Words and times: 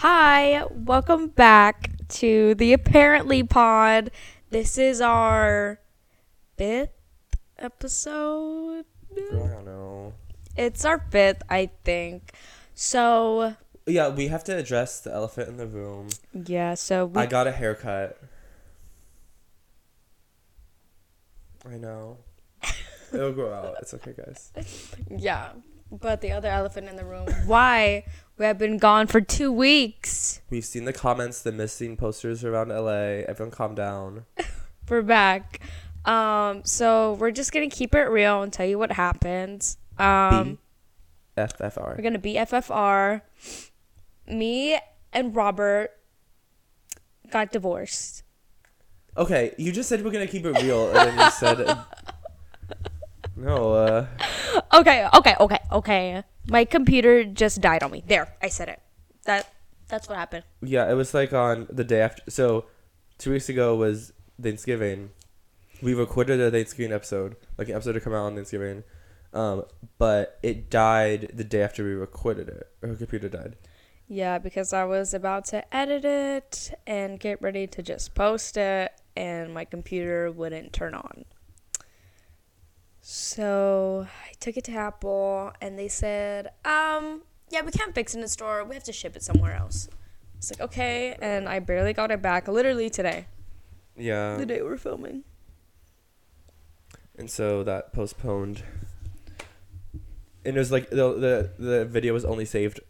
Hi, 0.00 0.64
welcome 0.70 1.28
back 1.28 1.90
to 2.08 2.54
the 2.54 2.72
Apparently 2.72 3.42
Pod. 3.42 4.10
This 4.48 4.78
is 4.78 5.02
our 5.02 5.78
fifth 6.56 6.88
episode. 7.58 8.86
I 9.14 9.20
don't 9.30 9.66
know. 9.66 10.14
It's 10.56 10.86
our 10.86 11.04
fifth, 11.10 11.42
I 11.50 11.68
think. 11.84 12.32
So, 12.74 13.56
Yeah, 13.84 14.08
we 14.08 14.28
have 14.28 14.42
to 14.44 14.56
address 14.56 15.00
the 15.00 15.12
elephant 15.12 15.50
in 15.50 15.58
the 15.58 15.66
room. 15.66 16.08
yeah, 16.32 16.72
so 16.72 17.04
we, 17.04 17.20
I 17.20 17.26
got 17.26 17.46
a 17.46 17.52
haircut. 17.52 18.18
I 21.70 21.76
know. 21.76 22.16
It'll 23.12 23.32
grow 23.32 23.52
out. 23.52 23.76
It's 23.82 23.92
okay, 23.92 24.14
guys. 24.16 24.50
yeah, 25.10 25.50
but 25.90 26.20
the 26.20 26.32
other 26.32 26.48
elephant 26.48 26.88
in 26.88 26.96
the 26.96 27.04
room. 27.04 27.26
Why? 27.46 28.04
We 28.38 28.44
have 28.46 28.58
been 28.58 28.78
gone 28.78 29.06
for 29.06 29.20
two 29.20 29.52
weeks. 29.52 30.40
We've 30.48 30.64
seen 30.64 30.84
the 30.84 30.92
comments, 30.92 31.42
the 31.42 31.52
missing 31.52 31.96
posters 31.96 32.44
around 32.44 32.68
LA. 32.68 33.24
Everyone 33.28 33.50
calm 33.50 33.74
down. 33.74 34.24
We're 34.88 35.02
back. 35.02 35.60
Um, 36.04 36.62
so 36.64 37.12
we're 37.20 37.30
just 37.30 37.52
gonna 37.52 37.68
keep 37.68 37.94
it 37.94 38.04
real 38.04 38.42
and 38.42 38.50
tell 38.50 38.64
you 38.66 38.78
what 38.78 38.90
happened. 38.92 39.76
Um, 39.98 40.58
We're 41.96 42.02
gonna 42.02 42.18
be 42.18 42.34
FFR. 42.34 43.20
Me 44.26 44.78
and 45.12 45.36
Robert 45.36 45.90
got 47.30 47.52
divorced. 47.52 48.22
Okay, 49.16 49.54
you 49.58 49.72
just 49.72 49.88
said 49.88 50.02
we're 50.02 50.10
gonna 50.10 50.26
keep 50.26 50.46
it 50.46 50.62
real, 50.62 50.88
and 50.88 50.96
then 50.96 51.18
you 51.18 51.30
said. 51.32 51.78
No, 53.40 53.72
uh. 53.72 54.06
Okay, 54.74 55.08
okay, 55.14 55.34
okay, 55.40 55.58
okay. 55.72 56.22
My 56.48 56.64
computer 56.64 57.24
just 57.24 57.60
died 57.60 57.82
on 57.82 57.90
me. 57.90 58.04
There, 58.06 58.34
I 58.42 58.48
said 58.48 58.68
it. 58.68 58.80
That 59.24 59.50
that's 59.88 60.08
what 60.08 60.18
happened. 60.18 60.44
Yeah, 60.62 60.90
it 60.90 60.94
was 60.94 61.14
like 61.14 61.32
on 61.32 61.66
the 61.70 61.84
day 61.84 62.02
after. 62.02 62.22
So, 62.30 62.66
two 63.18 63.32
weeks 63.32 63.48
ago 63.48 63.74
was 63.74 64.12
Thanksgiving. 64.40 65.10
We 65.82 65.94
recorded 65.94 66.40
a 66.40 66.50
Thanksgiving 66.50 66.92
episode, 66.92 67.36
like 67.56 67.68
an 67.68 67.74
episode 67.74 67.92
to 67.92 68.00
come 68.00 68.12
out 68.12 68.26
on 68.26 68.34
Thanksgiving. 68.34 68.84
Um, 69.32 69.64
but 69.96 70.38
it 70.42 70.68
died 70.70 71.30
the 71.32 71.44
day 71.44 71.62
after 71.62 71.82
we 71.82 71.92
recorded 71.92 72.48
it. 72.48 72.68
Her 72.82 72.94
computer 72.94 73.28
died. 73.28 73.56
Yeah, 74.06 74.38
because 74.38 74.72
I 74.72 74.84
was 74.84 75.14
about 75.14 75.44
to 75.46 75.74
edit 75.74 76.04
it 76.04 76.72
and 76.86 77.18
get 77.18 77.40
ready 77.40 77.66
to 77.68 77.82
just 77.82 78.14
post 78.14 78.56
it, 78.56 78.92
and 79.16 79.54
my 79.54 79.64
computer 79.64 80.30
wouldn't 80.30 80.72
turn 80.72 80.94
on. 80.94 81.24
So 83.00 84.06
I 84.28 84.32
took 84.40 84.56
it 84.56 84.64
to 84.64 84.72
Apple, 84.72 85.52
and 85.60 85.78
they 85.78 85.88
said, 85.88 86.48
um, 86.64 87.22
yeah, 87.48 87.62
we 87.62 87.72
can't 87.72 87.94
fix 87.94 88.14
it 88.14 88.18
in 88.18 88.20
the 88.22 88.28
store. 88.28 88.62
We 88.64 88.74
have 88.74 88.84
to 88.84 88.92
ship 88.92 89.16
it 89.16 89.22
somewhere 89.22 89.54
else. 89.56 89.88
It's 90.38 90.50
like, 90.50 90.60
okay, 90.60 91.16
and 91.20 91.48
I 91.48 91.58
barely 91.58 91.92
got 91.92 92.10
it 92.10 92.22
back 92.22 92.48
literally 92.48 92.88
today, 92.90 93.26
Yeah. 93.96 94.36
the 94.36 94.46
day 94.46 94.62
we're 94.62 94.76
filming. 94.78 95.24
And 97.18 97.30
so 97.30 97.62
that 97.64 97.92
postponed. 97.92 98.62
And 100.44 100.56
it 100.56 100.58
was 100.58 100.72
like 100.72 100.88
the 100.88 100.96
the 100.96 101.50
the 101.62 101.84
video 101.84 102.14
was 102.14 102.24
only 102.24 102.46
saved, 102.46 102.80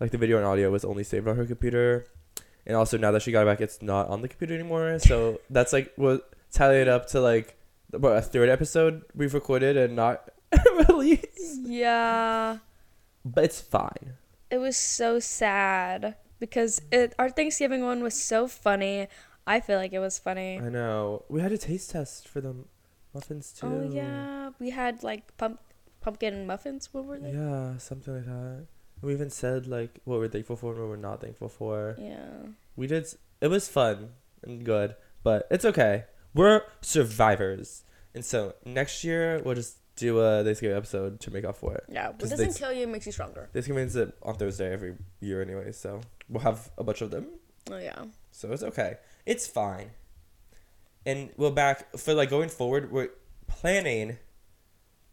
like 0.00 0.10
the 0.10 0.18
video 0.18 0.36
and 0.38 0.44
audio 0.44 0.68
was 0.68 0.84
only 0.84 1.04
saved 1.04 1.28
on 1.28 1.36
her 1.36 1.46
computer, 1.46 2.06
and 2.66 2.74
also 2.76 2.98
now 2.98 3.12
that 3.12 3.22
she 3.22 3.30
got 3.30 3.42
it 3.42 3.46
back, 3.46 3.60
it's 3.60 3.80
not 3.80 4.08
on 4.08 4.20
the 4.20 4.26
computer 4.26 4.54
anymore. 4.54 4.98
So 4.98 5.40
that's 5.48 5.72
like 5.72 5.92
what 5.94 6.32
tallied 6.50 6.88
up 6.88 7.06
to 7.10 7.20
like 7.20 7.56
what 7.92 8.16
a 8.16 8.22
third 8.22 8.48
episode 8.48 9.02
we've 9.14 9.34
recorded 9.34 9.76
and 9.76 9.96
not 9.96 10.28
released. 10.88 11.60
Yeah. 11.62 12.58
But 13.24 13.44
it's 13.44 13.60
fine. 13.60 14.14
It 14.50 14.58
was 14.58 14.76
so 14.76 15.18
sad 15.18 16.16
because 16.38 16.82
it 16.90 17.14
our 17.18 17.30
Thanksgiving 17.30 17.84
one 17.84 18.02
was 18.02 18.20
so 18.20 18.48
funny. 18.48 19.08
I 19.46 19.60
feel 19.60 19.78
like 19.78 19.92
it 19.92 19.98
was 19.98 20.18
funny. 20.18 20.58
I 20.58 20.68
know. 20.68 21.24
We 21.28 21.40
had 21.40 21.52
a 21.52 21.58
taste 21.58 21.90
test 21.90 22.28
for 22.28 22.40
the 22.40 22.54
muffins 23.14 23.54
oh, 23.62 23.68
too. 23.68 23.74
Oh 23.74 23.90
yeah, 23.94 24.50
we 24.58 24.70
had 24.70 25.02
like 25.02 25.36
pump 25.36 25.60
pumpkin 26.00 26.46
muffins. 26.46 26.92
What 26.92 27.04
were 27.04 27.18
they? 27.18 27.32
Yeah, 27.32 27.78
something 27.78 28.14
like 28.14 28.26
that. 28.26 28.66
We 29.00 29.12
even 29.12 29.30
said 29.30 29.66
like 29.66 30.00
what 30.04 30.18
we're 30.18 30.28
thankful 30.28 30.56
for 30.56 30.72
and 30.72 30.80
what 30.80 30.88
we're 30.88 30.96
not 30.96 31.20
thankful 31.20 31.48
for. 31.48 31.96
Yeah. 31.98 32.50
We 32.76 32.86
did. 32.86 33.06
It 33.40 33.48
was 33.48 33.68
fun 33.68 34.10
and 34.42 34.64
good, 34.64 34.96
but 35.22 35.46
it's 35.50 35.64
okay. 35.64 36.04
We're 36.34 36.62
survivors, 36.80 37.84
and 38.14 38.24
so 38.24 38.54
next 38.64 39.04
year 39.04 39.40
we'll 39.44 39.54
just 39.54 39.76
do 39.96 40.18
a 40.20 40.42
Thanksgiving 40.42 40.76
episode 40.76 41.20
to 41.20 41.30
make 41.30 41.44
up 41.44 41.56
for 41.56 41.74
it. 41.74 41.84
Yeah. 41.88 42.08
What 42.08 42.18
doesn't 42.18 42.54
kill 42.54 42.72
you 42.72 42.86
makes 42.86 43.06
you 43.06 43.12
stronger. 43.12 43.50
Thanksgiving's 43.52 43.96
uh, 43.96 44.10
on 44.22 44.36
Thursday 44.36 44.72
every 44.72 44.96
year 45.20 45.42
anyway, 45.42 45.72
so 45.72 46.00
we'll 46.28 46.42
have 46.42 46.70
a 46.78 46.84
bunch 46.84 47.02
of 47.02 47.10
them. 47.10 47.26
Oh 47.70 47.78
yeah. 47.78 48.04
So 48.30 48.50
it's 48.52 48.62
okay. 48.62 48.96
It's 49.26 49.46
fine. 49.46 49.90
And 51.04 51.30
we're 51.36 51.50
back 51.50 51.96
for 51.98 52.14
like 52.14 52.30
going 52.30 52.48
forward. 52.48 52.90
We're 52.90 53.10
planning 53.46 54.18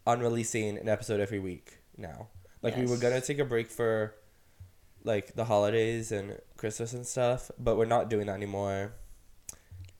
on 0.06 0.20
releasing 0.20 0.78
an 0.78 0.88
episode 0.88 1.20
every 1.20 1.38
week 1.38 1.78
now. 1.96 2.28
Like 2.62 2.76
we 2.76 2.86
were 2.86 2.96
gonna 2.96 3.20
take 3.20 3.38
a 3.38 3.44
break 3.44 3.70
for 3.70 4.14
like 5.04 5.34
the 5.34 5.44
holidays 5.44 6.12
and 6.12 6.38
Christmas 6.56 6.92
and 6.92 7.06
stuff, 7.06 7.50
but 7.58 7.76
we're 7.76 7.86
not 7.86 8.10
doing 8.10 8.26
that 8.26 8.34
anymore 8.34 8.92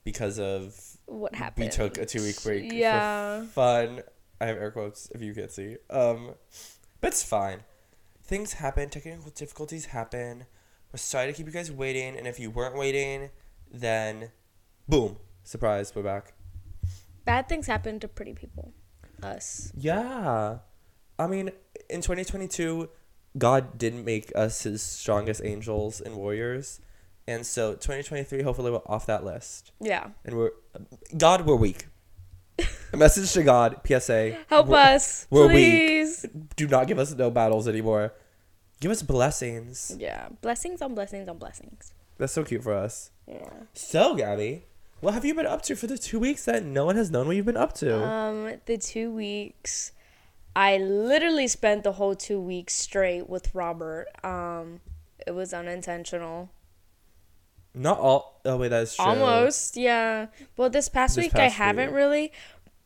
because 0.03 0.39
of 0.39 0.90
What 1.11 1.35
happened? 1.35 1.65
we 1.65 1.69
took 1.71 1.97
a 1.97 2.05
two 2.05 2.21
week 2.23 2.41
break 2.43 2.71
Yeah. 2.71 3.41
for 3.41 3.45
fun. 3.47 4.01
I 4.39 4.45
have 4.45 4.57
air 4.57 4.71
quotes 4.71 5.09
if 5.13 5.21
you 5.21 5.33
can't 5.33 5.51
see. 5.51 5.77
Um, 5.89 6.35
but 7.01 7.09
it's 7.09 7.23
fine. 7.23 7.59
Things 8.23 8.53
happen. 8.53 8.89
Technical 8.89 9.29
difficulties 9.31 9.87
happen. 9.87 10.45
We're 10.91 10.97
sorry 10.97 11.27
to 11.27 11.33
keep 11.33 11.45
you 11.47 11.51
guys 11.51 11.71
waiting, 11.71 12.17
and 12.17 12.27
if 12.27 12.39
you 12.39 12.49
weren't 12.49 12.77
waiting, 12.77 13.29
then 13.71 14.31
boom, 14.87 15.17
surprise, 15.43 15.93
we're 15.95 16.03
back. 16.03 16.33
Bad 17.25 17.47
things 17.49 17.67
happen 17.67 17.99
to 17.99 18.07
pretty 18.07 18.33
people. 18.33 18.73
Us. 19.21 19.71
Yeah, 19.77 20.59
I 21.19 21.27
mean, 21.27 21.51
in 21.89 22.01
2022, 22.01 22.89
God 23.37 23.77
didn't 23.77 24.03
make 24.03 24.31
us 24.35 24.63
His 24.63 24.81
strongest 24.81 25.41
angels 25.43 26.01
and 26.01 26.15
warriors, 26.15 26.79
and 27.27 27.45
so 27.45 27.73
2023, 27.73 28.41
hopefully, 28.43 28.71
we're 28.71 28.81
off 28.85 29.05
that 29.07 29.23
list, 29.23 29.71
Yeah. 29.79 30.09
and 30.25 30.35
we're 30.37 30.51
God, 31.17 31.45
we're 31.45 31.55
weak. 31.55 31.87
A 32.93 32.97
message 32.97 33.31
to 33.33 33.43
God, 33.43 33.79
PSA. 33.85 34.37
Help 34.47 34.67
we're- 34.67 34.81
us, 34.95 35.25
we're 35.29 35.47
weak. 35.47 36.15
do 36.55 36.67
not 36.67 36.87
give 36.87 36.99
us 36.99 37.13
no 37.15 37.31
battles 37.31 37.67
anymore. 37.67 38.13
Give 38.79 38.91
us 38.91 39.01
blessings. 39.01 39.95
Yeah. 39.97 40.29
Blessings 40.41 40.81
on 40.81 40.93
blessings 40.95 41.27
on 41.29 41.37
blessings. 41.37 41.93
That's 42.17 42.33
so 42.33 42.43
cute 42.43 42.63
for 42.63 42.73
us. 42.73 43.11
Yeah. 43.27 43.47
So, 43.73 44.15
Gabby, 44.15 44.65
what 44.99 45.13
have 45.13 45.23
you 45.23 45.33
been 45.33 45.45
up 45.45 45.61
to 45.63 45.75
for 45.75 45.87
the 45.87 45.97
two 45.97 46.19
weeks 46.19 46.45
that 46.45 46.63
no 46.65 46.85
one 46.85 46.95
has 46.97 47.09
known 47.09 47.27
what 47.27 47.35
you've 47.35 47.45
been 47.45 47.57
up 47.57 47.73
to? 47.75 48.03
Um, 48.05 48.59
the 48.65 48.77
two 48.77 49.11
weeks, 49.11 49.91
I 50.55 50.77
literally 50.77 51.47
spent 51.47 51.83
the 51.83 51.93
whole 51.93 52.15
two 52.15 52.39
weeks 52.41 52.73
straight 52.73 53.29
with 53.29 53.53
Robert. 53.55 54.07
Um, 54.23 54.81
it 55.25 55.31
was 55.31 55.53
unintentional. 55.53 56.49
Not 57.73 57.99
all. 57.99 58.41
Oh 58.45 58.57
wait, 58.57 58.69
that's 58.69 58.95
true. 58.95 59.05
Almost, 59.05 59.77
yeah. 59.77 60.27
Well, 60.57 60.69
this 60.69 60.89
past 60.89 61.15
This 61.15 61.25
week 61.25 61.35
I 61.35 61.47
past 61.47 61.55
haven't 61.55 61.87
week. 61.89 61.95
really, 61.95 62.31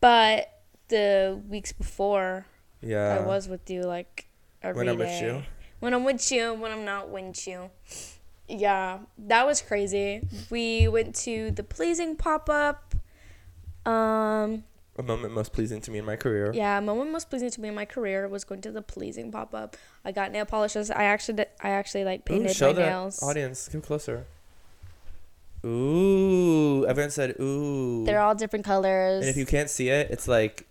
but 0.00 0.48
the 0.88 1.40
weeks 1.48 1.72
before 1.72 2.46
Yeah. 2.80 3.18
I 3.20 3.26
was 3.26 3.48
with 3.48 3.68
you 3.70 3.82
like 3.82 4.28
every 4.62 4.78
When 4.84 4.88
I'm 4.88 4.98
with 4.98 5.20
you. 5.22 5.42
When 5.80 5.92
I'm 5.94 6.04
with 6.04 6.30
you, 6.32 6.54
when 6.54 6.72
I'm 6.72 6.84
not 6.84 7.10
with 7.10 7.46
you. 7.46 7.70
Yeah, 8.48 9.00
that 9.18 9.44
was 9.46 9.60
crazy. 9.60 10.22
We 10.50 10.86
went 10.88 11.14
to 11.26 11.50
the 11.50 11.64
pleasing 11.64 12.14
pop 12.16 12.48
up. 12.48 12.94
Um, 13.84 14.64
A 14.98 15.02
moment 15.02 15.34
most 15.34 15.52
pleasing 15.52 15.80
to 15.82 15.90
me 15.90 15.98
in 15.98 16.04
my 16.04 16.16
career. 16.16 16.52
yeah, 16.54 16.78
a 16.78 16.80
moment 16.80 17.10
most 17.10 17.28
pleasing 17.30 17.50
to 17.50 17.60
me 17.60 17.68
in 17.68 17.74
my 17.74 17.84
career 17.84 18.28
was 18.28 18.44
going 18.44 18.60
to 18.62 18.70
the 18.70 18.82
pleasing 18.82 19.30
pop 19.32 19.54
up. 19.54 19.76
I 20.04 20.12
got 20.12 20.32
nail 20.32 20.44
polishes. 20.46 20.90
I 20.90 21.04
actually, 21.04 21.44
I 21.60 21.70
actually 21.70 22.04
like 22.04 22.20
Ooh, 22.20 22.34
painted 22.38 22.54
show 22.56 22.72
my 22.72 22.78
nails. 22.80 23.22
audience. 23.22 23.68
Come 23.68 23.82
closer. 23.82 24.26
Ooh, 25.66 26.86
everyone 26.86 27.10
said 27.10 27.34
ooh. 27.40 28.04
They're 28.04 28.20
all 28.20 28.34
different 28.34 28.64
colors. 28.64 29.22
and 29.22 29.28
if 29.28 29.36
you 29.36 29.46
can't 29.46 29.68
see 29.68 29.88
it, 29.88 30.10
it's 30.10 30.28
like 30.28 30.66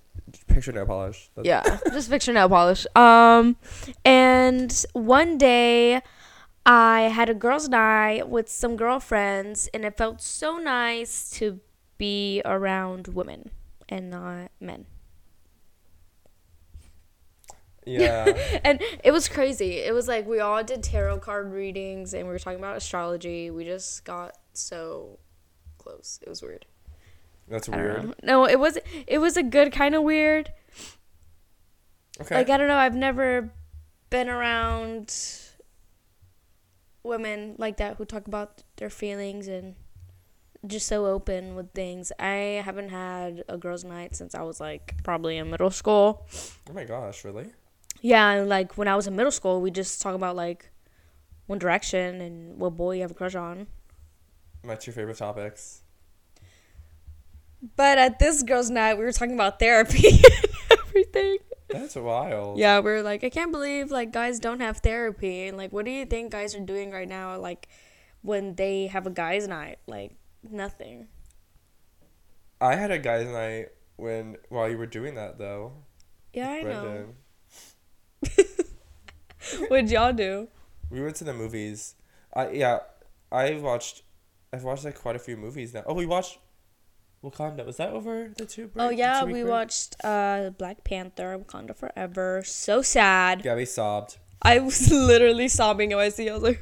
picture 0.48 0.72
nail 0.72 0.86
polish. 0.86 1.30
That's- 1.36 1.46
yeah 1.46 1.80
just 1.94 2.10
picture 2.10 2.32
nail 2.34 2.48
polish 2.50 2.88
um 2.96 3.58
and 4.04 4.86
one 4.94 5.38
day 5.38 6.02
i 6.66 7.02
had 7.02 7.30
a 7.30 7.34
girls 7.34 7.68
night 7.70 8.28
with 8.30 8.50
some 8.50 8.76
girlfriends 8.76 9.70
and 9.74 9.86
it 9.86 9.96
felt 9.98 10.22
so 10.22 10.58
nice 10.58 11.30
to 11.32 11.60
be 11.98 12.42
around 12.46 13.10
women 13.10 13.52
and 13.88 14.10
not 14.10 14.50
men 14.60 14.86
Yeah. 17.86 18.60
and 18.64 18.82
it 19.04 19.12
was 19.12 19.28
crazy 19.28 19.78
it 19.80 19.94
was 19.94 20.08
like 20.08 20.26
we 20.28 20.40
all 20.40 20.64
did 20.64 20.82
tarot 20.82 21.20
card 21.20 21.52
readings 21.54 22.14
and 22.14 22.26
we 22.26 22.34
were 22.34 22.40
talking 22.40 22.60
about 22.60 22.78
astrology 22.78 23.52
we 23.52 23.64
just 23.64 24.04
got 24.06 24.36
so 24.58 25.20
close 25.78 26.20
it 26.24 26.30
was 26.30 26.42
weird 26.42 26.66
That's 27.48 27.70
weird. 27.70 28.14
no 28.24 28.46
it 28.48 28.60
was 28.60 28.78
it 29.08 29.20
was 29.20 29.38
a 29.38 29.44
good 29.44 29.72
kind 29.72 29.96
of 29.96 30.04
weird 30.04 30.52
Okay. 32.22 32.36
like 32.36 32.50
i 32.50 32.58
don't 32.58 32.68
know 32.68 32.78
i've 32.78 32.96
never 32.96 33.50
been 34.10 34.30
around 34.30 35.14
women 37.04 37.56
like 37.58 37.78
that 37.78 37.98
who 37.98 38.06
talk 38.06 38.28
about 38.28 38.64
their 38.78 38.90
feelings 38.90 39.48
and 39.48 39.76
just 40.66 40.88
so 40.88 41.06
open 41.06 41.54
with 41.56 41.72
things. 41.74 42.12
I 42.18 42.60
haven't 42.66 42.90
had 42.90 43.44
a 43.48 43.56
girls' 43.56 43.84
night 43.84 44.16
since 44.16 44.34
I 44.34 44.42
was 44.42 44.60
like 44.60 44.96
probably 45.04 45.38
in 45.38 45.52
middle 45.52 45.70
school. 45.70 46.26
Oh 46.68 46.74
my 46.74 46.84
gosh, 46.86 47.24
really? 47.24 47.52
Yeah, 48.02 48.32
and 48.32 48.50
like 48.50 48.76
when 48.76 48.88
I 48.88 48.96
was 48.96 49.06
in 49.06 49.16
middle 49.16 49.32
school, 49.32 49.62
we 49.62 49.70
just 49.70 50.02
talk 50.02 50.16
about 50.16 50.36
like 50.36 50.72
One 51.46 51.60
Direction 51.60 52.20
and 52.20 52.58
what 52.58 52.72
boy 52.76 52.96
you 52.96 53.02
have 53.02 53.12
a 53.12 53.14
crush 53.14 53.36
on. 53.36 53.68
My 54.66 54.76
two 54.76 54.92
favorite 54.92 55.18
topics. 55.18 55.82
But 57.76 57.98
at 57.98 58.20
this 58.20 58.44
girls' 58.44 58.70
night, 58.70 58.98
we 58.98 59.04
were 59.04 59.12
talking 59.12 59.34
about 59.34 59.60
therapy 59.60 60.08
and 60.70 60.80
everything. 60.80 61.38
That's 61.70 61.96
wild. 61.96 62.60
Yeah, 62.60 62.80
we 62.80 62.92
are 62.92 63.04
like, 63.04 63.24
I 63.24 63.30
can't 63.30 63.52
believe 63.52 63.92
like 63.92 64.12
guys 64.12 64.40
don't 64.40 64.60
have 64.60 64.78
therapy. 64.78 65.48
And 65.48 65.58
like, 65.58 65.72
what 65.72 65.86
do 65.86 65.92
you 65.92 66.06
think 66.06 66.32
guys 66.32 66.56
are 66.56 66.60
doing 66.60 66.92
right 66.92 67.08
now? 67.08 67.38
Like, 67.38 67.68
when 68.22 68.56
they 68.56 68.88
have 68.88 69.08
a 69.08 69.12
guys' 69.12 69.48
night, 69.48 69.78
like 69.88 70.16
nothing. 70.50 71.08
I 72.60 72.76
had 72.76 72.92
a 72.92 73.00
guys' 73.00 73.28
night 73.28 73.70
when 73.98 74.38
while 74.50 74.70
you 74.70 74.78
were 74.78 74.86
doing 74.86 75.16
that 75.16 75.38
though. 75.38 75.74
Yeah, 76.34 76.50
I 76.50 76.62
know. 76.62 77.06
What'd 79.68 79.92
y'all 79.92 80.14
do? 80.14 80.48
We 80.90 81.02
went 81.02 81.16
to 81.18 81.24
the 81.24 81.34
movies. 81.34 81.96
I 82.34 82.50
yeah, 82.50 82.80
I 83.32 83.54
watched. 83.56 84.04
I've 84.56 84.64
watched 84.64 84.86
like 84.86 84.96
quite 85.00 85.16
a 85.18 85.20
few 85.20 85.36
movies 85.36 85.74
now. 85.74 85.84
Oh, 85.86 85.94
we 85.94 86.06
watched 86.06 86.40
Wakanda. 87.24 87.66
Was 87.66 87.78
that 87.78 87.90
over 87.90 88.32
the 88.38 88.46
two? 88.46 88.68
Break, 88.68 88.86
Oh 88.86 88.90
yeah, 88.90 89.24
we 89.26 89.34
break? 89.34 89.48
watched 89.48 89.96
uh 90.04 90.52
Black 90.58 90.84
Panther, 90.86 91.38
Wakanda 91.38 91.76
Forever. 91.76 92.42
So 92.46 92.82
sad. 92.82 93.44
Gabby 93.44 93.66
sobbed. 93.66 94.18
I 94.42 94.60
was 94.60 94.90
literally 95.12 95.50
sobbing 95.50 95.92
in 95.92 95.98
my 95.98 96.08
seat. 96.10 96.30
I 96.30 96.34
was 96.34 96.44
like, 96.44 96.62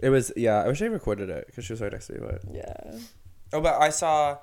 It 0.00 0.08
was 0.08 0.32
yeah. 0.36 0.62
I 0.62 0.68
wish 0.68 0.80
I 0.80 0.86
recorded 0.86 1.28
it 1.28 1.46
because 1.46 1.64
she 1.66 1.72
was 1.74 1.80
right 1.82 1.92
next 1.92 2.06
to 2.06 2.14
me. 2.14 2.20
But 2.20 2.40
yeah. 2.50 2.98
oh, 3.52 3.60
but 3.60 3.80
I 3.80 3.90
saw. 3.90 4.38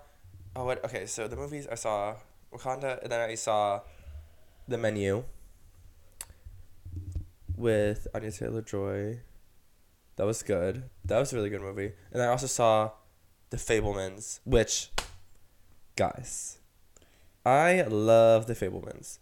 Oh, 0.56 0.66
what? 0.66 0.84
Okay, 0.86 1.06
so 1.08 1.28
the 1.28 1.38
movies 1.38 1.66
I 1.72 1.76
saw 1.76 2.16
Wakanda, 2.54 3.02
and 3.02 3.12
then 3.12 3.22
I 3.28 3.36
saw 3.36 3.82
the 4.68 4.78
menu 4.78 5.24
with 7.56 8.08
Anya 8.14 8.32
Taylor 8.32 8.62
Joy. 8.62 9.22
That 10.18 10.26
was 10.26 10.44
good. 10.44 10.84
That 11.06 11.20
was 11.20 11.34
a 11.34 11.36
really 11.36 11.50
good 11.50 11.62
movie. 11.62 11.94
And 12.12 12.22
I 12.22 12.28
also 12.28 12.48
saw 12.48 12.92
The 13.50 13.58
Fabelmans, 13.58 14.40
which, 14.44 14.92
guys, 15.96 16.60
I 17.46 17.82
love 17.84 18.48
The 18.48 18.54
Fabelmans. 18.54 19.20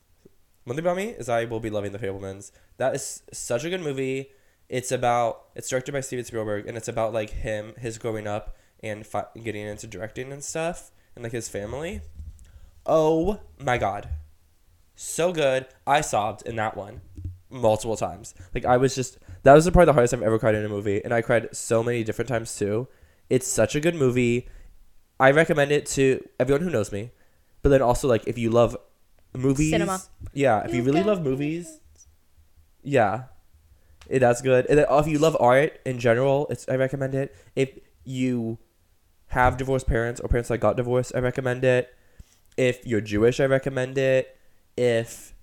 One 0.65 0.75
thing 0.75 0.86
about 0.86 0.97
me 0.97 1.09
is 1.09 1.30
I 1.30 1.45
will 1.45 1.59
be 1.59 1.69
loving 1.69 1.94
The 1.94 2.00
Fabelmans. 2.00 2.51
That 2.77 2.95
is 2.95 3.24
such 3.31 3.63
a 3.63 3.69
good 3.69 3.81
movie. 3.81 4.31
It's 4.68 4.91
about 4.91 5.45
it's 5.56 5.69
directed 5.69 5.94
by 5.94 6.01
Steven 6.01 6.25
Spielberg, 6.25 6.68
and 6.68 6.77
it's 6.77 6.88
about 6.88 7.12
like 7.13 7.31
him, 7.31 7.74
his 7.77 7.97
growing 7.97 8.27
up, 8.27 8.56
and 8.83 9.06
fi- 9.06 9.25
getting 9.42 9.65
into 9.65 9.88
directing 9.88 10.31
and 10.31 10.44
stuff, 10.44 10.92
and 11.15 11.24
like 11.24 11.31
his 11.31 11.50
family. 11.50 12.01
Oh 12.85 13.39
my 13.59 13.80
god, 13.80 14.09
so 14.95 15.31
good! 15.33 15.65
I 15.88 16.01
sobbed 16.01 16.45
in 16.45 16.56
that 16.57 16.77
one 16.77 17.01
multiple 17.50 17.97
times. 17.97 18.35
Like 18.53 18.65
I 18.65 18.77
was 18.77 18.94
just 18.94 19.18
that 19.44 19.53
was 19.53 19.65
probably 19.65 19.86
the 19.86 19.94
hardest 19.94 20.13
I've 20.13 20.21
ever 20.21 20.39
cried 20.39 20.56
in 20.56 20.65
a 20.65 20.69
movie, 20.69 21.03
and 21.03 21.13
I 21.13 21.21
cried 21.21 21.56
so 21.56 21.83
many 21.83 22.03
different 22.03 22.30
times 22.30 22.56
too. 22.57 22.88
It's 23.30 23.47
such 23.47 23.75
a 23.75 23.80
good 23.80 23.95
movie. 23.95 24.47
I 25.19 25.31
recommend 25.31 25.71
it 25.71 25.86
to 25.88 26.24
everyone 26.39 26.62
who 26.63 26.69
knows 26.69 26.91
me, 26.91 27.12
but 27.62 27.69
then 27.69 27.81
also 27.81 28.07
like 28.07 28.27
if 28.27 28.38
you 28.38 28.50
love 28.50 28.75
movies, 29.36 29.71
Cinema. 29.71 30.01
yeah, 30.33 30.63
if 30.65 30.71
you 30.74 30.77
You 30.77 30.83
really 30.83 31.03
love 31.03 31.21
movies, 31.21 31.80
yeah, 32.83 33.24
it, 34.07 34.19
that's 34.19 34.41
good. 34.41 34.65
And 34.68 34.80
then 34.80 34.86
oh, 34.89 35.00
if 35.00 35.07
you 35.07 35.19
love 35.19 35.38
art 35.39 35.80
in 35.85 36.00
general, 36.00 36.47
it's 36.50 36.68
I 36.69 36.75
recommend 36.75 37.15
it. 37.15 37.35
If 37.56 37.77
you 38.03 38.57
have 39.27 39.57
divorced 39.57 39.88
parents 39.88 40.19
or 40.19 40.27
parents 40.27 40.50
that 40.50 40.57
got 40.57 40.77
divorced, 40.77 41.12
I 41.15 41.19
recommend 41.19 41.63
it. 41.63 41.94
If 42.57 42.85
you're 42.85 43.01
Jewish, 43.01 43.39
I 43.39 43.45
recommend 43.45 43.97
it. 43.97 44.35
If 44.75 45.33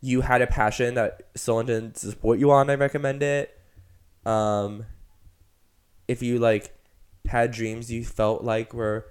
you 0.00 0.20
had 0.20 0.42
a 0.42 0.46
passion 0.46 0.94
that 0.94 1.22
someone 1.34 1.66
didn't 1.66 1.96
support 1.96 2.38
you 2.38 2.50
on, 2.50 2.70
I 2.70 2.74
recommend 2.74 3.22
it. 3.22 3.58
Um, 4.24 4.84
if 6.06 6.22
you 6.22 6.38
like 6.38 6.74
had 7.26 7.50
dreams 7.50 7.90
you 7.90 8.04
felt 8.04 8.42
like 8.44 8.72
were 8.72 9.06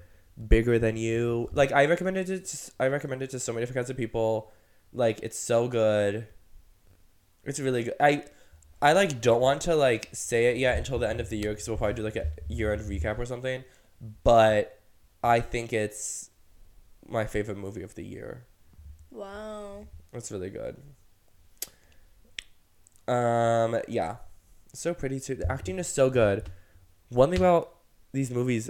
bigger 0.48 0.80
than 0.80 0.98
you, 0.98 1.50
like 1.54 1.72
I 1.72 1.86
recommended 1.86 2.30
it. 2.30 2.46
To, 2.46 2.72
I 2.80 2.88
recommend 2.88 3.22
it 3.22 3.32
to 3.32 3.40
so 3.40 3.54
many 3.54 3.62
different 3.64 3.78
kinds 3.78 3.90
of 3.90 3.98
people. 3.98 4.52
Like 4.94 5.20
it's 5.24 5.38
so 5.38 5.68
good. 5.68 6.28
It's 7.44 7.60
really 7.60 7.84
good. 7.84 7.96
I 8.00 8.24
I 8.82 8.94
like 8.94 9.22
don't 9.22 9.42
want 9.42 9.62
to 9.62 9.76
like 9.76 10.10
say 10.14 10.46
it 10.48 10.58
yet 10.58 10.78
until 10.78 11.00
the 11.00 11.10
end 11.10 11.20
of 11.20 11.30
the 11.30 11.38
year 11.38 11.52
because 11.52 11.68
we'll 11.68 11.78
probably 11.78 11.96
do 11.96 12.04
like 12.04 12.16
a 12.16 12.28
year 12.48 12.72
end 12.72 12.82
recap 12.84 13.18
or 13.18 13.26
something. 13.26 13.64
But 14.24 14.80
I 15.24 15.40
think 15.40 15.74
it's 15.74 16.30
my 17.08 17.26
favorite 17.26 17.58
movie 17.58 17.82
of 17.82 17.96
the 17.96 18.04
year. 18.04 18.46
Wow. 19.10 19.88
It's 20.18 20.32
really 20.32 20.50
good. 20.50 20.78
Um, 23.08 23.80
yeah, 23.88 24.18
so 24.74 24.94
pretty 24.94 25.20
too. 25.20 25.36
The 25.36 25.50
acting 25.50 25.78
is 25.80 25.88
so 25.88 26.10
good. 26.10 26.50
One 27.10 27.30
thing 27.30 27.40
about 27.40 27.76
these 28.12 28.32
movies 28.32 28.70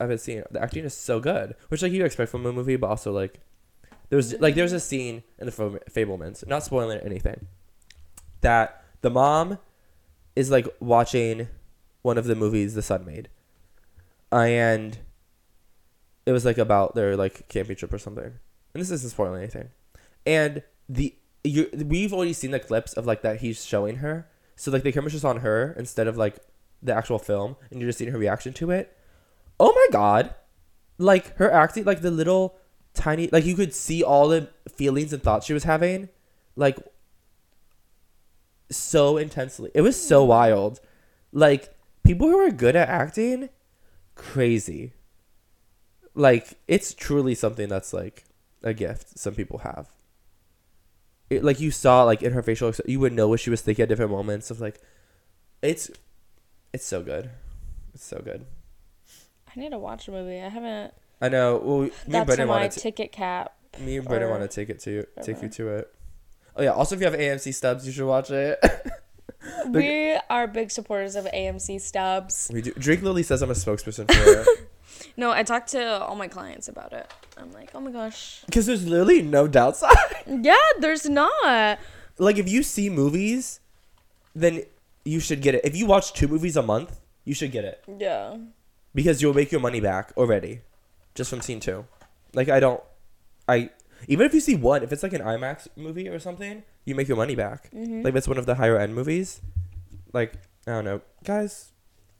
I've 0.00 0.20
seeing, 0.20 0.42
the 0.50 0.60
acting 0.60 0.84
is 0.84 0.94
so 0.94 1.20
good, 1.20 1.54
which 1.68 1.82
like 1.82 1.92
you 1.92 2.04
expect 2.04 2.30
from 2.30 2.44
a 2.44 2.52
movie, 2.52 2.76
but 2.76 2.88
also 2.88 3.12
like 3.12 3.40
there's 4.10 4.38
like 4.40 4.54
there's 4.56 4.72
a 4.72 4.80
scene 4.80 5.22
in 5.38 5.46
the 5.46 5.52
Fab- 5.52 5.84
Fabelmans, 5.90 6.46
not 6.46 6.64
spoiling 6.64 6.98
anything, 6.98 7.46
that 8.42 8.84
the 9.00 9.10
mom 9.10 9.58
is 10.36 10.50
like 10.50 10.66
watching 10.80 11.48
one 12.02 12.18
of 12.18 12.26
the 12.26 12.34
movies 12.34 12.74
the 12.74 12.82
son 12.82 13.04
made, 13.06 13.28
and 14.30 14.98
it 16.26 16.32
was 16.32 16.44
like 16.44 16.58
about 16.58 16.94
their 16.94 17.16
like 17.16 17.48
camping 17.48 17.76
trip 17.76 17.92
or 17.92 17.98
something, 17.98 18.24
and 18.24 18.80
this 18.80 18.90
isn't 18.90 19.10
spoiling 19.10 19.40
anything 19.40 19.70
and 20.28 20.62
the 20.88 21.14
you 21.44 21.68
we've 21.86 22.12
already 22.12 22.32
seen 22.32 22.50
the 22.50 22.60
clips 22.60 22.92
of 22.94 23.06
like 23.06 23.22
that 23.22 23.40
he's 23.40 23.64
showing 23.64 23.96
her. 23.96 24.28
So 24.56 24.70
like 24.70 24.82
the 24.82 24.92
camera's 24.92 25.12
just 25.12 25.24
on 25.24 25.38
her 25.38 25.74
instead 25.78 26.08
of 26.08 26.16
like 26.16 26.38
the 26.82 26.94
actual 26.94 27.18
film 27.18 27.56
and 27.70 27.80
you're 27.80 27.88
just 27.88 27.98
seeing 27.98 28.10
her 28.10 28.18
reaction 28.18 28.52
to 28.54 28.70
it. 28.70 28.96
Oh 29.60 29.72
my 29.72 29.86
god. 29.92 30.34
Like 30.98 31.36
her 31.36 31.50
acting 31.50 31.84
like 31.84 32.00
the 32.00 32.10
little 32.10 32.56
tiny 32.94 33.28
like 33.30 33.44
you 33.44 33.54
could 33.54 33.74
see 33.74 34.02
all 34.02 34.28
the 34.28 34.48
feelings 34.68 35.12
and 35.12 35.22
thoughts 35.22 35.46
she 35.46 35.52
was 35.52 35.64
having 35.64 36.08
like 36.56 36.78
so 38.70 39.16
intensely. 39.16 39.70
It 39.74 39.82
was 39.82 40.00
so 40.00 40.20
mm-hmm. 40.20 40.30
wild. 40.30 40.80
Like 41.32 41.74
people 42.02 42.28
who 42.28 42.38
are 42.38 42.50
good 42.50 42.76
at 42.76 42.88
acting 42.88 43.50
crazy. 44.14 44.92
Like 46.14 46.58
it's 46.66 46.94
truly 46.94 47.34
something 47.34 47.68
that's 47.68 47.92
like 47.92 48.24
a 48.64 48.74
gift 48.74 49.16
some 49.16 49.36
people 49.36 49.58
have 49.58 49.88
it, 51.30 51.44
like 51.44 51.60
you 51.60 51.70
saw 51.70 52.04
like 52.04 52.22
in 52.22 52.32
her 52.32 52.42
facial 52.42 52.72
you 52.86 53.00
would 53.00 53.12
know 53.12 53.28
what 53.28 53.40
she 53.40 53.50
was 53.50 53.60
thinking 53.60 53.82
at 53.82 53.88
different 53.88 54.10
moments 54.10 54.50
of 54.50 54.60
like 54.60 54.80
it's 55.62 55.90
it's 56.72 56.84
so 56.84 57.02
good 57.02 57.30
it's 57.94 58.04
so 58.04 58.20
good 58.24 58.46
I 59.54 59.58
need 59.60 59.70
to 59.70 59.78
watch 59.78 60.06
a 60.08 60.10
movie. 60.12 60.40
I 60.40 60.48
haven't. 60.48 60.92
i 61.20 61.28
know 61.28 61.56
well, 61.56 61.80
me 61.80 61.90
and 62.04 62.14
That's 62.14 62.26
brendan 62.26 62.48
my 62.48 62.68
to 62.68 62.80
ticket 62.80 63.12
cap. 63.12 63.54
me 63.80 63.96
and 63.96 64.06
brendan 64.06 64.30
want 64.30 64.42
to 64.42 64.48
take 64.48 64.70
it 64.70 64.78
to 64.80 64.90
you 64.90 65.06
take 65.22 65.42
you 65.42 65.48
to 65.48 65.68
it 65.68 65.94
oh 66.56 66.62
yeah 66.62 66.70
also 66.70 66.94
if 66.94 67.00
you 67.00 67.06
have 67.10 67.18
amc 67.18 67.52
stubs 67.54 67.86
you 67.86 67.92
should 67.92 68.06
watch 68.06 68.30
it 68.30 68.58
We 69.68 70.18
are 70.28 70.48
big 70.48 70.70
supporters 70.70 71.14
of 71.14 71.24
AMC 71.26 71.80
stubs. 71.80 72.50
we 72.52 72.60
do 72.60 72.72
drake 72.72 73.02
lily 73.02 73.22
says 73.22 73.40
i'm 73.40 73.50
a 73.50 73.54
spokesperson 73.54 74.12
for 74.12 74.44
No, 75.16 75.30
I 75.30 75.42
talked 75.42 75.68
to 75.70 75.82
all 76.02 76.14
my 76.16 76.28
clients 76.28 76.68
about 76.68 76.92
it. 76.92 77.12
I'm 77.36 77.52
like, 77.52 77.70
oh 77.74 77.80
my 77.80 77.90
gosh. 77.90 78.42
because 78.46 78.66
there's 78.66 78.86
literally 78.86 79.22
no 79.22 79.46
downside 79.46 79.94
Yeah, 80.26 80.56
there's 80.80 81.08
not. 81.08 81.78
like 82.18 82.36
if 82.38 82.48
you 82.48 82.62
see 82.62 82.90
movies 82.90 83.60
then 84.34 84.62
you 85.04 85.20
should 85.20 85.40
get 85.40 85.54
it 85.54 85.62
if 85.64 85.74
you 85.76 85.86
watch 85.86 86.12
two 86.12 86.26
movies 86.28 86.56
a 86.56 86.62
month 86.62 87.00
you 87.24 87.34
should 87.34 87.50
get 87.52 87.64
it 87.64 87.82
Yeah. 87.86 88.36
because 88.94 89.22
you'll 89.22 89.34
make 89.34 89.50
your 89.52 89.60
money 89.60 89.80
back 89.80 90.12
already 90.16 90.60
just 91.14 91.30
from 91.30 91.40
scene 91.40 91.60
two 91.60 91.86
like 92.34 92.48
i 92.48 92.58
don't 92.60 92.82
i 93.48 93.70
even 94.08 94.26
if 94.26 94.34
you 94.34 94.40
see 94.40 94.54
one 94.56 94.82
if 94.82 94.92
it's 94.92 95.02
like 95.02 95.12
an 95.12 95.22
imax 95.22 95.66
movie 95.76 96.08
or 96.08 96.18
something 96.18 96.62
you 96.84 96.94
make 96.94 97.08
your 97.08 97.16
money 97.16 97.34
back 97.36 97.70
Mm-hmm. 97.70 98.02
like 98.02 98.12
if 98.12 98.16
it's 98.18 98.28
one 98.28 98.38
of 98.38 98.46
the 98.46 98.56
higher 98.56 98.76
end 98.78 98.94
movies 98.94 99.40
like 100.12 100.34
i 100.66 100.72
don't 100.72 100.84
know 100.84 101.00
guys 101.24 101.72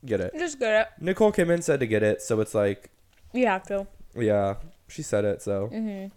get 0.05 0.19
it 0.21 0.31
Just 0.37 0.59
get 0.59 0.73
it. 0.81 0.87
nicole 1.03 1.31
came 1.31 1.47
kidman 1.47 1.61
said 1.63 1.79
to 1.79 1.87
get 1.87 2.03
it 2.03 2.21
so 2.21 2.39
it's 2.39 2.53
like 2.55 2.89
You 3.33 3.47
have 3.47 3.63
to. 3.67 3.87
yeah 4.15 4.55
she 4.87 5.01
said 5.03 5.25
it 5.25 5.41
so 5.41 5.69
Mm-hmm. 5.71 6.07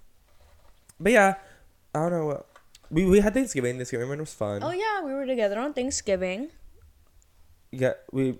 but 1.01 1.13
yeah 1.13 1.35
i 1.95 1.99
don't 1.99 2.13
know 2.13 2.45
we, 2.91 3.07
we 3.07 3.21
had 3.21 3.35
thanksgiving 3.35 3.77
thanksgiving 3.77 4.09
was 4.19 4.35
fun 4.35 4.63
Oh 4.63 4.71
yeah, 4.71 5.01
we 5.03 5.13
were 5.15 5.27
together 5.27 5.59
on 5.59 5.73
Thanksgiving. 5.73 6.51
yeah 7.71 7.95
we 8.13 8.39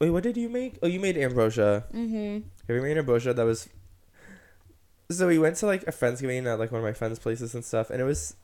wait 0.00 0.10
what 0.10 0.22
did 0.22 0.36
you 0.36 0.48
make 0.48 0.78
oh 0.82 0.86
you 0.88 0.98
made 1.00 1.16
ambrosia 1.16 1.84
Mm-hmm. 1.94 2.48
Yeah, 2.68 2.74
we 2.76 2.80
made 2.80 2.98
ambrosia 2.98 3.32
that 3.34 3.44
was. 3.44 3.68
So 5.08 5.28
we 5.28 5.38
went 5.38 5.54
to 5.62 5.66
like 5.66 5.84
a 5.86 5.92
friendsgiving 5.92 6.46
at 6.50 6.58
like 6.58 6.72
one 6.72 6.80
of 6.80 6.84
my 6.84 6.92
friends' 6.92 7.20
places 7.20 7.54
and 7.54 7.64
stuff, 7.64 7.90
and 7.90 8.00
it 8.00 8.04
was. 8.04 8.34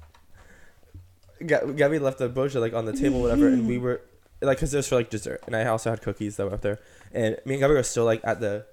Ga- 1.44 1.72
Gabby 1.74 1.98
left 1.98 2.18
the 2.18 2.26
ambrosia 2.26 2.60
like 2.60 2.72
on 2.72 2.84
the 2.84 2.92
table, 2.92 3.20
whatever, 3.20 3.48
and 3.48 3.66
we 3.66 3.78
were 3.84 4.00
like, 4.42 4.58
cause 4.58 4.72
it 4.74 4.78
was 4.78 4.88
for 4.88 4.96
like 4.96 5.10
dessert, 5.10 5.40
and 5.46 5.54
I 5.56 5.64
also 5.66 5.90
had 5.90 6.02
cookies 6.02 6.36
that 6.36 6.46
were 6.46 6.54
up 6.54 6.60
there, 6.62 6.80
and 7.12 7.36
me 7.44 7.54
and 7.54 7.60
Gabby 7.60 7.74
were 7.74 7.82
still 7.82 8.04
like 8.04 8.20
at 8.24 8.40
the 8.40 8.66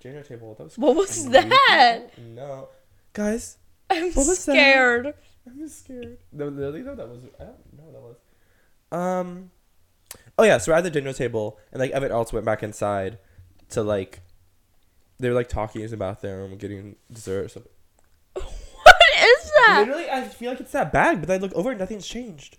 dinner 0.00 0.22
table. 0.22 0.54
That 0.54 0.64
was 0.64 0.78
What 0.78 0.96
was 0.96 1.22
creepy. 1.28 1.48
that? 1.48 2.00
No, 2.18 2.68
guys, 3.12 3.58
I'm 3.90 4.06
What 4.12 4.16
was 4.26 4.44
that? 4.46 4.52
scared. 4.52 5.14
I'm 5.46 5.68
scared. 5.68 6.18
No, 6.32 6.46
literally 6.48 6.82
though, 6.82 6.94
that 6.94 7.08
was 7.08 7.18
I 7.40 7.44
don't 7.44 7.72
know 7.76 7.84
what 7.84 7.92
that 7.92 8.02
was. 8.02 8.16
Um, 8.92 9.50
oh 10.38 10.44
yeah, 10.44 10.58
so 10.58 10.72
we're 10.72 10.78
at 10.78 10.84
the 10.84 10.90
dinner 10.90 11.12
table, 11.12 11.58
and 11.72 11.80
like 11.80 11.90
Evan 11.92 12.12
also 12.12 12.36
went 12.36 12.46
back 12.46 12.62
inside 12.62 13.18
to 13.70 13.82
like, 13.82 14.20
they 15.18 15.28
were 15.28 15.34
like 15.34 15.48
talking 15.48 15.92
about 15.92 16.20
them 16.22 16.56
getting 16.56 16.96
dessert 17.12 17.44
or 17.44 17.48
something. 17.48 17.72
What 18.86 18.96
is 19.18 19.50
that? 19.66 19.84
Literally, 19.86 20.10
I 20.10 20.22
feel 20.28 20.50
like 20.50 20.60
it's 20.60 20.72
that 20.72 20.92
bag, 20.92 21.20
but 21.20 21.30
I 21.30 21.38
look 21.38 21.52
over 21.54 21.70
and 21.70 21.80
nothing's 21.80 22.06
changed. 22.06 22.58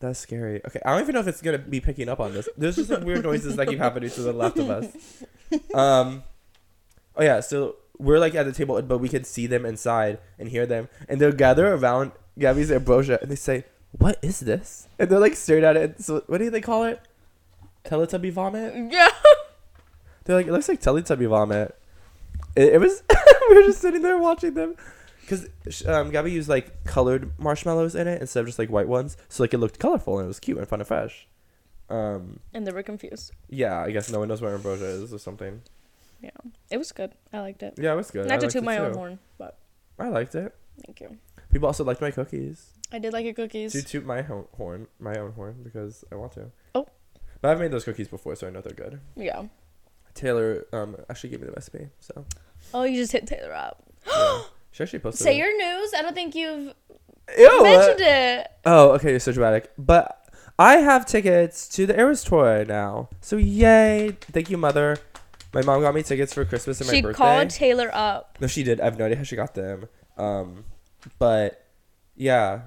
That's 0.00 0.18
scary. 0.18 0.60
Okay, 0.64 0.80
I 0.84 0.92
don't 0.92 1.02
even 1.02 1.14
know 1.14 1.20
if 1.20 1.26
it's 1.26 1.42
gonna 1.42 1.58
be 1.58 1.80
picking 1.80 2.08
up 2.08 2.20
on 2.20 2.32
this. 2.32 2.48
There's 2.56 2.76
just 2.76 2.90
like 2.90 3.02
weird 3.02 3.24
noises 3.24 3.56
that 3.56 3.66
keep 3.68 3.78
happening 3.78 4.10
to 4.10 4.22
the 4.22 4.32
left 4.32 4.58
of 4.58 4.70
us. 4.70 4.86
Um, 5.74 6.24
oh 7.16 7.22
yeah, 7.22 7.40
so 7.40 7.76
we're 7.98 8.18
like 8.18 8.34
at 8.34 8.44
the 8.44 8.52
table, 8.52 8.80
but 8.82 8.98
we 8.98 9.08
can 9.08 9.24
see 9.24 9.46
them 9.46 9.64
inside 9.64 10.18
and 10.38 10.48
hear 10.48 10.66
them, 10.66 10.88
and 11.08 11.20
they'll 11.20 11.32
gather 11.32 11.72
around 11.72 12.12
Gabby's 12.38 12.70
ambrosia, 12.70 13.18
and 13.22 13.30
they 13.30 13.36
say, 13.36 13.64
"What 13.92 14.18
is 14.22 14.40
this?" 14.40 14.88
And 14.98 15.08
they're 15.08 15.18
like 15.18 15.34
staring 15.34 15.64
at 15.64 15.76
it. 15.76 16.02
So 16.02 16.22
what 16.26 16.38
do 16.38 16.50
they 16.50 16.60
call 16.60 16.84
it? 16.84 17.00
Teletubby 17.84 18.32
vomit. 18.32 18.92
Yeah. 18.92 19.08
They're 20.24 20.36
like, 20.36 20.46
it 20.46 20.52
looks 20.52 20.68
like 20.68 20.80
Teletubby 20.80 21.26
vomit. 21.26 21.74
It, 22.54 22.74
it 22.74 22.80
was. 22.80 23.02
we 23.48 23.56
were 23.56 23.62
just 23.62 23.80
sitting 23.80 24.02
there 24.02 24.18
watching 24.18 24.52
them, 24.52 24.76
because 25.28 25.84
um, 25.86 26.10
Gabby 26.10 26.32
used 26.32 26.48
like 26.48 26.84
colored 26.84 27.32
marshmallows 27.38 27.94
in 27.94 28.06
it 28.08 28.20
instead 28.20 28.40
of 28.40 28.46
just 28.46 28.58
like 28.58 28.70
white 28.70 28.88
ones, 28.88 29.16
so 29.28 29.42
like 29.42 29.52
it 29.54 29.58
looked 29.58 29.78
colorful 29.78 30.18
and 30.18 30.24
it 30.24 30.28
was 30.28 30.40
cute 30.40 30.56
and 30.58 30.66
fun 30.68 30.80
and 30.80 30.86
fresh. 30.88 31.26
Um, 31.90 32.40
And 32.54 32.66
they 32.66 32.72
were 32.72 32.82
confused. 32.82 33.32
yeah, 33.48 33.80
I 33.80 33.90
guess 33.90 34.10
no 34.10 34.18
one 34.18 34.28
knows 34.28 34.42
what 34.42 34.52
ambrosia 34.52 34.84
is 34.86 35.12
or 35.12 35.18
something. 35.18 35.62
Yeah. 36.20 36.30
It 36.70 36.76
was 36.78 36.92
good. 36.92 37.12
I 37.32 37.40
liked 37.40 37.62
it. 37.62 37.74
Yeah, 37.78 37.92
it 37.92 37.96
was 37.96 38.10
good. 38.10 38.26
I 38.26 38.28
Not 38.28 38.40
to 38.40 38.48
toot 38.48 38.64
my 38.64 38.78
own 38.78 38.92
horn, 38.94 39.18
but 39.38 39.56
I 39.98 40.08
liked 40.08 40.34
it. 40.34 40.54
thank 40.84 41.00
you. 41.00 41.16
People 41.52 41.66
also 41.66 41.84
liked 41.84 42.00
my 42.00 42.10
cookies. 42.10 42.72
I 42.92 42.98
did 42.98 43.12
like 43.12 43.24
your 43.24 43.34
cookies. 43.34 43.72
To 43.72 43.82
toot 43.82 44.04
my 44.04 44.22
ho- 44.22 44.48
horn, 44.56 44.86
my 44.98 45.14
own 45.16 45.32
horn, 45.32 45.60
because 45.64 46.04
I 46.12 46.16
want 46.16 46.32
to. 46.32 46.50
Oh. 46.74 46.86
But 47.40 47.50
I've 47.52 47.60
made 47.60 47.70
those 47.70 47.84
cookies 47.84 48.08
before, 48.08 48.34
so 48.36 48.46
I 48.46 48.50
know 48.50 48.60
they're 48.60 48.72
good. 48.72 49.00
Yeah. 49.16 49.44
Taylor 50.14 50.66
um 50.72 50.96
actually 51.08 51.30
gave 51.30 51.40
me 51.40 51.46
the 51.46 51.52
recipe, 51.52 51.88
so 52.00 52.24
Oh, 52.74 52.82
you 52.82 52.96
just 52.96 53.12
hit 53.12 53.26
Taylor 53.26 53.54
up. 53.54 53.82
yeah. 54.06 54.42
she 54.78 54.84
actually 54.84 55.00
posted. 55.00 55.24
Say 55.24 55.34
it. 55.34 55.38
your 55.38 55.58
news. 55.58 55.92
I 55.96 56.02
don't 56.02 56.14
think 56.14 56.36
you've 56.36 56.72
Ew, 57.36 57.62
mentioned 57.64 58.00
it. 58.00 58.46
Oh, 58.64 58.92
okay, 58.92 59.10
you're 59.10 59.18
so 59.18 59.32
dramatic. 59.32 59.72
But 59.76 60.24
I 60.56 60.76
have 60.76 61.04
tickets 61.04 61.68
to 61.70 61.84
the 61.84 61.98
Eras 61.98 62.22
tour 62.22 62.64
now. 62.64 63.08
So 63.20 63.36
yay! 63.36 64.16
Thank 64.20 64.50
you, 64.50 64.56
mother. 64.56 64.98
My 65.52 65.62
mom 65.62 65.80
got 65.80 65.94
me 65.94 66.04
tickets 66.04 66.32
for 66.32 66.44
Christmas 66.44 66.80
and 66.80 66.88
She 66.88 66.96
my 66.96 67.08
birthday. 67.08 67.14
She 67.14 67.16
called 67.16 67.50
Taylor 67.50 67.90
up. 67.92 68.38
no, 68.40 68.46
she 68.46 68.62
did. 68.62 68.80
I 68.80 68.84
have 68.84 68.98
no 68.98 69.06
idea 69.06 69.16
how 69.16 69.24
she 69.24 69.34
got 69.34 69.54
them. 69.54 69.88
Um, 70.16 70.64
but 71.18 71.66
yeah, 72.14 72.60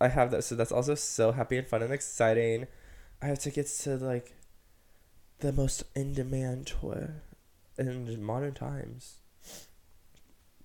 I 0.00 0.08
have 0.08 0.30
that. 0.32 0.44
So 0.44 0.54
that's 0.56 0.72
also 0.72 0.94
so 0.94 1.32
happy 1.32 1.56
and 1.56 1.66
fun 1.66 1.82
and 1.82 1.92
exciting. 1.92 2.66
I 3.22 3.26
have 3.26 3.38
tickets 3.38 3.82
to 3.84 3.96
like 3.96 4.34
the 5.40 5.52
most 5.52 5.84
in-demand 5.94 6.66
tour 6.66 7.22
in 7.78 8.22
modern 8.22 8.52
times. 8.54 9.17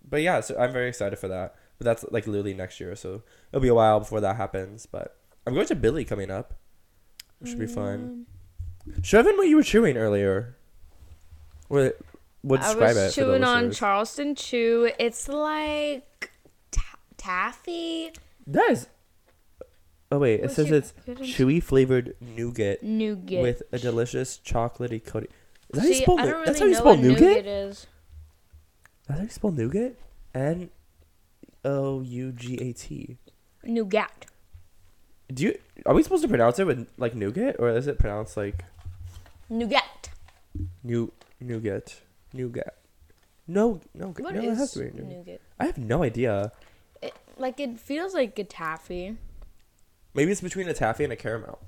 But 0.08 0.22
yeah, 0.22 0.40
so 0.42 0.56
I'm 0.60 0.72
very 0.72 0.88
excited 0.90 1.18
for 1.20 1.28
that. 1.28 1.56
But 1.78 1.86
that's 1.86 2.06
like 2.12 2.28
literally 2.28 2.54
next 2.54 2.80
year, 2.80 2.96
so 2.96 3.24
it'll 3.52 3.62
be 3.62 3.68
a 3.68 3.74
while 3.76 4.00
before 4.00 4.22
that 4.22 4.36
happens. 4.36 4.86
But 4.86 5.18
I'm 5.48 5.54
going 5.54 5.66
to 5.68 5.76
Billy 5.76 6.06
coming 6.06 6.30
up, 6.32 6.54
which 7.40 7.50
should 7.52 7.60
be 7.60 7.68
fun. 7.68 8.26
Um, 8.88 8.96
Shrevin, 9.02 9.38
what 9.38 9.48
you 9.48 9.56
were 9.56 9.64
chewing 9.64 9.98
earlier? 9.98 10.56
What? 11.68 11.98
What 12.42 12.60
I 12.62 12.68
describe 12.68 12.96
was 12.96 12.98
it? 12.98 13.14
chewing 13.22 13.44
on. 13.44 13.72
Charleston 13.72 14.36
Chew. 14.36 14.92
It's 15.00 15.28
like 15.30 16.32
ta- 16.72 16.98
taffy. 17.18 18.12
That 18.48 18.70
is. 18.72 18.88
Oh 20.12 20.20
wait, 20.20 20.36
it 20.36 20.42
What's 20.44 20.56
says 20.56 20.68
your- 20.70 20.78
it's 20.78 20.94
chewy 21.08 21.64
flavored 21.64 22.16
nougat 22.22 22.84
nougat. 22.84 23.42
with 23.42 23.64
a 23.72 23.80
delicious 23.80 24.40
chocolatey 24.46 25.04
coating. 25.04 25.30
Is 25.74 25.80
that 25.80 25.82
how 25.82 25.88
you 25.88 25.94
See, 25.96 26.02
spell 26.04 26.20
I 26.20 26.26
don't 26.26 26.32
really 26.34 26.46
That's 26.46 26.60
how 26.60 26.66
you 26.66 26.72
know 26.74 26.78
spell 26.80 26.96
what 26.98 27.00
nougat? 27.04 27.46
is. 27.48 27.88
That's 29.08 29.20
how 29.20 29.24
you 29.24 29.30
spell 29.30 29.52
nougat? 29.52 29.96
N 30.34 30.70
O 31.66 32.02
U 32.02 32.32
G 32.32 32.56
A 32.58 32.74
T. 32.74 33.18
Nougat. 33.64 34.26
Do 35.34 35.44
you 35.44 35.58
are 35.86 35.94
we 35.94 36.04
supposed 36.04 36.24
to 36.24 36.28
pronounce 36.30 36.60
it 36.60 36.68
with 36.68 36.88
like 36.98 37.16
nougat 37.16 37.56
or 37.60 37.70
is 37.70 37.88
it 37.88 37.98
pronounced 38.00 38.38
like 38.38 38.66
Nougat. 39.50 40.10
new 40.84 41.12
nougat? 41.40 42.02
Nougat. 42.34 42.76
No, 43.48 43.82
no, 43.94 44.08
What 44.18 44.36
no, 44.36 44.42
is 44.42 44.46
it 44.46 44.56
has 44.56 44.72
to 44.74 44.80
be 44.80 44.86
nougat. 44.86 45.06
nougat? 45.10 45.42
I 45.60 45.66
have 45.66 45.78
no 45.78 46.04
idea. 46.04 46.52
It, 47.02 47.14
like 47.38 47.60
it 47.60 47.80
feels 47.80 48.14
like 48.14 48.38
a 48.40 48.44
taffy. 48.44 49.18
Maybe 50.14 50.32
it's 50.32 50.42
between 50.42 50.68
a 50.70 50.74
taffy 50.74 51.04
and 51.04 51.12
a 51.12 51.16
caramel. 51.18 51.60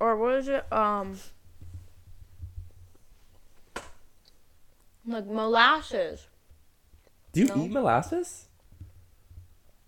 Or 0.00 0.16
what 0.16 0.34
is 0.34 0.48
it? 0.48 0.70
Um. 0.72 1.16
Like 5.06 5.26
molasses. 5.26 6.26
Do 7.32 7.40
you 7.40 7.46
No. 7.46 7.64
eat 7.64 7.70
molasses? 7.70 8.46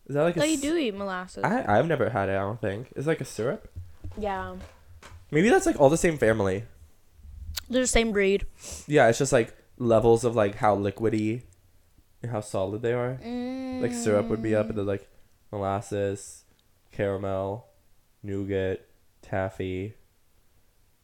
Is 0.07 0.15
that 0.15 0.23
like 0.23 0.37
a 0.37 0.41
No, 0.41 0.45
you 0.45 0.57
do 0.59 0.77
eat 0.77 0.95
molasses. 0.95 1.45
I 1.45 1.65
I've 1.79 1.87
never 1.87 2.09
had 2.11 2.29
it. 2.29 2.33
I 2.33 2.41
don't 2.41 2.61
think 2.61 2.93
it's 2.97 3.07
like 3.07 3.21
a 3.21 3.25
syrup. 3.25 3.69
yeah. 4.17 4.57
Maybe 5.31 5.51
that's 5.51 5.67
like 5.67 5.79
all 5.79 5.91
the 5.91 5.99
same 5.99 6.17
family. 6.17 6.65
They're 7.69 7.83
the 7.83 7.87
same 7.87 8.13
breed. 8.13 8.47
Yeah, 8.87 9.09
it's 9.09 9.19
just 9.19 9.33
like 9.33 9.55
levels 9.77 10.25
of 10.25 10.35
like 10.35 10.55
how 10.55 10.75
liquidy 10.77 11.43
and 12.23 12.33
how 12.33 12.41
solid 12.41 12.81
they 12.81 12.95
are. 12.95 13.19
Like 13.83 13.93
syrup 13.93 14.27
would 14.29 14.43
be 14.43 14.55
up, 14.55 14.67
mm. 14.67 14.71
and 14.71 14.79
then 14.79 14.87
like 14.87 15.07
molasses, 15.53 16.45
caramel, 16.93 17.67
nougat, 18.23 18.87
taffy. 19.21 19.95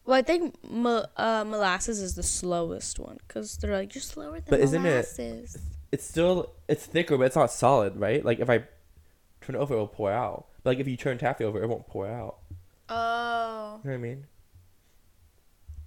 Well, 0.07 0.17
I 0.19 0.23
think 0.23 0.55
mo- 0.69 1.07
uh, 1.17 1.45
molasses 1.47 2.01
is 2.01 2.15
the 2.15 2.23
slowest 2.23 2.99
one 2.99 3.19
because 3.27 3.57
they're 3.57 3.73
like 3.73 3.95
you're 3.95 4.03
slower 4.03 4.35
than 4.35 4.45
But 4.51 4.61
isn't 4.61 4.85
it- 4.85 5.07
It's 5.93 6.05
still 6.05 6.53
it's 6.69 6.85
thicker, 6.85 7.17
but 7.17 7.25
it's 7.25 7.37
not 7.37 7.51
solid, 7.51 7.97
right? 7.97 8.25
Like 8.25 8.41
if 8.41 8.51
I 8.51 8.59
turn 9.41 9.55
it 9.55 9.59
over, 9.59 9.75
it'll 9.75 9.87
pour 9.89 10.11
out. 10.11 10.47
But 10.63 10.71
like 10.71 10.79
if 10.81 10.89
you 10.89 10.97
turn 10.97 11.19
taffy 11.19 11.45
over, 11.45 11.63
it 11.63 11.69
won't 11.69 11.87
pour 11.87 12.07
out. 12.07 12.39
Oh. 12.89 13.81
You 13.85 13.91
know 13.91 13.93
what 13.93 13.95
I 13.95 13.97
mean? 13.99 14.27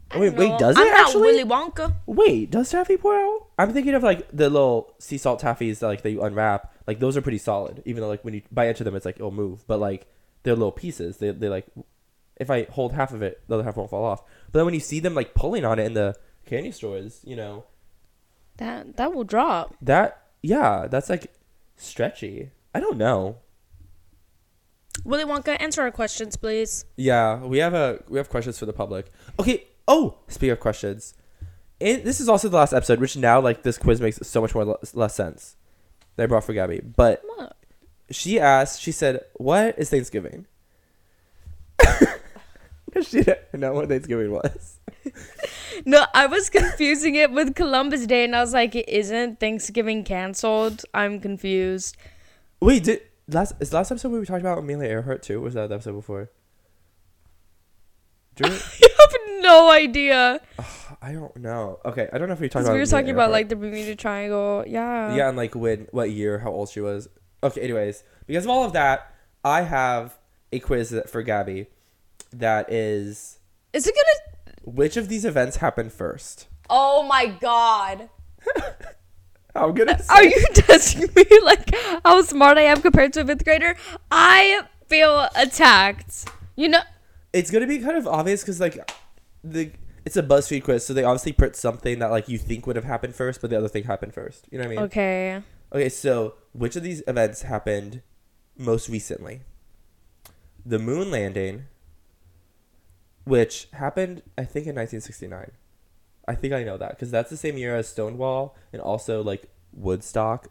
I 0.09 0.19
Wait, 0.19 0.33
wait, 0.35 0.57
does 0.57 0.77
I'm 0.77 0.87
it 0.87 0.91
not 0.91 0.99
actually? 1.07 1.21
Willy 1.21 1.43
Wonka. 1.43 1.93
Wait, 2.05 2.49
does 2.49 2.69
taffy 2.71 2.95
pour 2.95 3.13
out? 3.13 3.47
I'm 3.59 3.73
thinking 3.73 3.93
of 3.93 4.03
like 4.03 4.27
the 4.31 4.49
little 4.49 4.93
sea 4.99 5.17
salt 5.17 5.41
taffies 5.41 5.79
that 5.79 5.87
like 5.87 6.01
that 6.03 6.11
you 6.11 6.21
unwrap. 6.23 6.73
Like 6.87 6.99
those 6.99 7.17
are 7.17 7.21
pretty 7.21 7.39
solid, 7.39 7.83
even 7.85 8.01
though 8.01 8.07
like 8.07 8.23
when 8.23 8.33
you 8.33 8.41
bite 8.51 8.69
into 8.69 8.85
them, 8.85 8.95
it's 8.95 9.05
like 9.05 9.17
it'll 9.17 9.31
move. 9.31 9.67
But 9.67 9.79
like 9.81 10.07
they're 10.43 10.55
little 10.55 10.71
pieces. 10.71 11.17
They 11.17 11.31
they 11.31 11.49
like 11.49 11.65
if 12.39 12.49
I 12.49 12.63
hold 12.71 12.93
half 12.93 13.11
of 13.13 13.21
it, 13.21 13.41
the 13.47 13.55
other 13.55 13.63
half 13.63 13.75
won't 13.77 13.89
fall 13.89 14.05
off. 14.05 14.23
But 14.51 14.59
then 14.59 14.65
when 14.65 14.73
you 14.73 14.79
see 14.79 14.99
them 14.99 15.13
like 15.15 15.33
pulling 15.33 15.65
on 15.65 15.79
it 15.79 15.85
in 15.85 15.93
the 15.93 16.15
candy 16.45 16.71
stores, 16.71 17.19
you 17.23 17.35
know 17.35 17.65
That 18.57 18.97
that 18.97 19.13
will 19.13 19.23
drop. 19.23 19.75
that 19.81 20.21
yeah, 20.41 20.87
that's 20.89 21.09
like 21.09 21.33
stretchy. 21.75 22.51
I 22.73 22.79
don't 22.79 22.97
know. 22.97 23.37
Willy 25.03 25.25
Wonka, 25.25 25.55
answer 25.59 25.81
our 25.81 25.91
questions, 25.91 26.35
please. 26.37 26.85
Yeah, 26.95 27.37
we 27.43 27.59
have 27.59 27.73
a 27.73 28.03
we 28.09 28.17
have 28.17 28.29
questions 28.29 28.57
for 28.57 28.65
the 28.65 28.73
public. 28.73 29.11
Okay. 29.39 29.65
Oh, 29.87 30.17
speaking 30.27 30.51
of 30.51 30.59
questions, 30.59 31.13
and 31.79 32.03
this 32.03 32.19
is 32.19 32.27
also 32.27 32.49
the 32.49 32.57
last 32.57 32.73
episode, 32.73 32.99
which 32.99 33.15
now 33.15 33.39
like 33.39 33.63
this 33.63 33.77
quiz 33.77 34.01
makes 34.01 34.19
so 34.27 34.41
much 34.41 34.53
more 34.53 34.65
less, 34.65 34.93
less 34.95 35.15
sense. 35.15 35.55
That 36.15 36.23
I 36.23 36.25
brought 36.25 36.43
for 36.43 36.53
Gabby, 36.53 36.81
but 36.81 37.21
What? 37.35 37.55
she 38.09 38.39
asked. 38.39 38.81
She 38.81 38.91
said, 38.91 39.23
"What 39.35 39.77
is 39.77 39.89
Thanksgiving?" 39.91 40.45
She 43.09 43.21
didn't 43.23 43.59
know 43.59 43.73
what 43.73 43.89
Thanksgiving 43.89 44.31
was. 44.31 44.79
No, 45.85 46.05
I 46.13 46.25
was 46.25 46.49
confusing 46.49 47.15
it 47.15 47.31
with 47.31 47.55
Columbus 47.55 48.05
Day, 48.07 48.23
and 48.25 48.35
I 48.35 48.41
was 48.41 48.53
like, 48.53 48.75
"Isn't 48.75 49.39
Thanksgiving 49.39 50.03
canceled?" 50.03 50.83
I'm 50.93 51.19
confused. 51.21 51.95
Wait, 52.59 52.83
did 52.83 53.01
last 53.29 53.53
is 53.59 53.69
the 53.69 53.75
last 53.77 53.91
episode 53.91 54.09
where 54.11 54.19
we 54.19 54.25
talked 54.25 54.41
about 54.41 54.57
Amelia 54.57 54.89
Earhart 54.89 55.21
too? 55.21 55.39
Was 55.39 55.53
that 55.53 55.69
the 55.69 55.75
episode 55.75 55.93
before? 55.93 56.29
You- 58.43 58.45
You 58.81 58.89
have 58.99 59.41
no 59.43 59.71
idea. 59.71 60.41
I 61.01 61.13
don't 61.13 61.35
know. 61.37 61.79
Okay, 61.85 62.09
I 62.11 62.17
don't 62.17 62.27
know 62.27 62.33
if 62.33 62.39
we 62.39 62.49
talked 62.49 62.65
about. 62.65 62.73
we 62.73 62.79
were 62.79 62.85
talking 62.85 63.11
about 63.11 63.31
like 63.31 63.47
the 63.49 63.55
Bermuda 63.55 63.95
Triangle. 63.95 64.63
Yeah. 64.67 65.13
yeah, 65.15 65.27
and 65.29 65.37
like 65.37 65.55
when, 65.55 65.87
what 65.91 66.09
year, 66.11 66.39
how 66.39 66.51
old 66.51 66.69
she 66.69 66.81
was. 66.81 67.07
Okay, 67.43 67.61
anyways, 67.61 68.03
because 68.25 68.45
of 68.45 68.49
all 68.49 68.63
of 68.65 68.73
that, 68.73 69.13
I 69.45 69.61
have 69.61 70.17
a 70.51 70.59
quiz 70.59 70.99
for 71.07 71.21
Gabby 71.21 71.67
that 72.31 72.71
is 72.71 73.39
Is 73.73 73.87
it 73.87 73.95
gonna? 73.95 74.43
which 74.63 74.97
of 74.97 75.07
these 75.09 75.25
events 75.25 75.57
happened 75.57 75.93
first? 75.93 76.47
Oh 76.69 77.03
my 77.03 77.27
god. 77.27 78.09
I'm 79.55 79.73
gonna. 79.73 79.99
Are 80.09 80.23
you 80.23 80.45
testing 80.53 81.09
me 81.15 81.25
like 81.43 81.73
how 82.03 82.21
smart 82.21 82.57
I 82.57 82.63
am 82.63 82.81
compared 82.81 83.13
to 83.13 83.21
a 83.21 83.25
fifth 83.25 83.43
grader? 83.43 83.75
I 84.11 84.61
feel 84.87 85.27
attacked. 85.35 86.29
You 86.55 86.69
know, 86.69 86.81
It's 87.33 87.49
gonna 87.51 87.67
be 87.67 87.79
kind 87.79 87.97
of 87.97 88.07
obvious 88.07 88.41
because 88.41 88.59
like 88.59 88.79
the 89.43 89.71
it's 90.05 90.15
a 90.15 90.23
BuzzFeed 90.23 90.63
quiz, 90.63 90.85
so 90.85 90.93
they 90.93 91.03
obviously 91.03 91.33
put 91.33 91.55
something 91.55 91.99
that 91.99 92.11
like 92.11 92.29
you 92.29 92.37
think 92.37 92.65
would 92.67 92.75
have 92.75 92.85
happened 92.85 93.13
first, 93.15 93.41
but 93.41 93.49
the 93.49 93.57
other 93.57 93.67
thing 93.67 93.83
happened 93.83 94.13
first. 94.13 94.47
You 94.51 94.57
know 94.57 94.63
what 94.65 94.71
I 94.71 94.75
mean? 94.75 94.85
okay. 94.85 95.41
Okay, 95.73 95.89
so 95.89 96.35
which 96.53 96.75
of 96.77 96.83
these 96.83 97.03
events 97.07 97.41
happened 97.41 98.01
most 98.57 98.87
recently? 98.87 99.41
The 100.65 100.79
moon 100.79 101.11
landing, 101.11 101.65
which 103.27 103.67
happened, 103.73 104.23
I 104.37 104.45
think, 104.45 104.67
in 104.67 104.75
1969. 104.75 105.51
I 106.29 106.35
think 106.35 106.53
I 106.53 106.63
know 106.63 106.77
that 106.77 106.91
because 106.91 107.11
that's 107.11 107.29
the 107.29 107.37
same 107.37 107.57
year 107.57 107.75
as 107.75 107.87
Stonewall 107.89 108.55
and 108.71 108.81
also 108.81 109.21
like 109.21 109.49
Woodstock. 109.73 110.47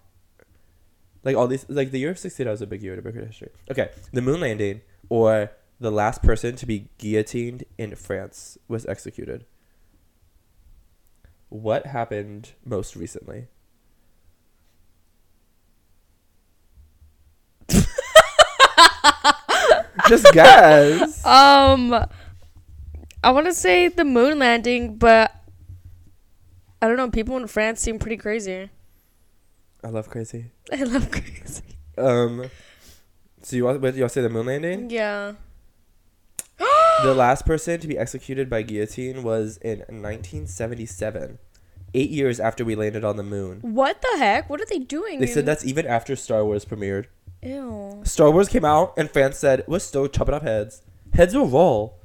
Like 1.25 1.37
all 1.37 1.47
these, 1.49 1.65
like 1.69 1.91
the 1.91 1.99
year 1.99 2.11
of 2.11 2.19
69 2.19 2.51
was 2.51 2.61
a 2.63 2.67
big 2.67 2.83
year 2.83 2.93
in 2.93 2.99
American 2.99 3.27
history. 3.27 3.51
Okay, 3.71 3.91
the 4.13 4.21
moon 4.21 4.41
landing 4.41 4.83
or 5.09 5.53
the 5.81 5.91
last 5.91 6.23
person 6.23 6.55
to 6.57 6.67
be 6.67 6.91
guillotined 6.99 7.65
in 7.79 7.95
France 7.95 8.59
was 8.69 8.85
executed. 8.87 9.47
What 11.49 11.87
happened 11.87 12.53
most 12.65 12.95
recently? 12.95 13.47
Just 20.09 20.33
guess. 20.33 21.25
Um, 21.25 22.07
I 23.27 23.31
want 23.31 23.47
to 23.47 23.53
say 23.53 23.89
the 23.89 24.05
moon 24.05 24.39
landing, 24.39 24.99
but 24.99 25.35
I 26.81 26.87
don't 26.87 26.97
know. 26.97 27.11
People 27.11 27.37
in 27.37 27.49
France 27.49 27.81
seem 27.81 27.99
pretty 27.99 28.17
crazy. 28.17 28.71
I 29.83 29.89
love 29.89 30.09
crazy. 30.09 30.53
I 30.73 30.85
love 30.85 31.11
crazy. 31.11 31.77
Um, 31.99 32.49
so 33.43 33.57
you 33.57 33.65
want 33.65 33.83
you 33.83 33.91
want 33.91 33.97
to 33.97 34.09
say 34.11 34.21
the 34.21 34.29
moon 34.29 34.47
landing? 34.47 34.91
Yeah. 34.91 35.33
The 37.03 37.15
last 37.15 37.45
person 37.45 37.81
to 37.81 37.89
be 37.89 37.99
executed 37.99 38.49
by 38.49 38.63
guillotine 38.63 39.25
was 39.25 39.57
in 39.57 39.81
1977, 39.81 41.39
eight 41.95 42.11
years 42.11 42.39
after 42.39 42.65
we 42.65 42.77
landed 42.77 43.05
on 43.05 43.17
the 43.17 43.25
moon. 43.25 43.59
What 43.61 44.01
the 44.03 44.19
heck? 44.19 44.49
What 44.49 44.61
are 44.61 44.67
they 44.67 44.79
doing? 44.79 45.19
They 45.19 45.27
said 45.27 45.45
that's 45.45 45.65
even 45.65 45.85
after 45.85 46.15
Star 46.15 46.45
Wars 46.45 46.65
premiered. 46.65 47.07
Ew. 47.43 48.03
Star 48.05 48.31
Wars 48.31 48.49
came 48.49 48.65
out 48.65 48.95
and 48.97 49.11
fans 49.11 49.37
said, 49.37 49.65
"We're 49.67 49.81
still 49.81 50.07
chopping 50.07 50.35
up 50.37 50.45
heads. 50.45 50.83
Heads 51.13 51.35
will 51.35 51.49
roll." 51.49 51.99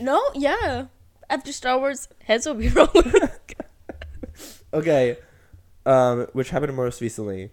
No, 0.00 0.22
yeah. 0.34 0.86
After 1.30 1.52
Star 1.52 1.78
Wars, 1.78 2.08
heads 2.24 2.46
will 2.46 2.54
be 2.54 2.68
rolling. 2.70 3.12
Okay, 4.72 5.16
um, 5.86 6.26
which 6.32 6.50
happened 6.50 6.74
most 6.76 7.00
recently? 7.00 7.50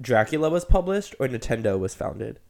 Dracula 0.00 0.50
was 0.50 0.64
published 0.64 1.14
or 1.20 1.28
Nintendo 1.28 1.78
was 1.78 1.94
founded? 1.94 2.40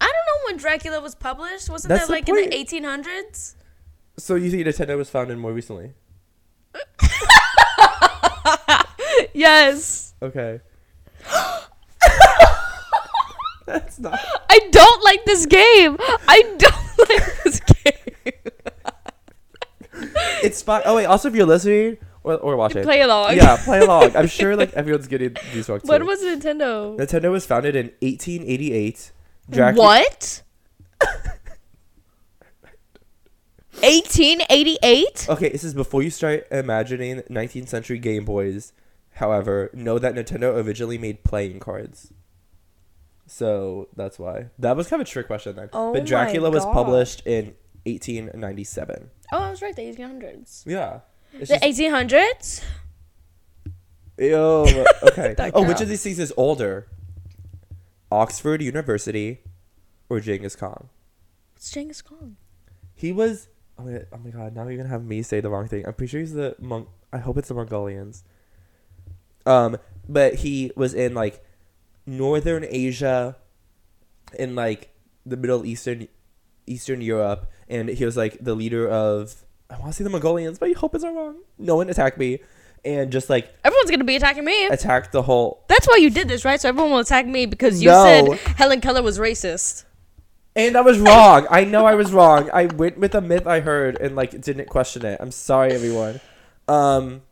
I 0.00 0.06
don't 0.06 0.14
know 0.14 0.46
when 0.46 0.56
Dracula 0.56 1.00
was 1.00 1.14
published. 1.14 1.70
Wasn't 1.70 1.88
That's 1.88 2.06
that 2.06 2.12
like 2.12 2.28
in 2.28 2.34
the 2.34 2.48
1800s? 2.48 3.54
So 4.16 4.34
you 4.34 4.50
think 4.50 4.66
Nintendo 4.66 4.96
was 4.96 5.10
founded 5.10 5.38
more 5.38 5.52
recently? 5.52 5.92
Yes. 9.34 10.14
Okay. 10.22 10.60
That's 13.68 13.98
not. 13.98 14.18
I 14.48 14.58
don't 14.70 15.04
like 15.04 15.24
this 15.26 15.44
game. 15.46 15.96
I 16.26 16.42
don't 16.58 16.98
like 17.08 17.42
this 17.44 17.60
game. 17.60 18.32
It's 20.42 20.62
fine. 20.62 20.82
Oh 20.84 20.96
wait. 20.96 21.04
Also, 21.06 21.28
if 21.28 21.34
you're 21.34 21.44
listening 21.46 21.98
or, 22.22 22.34
or 22.36 22.56
watching, 22.56 22.82
Play 22.82 23.00
along. 23.02 23.36
yeah, 23.36 23.56
play 23.62 23.80
along. 23.80 24.16
I'm 24.16 24.26
sure 24.26 24.56
like 24.56 24.72
everyone's 24.72 25.06
getting 25.08 25.36
these 25.52 25.66
too. 25.66 25.78
When 25.84 26.06
was 26.06 26.20
Nintendo? 26.22 26.96
Nintendo 26.96 27.30
was 27.30 27.44
founded 27.44 27.76
in 27.76 27.86
1888. 28.00 29.12
Dracula. 29.50 29.84
What? 29.84 30.42
1888? 33.82 35.26
Okay, 35.28 35.48
this 35.50 35.62
is 35.62 35.74
before 35.74 36.02
you 36.02 36.10
start 36.10 36.46
imagining 36.50 37.20
19th 37.30 37.68
century 37.68 37.98
Game 37.98 38.24
Boys. 38.24 38.72
However, 39.14 39.70
know 39.72 39.98
that 39.98 40.14
Nintendo 40.14 40.54
originally 40.64 40.98
made 40.98 41.24
playing 41.24 41.60
cards. 41.60 42.12
So 43.28 43.88
that's 43.94 44.18
why. 44.18 44.46
That 44.58 44.76
was 44.76 44.88
kind 44.88 45.00
of 45.02 45.06
a 45.06 45.10
trick 45.10 45.26
question 45.26 45.54
then. 45.56 45.68
Oh 45.72 45.92
but 45.92 46.00
my 46.02 46.06
Dracula 46.06 46.50
was 46.50 46.64
God. 46.64 46.72
published 46.72 47.22
in 47.26 47.54
1897. 47.84 49.10
Oh, 49.32 49.38
I 49.38 49.50
was 49.50 49.62
right. 49.62 49.76
The 49.76 49.82
1800s. 49.82 50.64
Yeah. 50.66 51.00
It's 51.34 51.50
The 51.50 51.58
just, 51.58 51.80
1800s? 51.80 52.62
ew. 54.18 54.84
Okay. 55.02 55.34
That 55.34 55.52
oh, 55.54 55.62
which 55.66 55.80
of 55.80 55.88
these 55.88 56.02
things 56.02 56.18
is 56.18 56.32
older? 56.36 56.88
Oxford 58.10 58.62
University 58.62 59.40
or 60.08 60.20
Genghis 60.20 60.56
Khan? 60.56 60.88
It's 61.56 61.70
Genghis 61.70 62.02
Khan. 62.02 62.36
He 62.94 63.12
was. 63.12 63.48
Oh 63.78 63.84
my, 63.84 64.00
oh 64.12 64.18
my 64.24 64.30
god! 64.30 64.56
Now 64.56 64.66
you're 64.66 64.76
gonna 64.78 64.88
have 64.88 65.04
me 65.04 65.22
say 65.22 65.40
the 65.40 65.50
wrong 65.50 65.68
thing. 65.68 65.86
I'm 65.86 65.92
pretty 65.92 66.10
sure 66.10 66.18
he's 66.20 66.32
the 66.32 66.56
Mon. 66.58 66.86
I 67.12 67.18
hope 67.18 67.36
it's 67.38 67.48
the 67.48 67.54
Mongolians. 67.54 68.24
Um, 69.46 69.76
but 70.08 70.34
he 70.34 70.72
was 70.74 70.94
in 70.94 71.14
like 71.14 71.44
northern 72.08 72.64
Asia, 72.68 73.36
in 74.38 74.54
like 74.54 74.94
the 75.26 75.36
Middle 75.36 75.64
Eastern, 75.66 76.08
Eastern 76.66 77.00
Europe, 77.00 77.50
and 77.68 77.88
he 77.88 78.04
was 78.04 78.16
like 78.16 78.38
the 78.40 78.54
leader 78.54 78.88
of. 78.88 79.44
I 79.70 79.78
want 79.78 79.92
to 79.92 79.96
say 79.98 80.04
the 80.04 80.08
Mongolians, 80.10 80.58
but 80.58 80.70
I 80.70 80.72
hope 80.72 80.94
it's 80.94 81.04
not 81.04 81.14
wrong. 81.14 81.36
No 81.58 81.76
one 81.76 81.90
attacked 81.90 82.16
me, 82.16 82.38
and 82.86 83.12
just 83.12 83.28
like 83.28 83.54
Everyone's 83.64 83.90
to 83.90 84.02
be 84.02 84.16
attacking 84.16 84.44
me. 84.44 84.66
attacked 84.66 85.12
the 85.12 85.22
whole. 85.22 85.62
That's 85.68 85.86
why 85.86 85.96
you 85.96 86.08
did 86.08 86.26
this, 86.28 86.44
right? 86.44 86.58
So 86.58 86.70
everyone 86.70 86.90
will 86.92 86.98
attack 87.00 87.26
me 87.26 87.44
because 87.44 87.82
you 87.82 87.90
No. 87.90 88.02
said 88.02 88.38
Helen 88.56 88.80
Keller 88.80 89.02
was 89.02 89.18
racist. 89.18 89.84
And 90.56 90.76
I 90.76 90.80
was 90.80 90.98
wrong. 90.98 91.46
I 91.50 91.64
know 91.64 91.84
I 91.84 91.94
was 91.94 92.12
wrong. 92.12 92.50
I 92.52 92.64
went 92.66 92.98
with 92.98 93.14
a 93.14 93.20
myth 93.20 93.46
I 93.46 93.60
heard 93.60 94.00
and 94.00 94.16
like 94.16 94.40
didn't 94.40 94.68
question 94.68 95.04
it. 95.04 95.18
I'm 95.20 95.30
sorry, 95.30 95.72
everyone. 95.72 96.20
Um, 96.66 97.22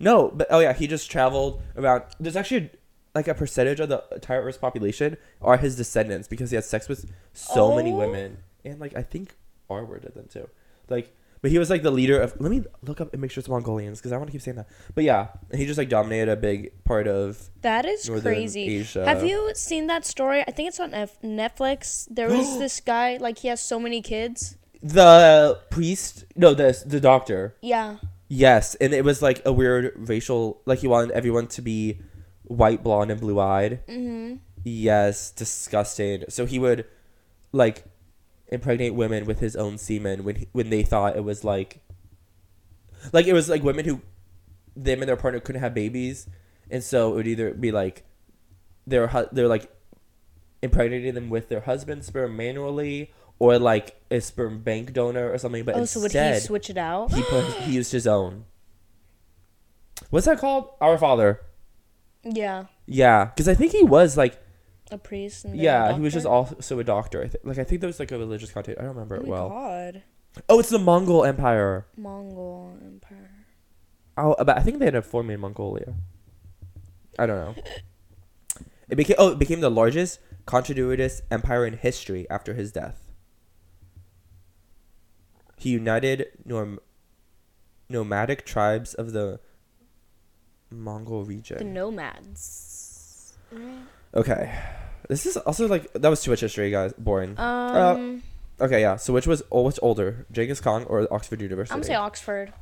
no, 0.00 0.28
but 0.34 0.46
oh 0.50 0.60
yeah, 0.60 0.72
he 0.72 0.86
just 0.86 1.10
traveled 1.10 1.60
around. 1.76 2.04
There's 2.18 2.36
actually 2.36 2.70
like 3.14 3.28
a 3.28 3.34
percentage 3.34 3.80
of 3.80 3.88
the 3.88 4.02
entire 4.12 4.42
Earth's 4.42 4.58
population 4.58 5.16
are 5.40 5.56
his 5.56 5.76
descendants 5.76 6.28
because 6.28 6.50
he 6.50 6.54
had 6.56 6.64
sex 6.64 6.88
with 6.88 7.10
so 7.32 7.74
many 7.76 7.92
Oh. 7.92 7.96
women, 7.96 8.38
and 8.64 8.80
like 8.80 8.96
I 8.96 9.02
think 9.02 9.34
R 9.68 9.84
word 9.84 10.02
did 10.02 10.14
them 10.14 10.28
too. 10.32 10.48
Like, 10.88 11.14
but 11.40 11.50
he 11.50 11.58
was 11.58 11.70
like 11.70 11.82
the 11.82 11.90
leader 11.90 12.20
of. 12.20 12.34
Let 12.40 12.50
me 12.50 12.64
look 12.82 13.00
up 13.00 13.12
and 13.12 13.20
make 13.20 13.30
sure 13.30 13.40
it's 13.40 13.48
Mongolians 13.48 13.98
because 13.98 14.12
I 14.12 14.16
want 14.16 14.28
to 14.28 14.32
keep 14.32 14.42
saying 14.42 14.56
that. 14.58 14.68
But 14.94 15.04
yeah, 15.04 15.28
he 15.54 15.66
just 15.66 15.76
like 15.78 15.88
dominated 15.88 16.30
a 16.30 16.36
big 16.36 16.84
part 16.84 17.06
of 17.08 17.50
That 17.62 17.84
is 17.84 18.08
Northern 18.08 18.32
crazy. 18.34 18.78
Asia. 18.80 19.04
Have 19.04 19.24
you 19.24 19.50
seen 19.54 19.86
that 19.88 20.04
story? 20.06 20.42
I 20.46 20.50
think 20.52 20.68
it's 20.68 20.78
on 20.80 20.94
F- 20.94 21.20
Netflix. 21.22 22.06
There 22.10 22.28
was 22.28 22.58
this 22.64 22.80
guy, 22.80 23.16
like, 23.18 23.38
he 23.38 23.48
has 23.48 23.60
so 23.60 23.78
many 23.80 24.00
kids. 24.02 24.56
the 24.82 25.58
priest. 25.70 26.24
No, 26.36 26.54
the 26.54 26.80
the 26.86 27.00
doctor. 27.00 27.56
Yeah. 27.60 27.96
Yes, 28.28 28.74
and 28.76 28.94
it 28.94 29.04
was 29.04 29.20
like 29.20 29.42
a 29.44 29.52
weird 29.52 29.92
racial. 30.08 30.62
Like 30.64 30.78
he 30.78 30.86
wanted 30.86 31.10
everyone 31.10 31.48
to 31.48 31.62
be 31.62 32.00
white, 32.44 32.82
blonde, 32.82 33.10
and 33.10 33.20
blue 33.20 33.38
eyed. 33.40 33.80
Mm-hmm. 33.86 34.36
Yes, 34.64 35.30
disgusting. 35.30 36.24
So 36.28 36.46
he 36.46 36.58
would 36.58 36.86
like 37.52 37.84
impregnate 38.48 38.94
women 38.94 39.24
with 39.24 39.40
his 39.40 39.56
own 39.56 39.78
semen 39.78 40.24
when 40.24 40.36
he, 40.36 40.48
when 40.52 40.70
they 40.70 40.82
thought 40.82 41.16
it 41.16 41.24
was 41.24 41.42
like 41.44 41.80
like 43.12 43.26
it 43.26 43.32
was 43.32 43.48
like 43.48 43.62
women 43.62 43.84
who 43.84 44.00
them 44.76 45.00
and 45.00 45.08
their 45.08 45.16
partner 45.16 45.40
couldn't 45.40 45.60
have 45.62 45.74
babies, 45.74 46.26
and 46.70 46.82
so 46.84 47.12
it 47.12 47.14
would 47.16 47.26
either 47.26 47.52
be 47.52 47.72
like 47.72 48.04
they're 48.86 49.08
hu- 49.08 49.28
they're 49.32 49.48
like 49.48 49.70
impregnating 50.62 51.14
them 51.14 51.28
with 51.28 51.48
their 51.48 51.60
husband's 51.60 52.06
sperm 52.06 52.36
manually 52.36 53.12
or 53.40 53.58
like 53.58 54.00
a 54.10 54.20
sperm 54.20 54.60
bank 54.60 54.92
donor 54.92 55.30
or 55.32 55.38
something. 55.38 55.64
But 55.64 55.76
Oh, 55.76 55.84
so 55.84 56.00
would 56.00 56.12
he 56.12 56.38
switch 56.40 56.70
it 56.70 56.76
out? 56.78 57.12
he 57.12 57.22
put 57.22 57.44
he 57.62 57.72
used 57.72 57.90
his 57.92 58.06
own. 58.06 58.44
What's 60.10 60.26
that 60.26 60.38
called? 60.38 60.70
Our 60.80 60.98
Father. 60.98 61.40
Yeah. 62.24 62.66
Yeah, 62.86 63.26
because 63.26 63.48
I 63.48 63.54
think 63.54 63.72
he 63.72 63.84
was 63.84 64.16
like 64.16 64.38
A 64.90 64.98
priest. 64.98 65.44
And 65.44 65.54
then 65.54 65.60
a 65.60 65.62
yeah, 65.62 65.92
he 65.94 66.00
was 66.00 66.12
just 66.12 66.26
also 66.26 66.78
a 66.78 66.84
doctor. 66.84 67.22
I 67.22 67.28
think 67.28 67.44
like 67.44 67.58
I 67.58 67.64
think 67.64 67.80
there 67.80 67.88
was 67.88 67.98
like 68.00 68.12
a 68.12 68.18
religious 68.18 68.50
content. 68.52 68.78
I 68.78 68.82
don't 68.82 68.94
remember 68.94 69.16
Oh 69.16 69.20
it 69.20 69.26
well. 69.26 69.48
God. 69.48 70.02
Oh, 70.48 70.58
it's 70.60 70.70
the 70.70 70.78
Mongol 70.78 71.24
Empire. 71.24 71.86
Mongol 71.96 72.78
Empire. 72.82 73.30
Oh, 74.16 74.34
but 74.38 74.56
I 74.58 74.60
think 74.60 74.78
they 74.78 74.86
ended 74.86 75.00
up 75.00 75.04
forming 75.04 75.40
Mongolia. 75.40 75.94
I 77.18 77.26
don't 77.26 77.56
know. 77.56 77.62
It 78.88 78.96
became 78.96 79.16
oh, 79.18 79.30
it 79.30 79.38
became 79.38 79.60
the 79.60 79.70
largest 79.70 80.18
continuous 80.44 81.22
empire 81.30 81.64
in 81.64 81.78
history 81.78 82.28
after 82.28 82.52
his 82.52 82.72
death. 82.72 83.10
He 85.56 85.70
united 85.70 86.26
norm 86.44 86.78
nomadic 87.88 88.44
tribes 88.44 88.92
of 88.92 89.12
the 89.12 89.40
Mongol 90.72 91.24
region. 91.24 91.58
The 91.58 91.64
nomads. 91.64 93.36
Right. 93.50 93.78
Okay. 94.14 94.58
This 95.08 95.26
is 95.26 95.36
also 95.36 95.68
like 95.68 95.92
that 95.92 96.08
was 96.08 96.22
too 96.22 96.30
much 96.30 96.40
history, 96.40 96.70
guys. 96.70 96.92
Boring. 96.96 97.38
Um, 97.38 97.76
uh, 97.76 98.28
Okay, 98.62 98.80
yeah. 98.80 98.96
So 98.96 99.12
which 99.12 99.26
was 99.26 99.42
oh, 99.50 99.62
which 99.62 99.78
older, 99.82 100.24
Genghis 100.30 100.60
Khan 100.60 100.84
or 100.84 101.12
Oxford 101.12 101.40
University? 101.40 101.74
I'm 101.74 101.80
gonna 101.80 101.86
say 101.86 101.94
Oxford. 101.94 102.52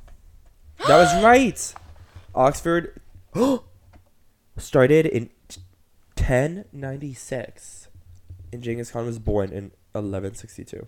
that 0.87 0.97
was 0.97 1.23
right. 1.23 1.75
Oxford 2.35 2.99
started 4.57 5.05
in 5.05 5.29
1096, 6.17 7.89
and 8.53 8.63
Genghis 8.63 8.91
Khan 8.91 9.05
was 9.05 9.19
born 9.19 9.51
in 9.51 9.73
1162. 9.93 10.87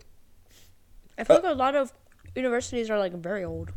I 1.18 1.24
feel 1.24 1.36
uh, 1.36 1.40
like 1.42 1.52
a 1.52 1.54
lot 1.56 1.74
of 1.74 1.92
universities 2.34 2.88
are 2.88 2.98
like 2.98 3.12
very 3.12 3.44
old. 3.44 3.72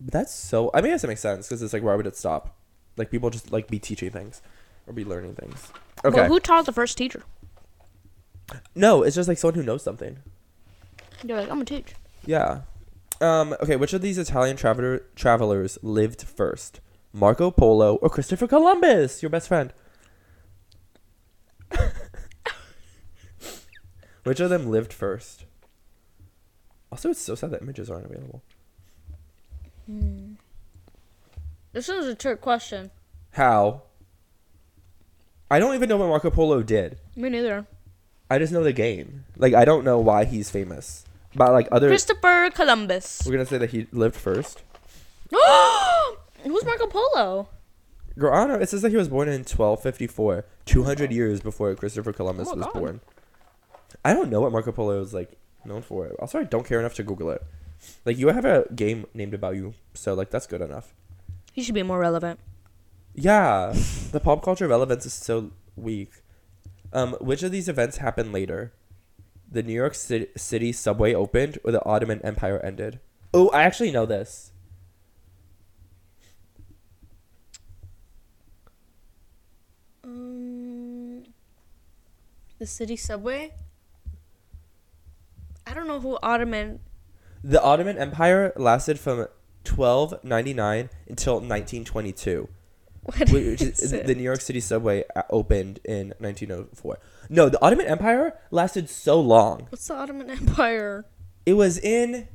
But 0.00 0.12
that's 0.12 0.34
so. 0.34 0.70
I 0.74 0.80
mean, 0.80 0.90
I 0.90 0.94
guess 0.94 1.04
it 1.04 1.08
makes 1.08 1.20
sense 1.20 1.48
because 1.48 1.62
it's 1.62 1.72
like, 1.72 1.82
why 1.82 1.94
would 1.94 2.06
it 2.06 2.16
stop? 2.16 2.56
Like 2.96 3.10
people 3.10 3.30
just 3.30 3.52
like 3.52 3.68
be 3.68 3.78
teaching 3.78 4.10
things 4.10 4.42
or 4.86 4.92
be 4.92 5.04
learning 5.04 5.34
things. 5.34 5.70
Okay. 6.04 6.16
Well, 6.20 6.28
who 6.28 6.40
taught 6.40 6.66
the 6.66 6.72
first 6.72 6.98
teacher? 6.98 7.22
no, 8.74 9.02
it's 9.02 9.16
just 9.16 9.28
like 9.28 9.38
someone 9.38 9.54
who 9.54 9.62
knows 9.62 9.82
something. 9.82 10.18
They're 11.24 11.36
like, 11.36 11.48
I'm 11.48 11.56
gonna 11.56 11.64
teach. 11.64 11.94
Yeah. 12.24 12.60
Um. 13.20 13.54
Okay. 13.60 13.76
Which 13.76 13.92
of 13.92 14.02
these 14.02 14.18
Italian 14.18 14.56
traveler 14.56 15.04
travelers 15.14 15.78
lived 15.82 16.22
first? 16.22 16.80
Marco 17.12 17.50
Polo 17.50 17.96
or 17.96 18.10
Christopher 18.10 18.46
Columbus? 18.46 19.22
Your 19.22 19.30
best 19.30 19.48
friend. 19.48 19.72
which 24.24 24.38
of 24.40 24.50
them 24.50 24.70
lived 24.70 24.92
first? 24.92 25.46
Also, 26.92 27.08
it's 27.10 27.20
so 27.20 27.34
sad 27.34 27.50
that 27.52 27.62
images 27.62 27.90
aren't 27.90 28.04
available. 28.04 28.42
Hmm. 29.86 30.32
This 31.72 31.88
is 31.88 32.06
a 32.06 32.14
trick 32.14 32.40
question. 32.40 32.90
How? 33.32 33.82
I 35.50 35.58
don't 35.58 35.74
even 35.74 35.88
know 35.88 35.96
what 35.96 36.08
Marco 36.08 36.30
Polo 36.30 36.62
did. 36.62 36.98
Me 37.14 37.28
neither. 37.28 37.66
I 38.30 38.38
just 38.38 38.52
know 38.52 38.64
the 38.64 38.72
game. 38.72 39.24
Like 39.36 39.54
I 39.54 39.64
don't 39.64 39.84
know 39.84 39.98
why 40.00 40.24
he's 40.24 40.50
famous. 40.50 41.04
But 41.34 41.52
like 41.52 41.68
other, 41.70 41.88
Christopher 41.88 42.50
Columbus. 42.52 43.22
we're 43.26 43.32
gonna 43.32 43.46
say 43.46 43.58
that 43.58 43.70
he 43.70 43.86
lived 43.92 44.16
first. 44.16 44.62
Who's 46.42 46.64
Marco 46.64 46.86
Polo? 46.86 47.48
Girl, 48.18 48.32
I 48.32 48.38
don't 48.46 48.48
know. 48.48 48.62
It 48.62 48.68
says 48.70 48.82
that 48.82 48.90
he 48.90 48.96
was 48.96 49.08
born 49.08 49.28
in 49.28 49.40
1254, 49.40 50.46
200 50.64 51.12
years 51.12 51.40
before 51.40 51.74
Christopher 51.74 52.12
Columbus 52.12 52.48
Oh 52.50 52.56
was 52.56 52.64
God. 52.64 52.74
born. 52.74 53.00
I 54.04 54.14
don't 54.14 54.30
know 54.30 54.40
what 54.40 54.52
Marco 54.52 54.72
Polo 54.72 55.00
is 55.02 55.12
like 55.12 55.36
known 55.64 55.82
for. 55.82 56.08
Also, 56.18 56.38
I 56.40 56.44
don't 56.44 56.66
care 56.66 56.80
enough 56.80 56.94
to 56.94 57.02
Google 57.02 57.30
it. 57.30 57.42
Like 58.04 58.18
you 58.18 58.28
have 58.28 58.44
a 58.44 58.66
game 58.74 59.06
named 59.14 59.34
about 59.34 59.56
you, 59.56 59.74
so 59.94 60.14
like 60.14 60.30
that's 60.30 60.46
good 60.46 60.60
enough. 60.60 60.94
You 61.54 61.62
should 61.62 61.74
be 61.74 61.82
more 61.82 61.98
relevant. 61.98 62.40
Yeah, 63.14 63.72
the 64.12 64.20
pop 64.20 64.42
culture 64.42 64.68
relevance 64.68 65.06
is 65.06 65.14
so 65.14 65.52
weak. 65.74 66.10
Um, 66.92 67.14
which 67.20 67.42
of 67.42 67.52
these 67.52 67.68
events 67.68 67.98
happened 67.98 68.32
later? 68.32 68.72
The 69.50 69.62
New 69.62 69.72
York 69.72 69.94
City, 69.94 70.28
City 70.36 70.72
subway 70.72 71.14
opened, 71.14 71.58
or 71.64 71.72
the 71.72 71.84
Ottoman 71.84 72.20
Empire 72.22 72.60
ended? 72.64 73.00
Oh, 73.32 73.48
I 73.50 73.62
actually 73.62 73.90
know 73.90 74.06
this. 74.06 74.52
Um, 80.02 81.24
the 82.58 82.66
city 82.66 82.96
subway. 82.96 83.52
I 85.66 85.74
don't 85.74 85.88
know 85.88 86.00
who 86.00 86.18
Ottoman. 86.22 86.80
The 87.46 87.62
Ottoman 87.62 87.96
Empire 87.96 88.52
lasted 88.56 88.98
from 88.98 89.18
1299 89.18 90.90
until 91.08 91.34
1922. 91.34 92.48
What 93.02 93.30
which 93.30 93.62
is 93.62 93.78
is, 93.78 93.92
it? 93.92 94.04
the 94.08 94.16
New 94.16 94.24
York 94.24 94.40
City 94.40 94.58
subway 94.58 95.04
uh, 95.14 95.22
opened 95.30 95.78
in 95.84 96.12
1904. 96.18 96.98
No, 97.30 97.48
the 97.48 97.64
Ottoman 97.64 97.86
Empire 97.86 98.36
lasted 98.50 98.90
so 98.90 99.20
long. 99.20 99.68
What's 99.68 99.86
the 99.86 99.94
Ottoman 99.94 100.28
Empire? 100.28 101.06
It 101.46 101.52
was 101.52 101.78
in 101.78 102.26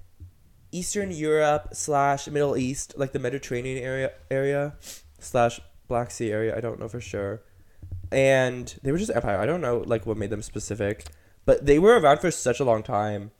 Eastern 0.71 1.11
Europe 1.11 1.71
slash 1.73 2.29
Middle 2.29 2.55
East, 2.55 2.93
like 2.95 3.11
the 3.11 3.19
Mediterranean 3.19 3.83
area 3.83 4.11
area 4.31 4.75
slash 5.19 5.59
Black 5.89 6.09
Sea 6.11 6.31
area. 6.31 6.55
I 6.55 6.61
don't 6.61 6.79
know 6.79 6.87
for 6.87 7.01
sure. 7.01 7.41
And 8.13 8.73
they 8.81 8.93
were 8.93 8.97
just 8.97 9.11
empire. 9.13 9.37
I 9.37 9.45
don't 9.45 9.59
know 9.59 9.83
like 9.85 10.05
what 10.05 10.15
made 10.15 10.29
them 10.29 10.41
specific, 10.41 11.07
but 11.43 11.65
they 11.65 11.79
were 11.79 11.99
around 11.99 12.19
for 12.19 12.31
such 12.31 12.61
a 12.61 12.63
long 12.63 12.81
time. 12.81 13.31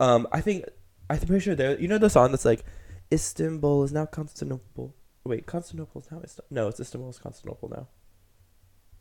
Um, 0.00 0.28
I 0.32 0.40
think 0.40 0.64
I'm 1.10 1.18
pretty 1.18 1.40
sure 1.40 1.54
there. 1.54 1.78
You 1.78 1.88
know 1.88 1.98
the 1.98 2.10
song 2.10 2.30
that's 2.30 2.44
like, 2.44 2.64
Istanbul 3.12 3.84
is 3.84 3.92
now 3.92 4.06
Constantinople. 4.06 4.94
Wait, 5.24 5.46
Constantinople 5.46 6.02
is 6.02 6.10
now 6.10 6.20
Istanbul. 6.22 6.48
No, 6.50 6.68
it's 6.68 6.80
Istanbul 6.80 7.10
is 7.10 7.18
Constantinople 7.18 7.68
now. 7.70 7.88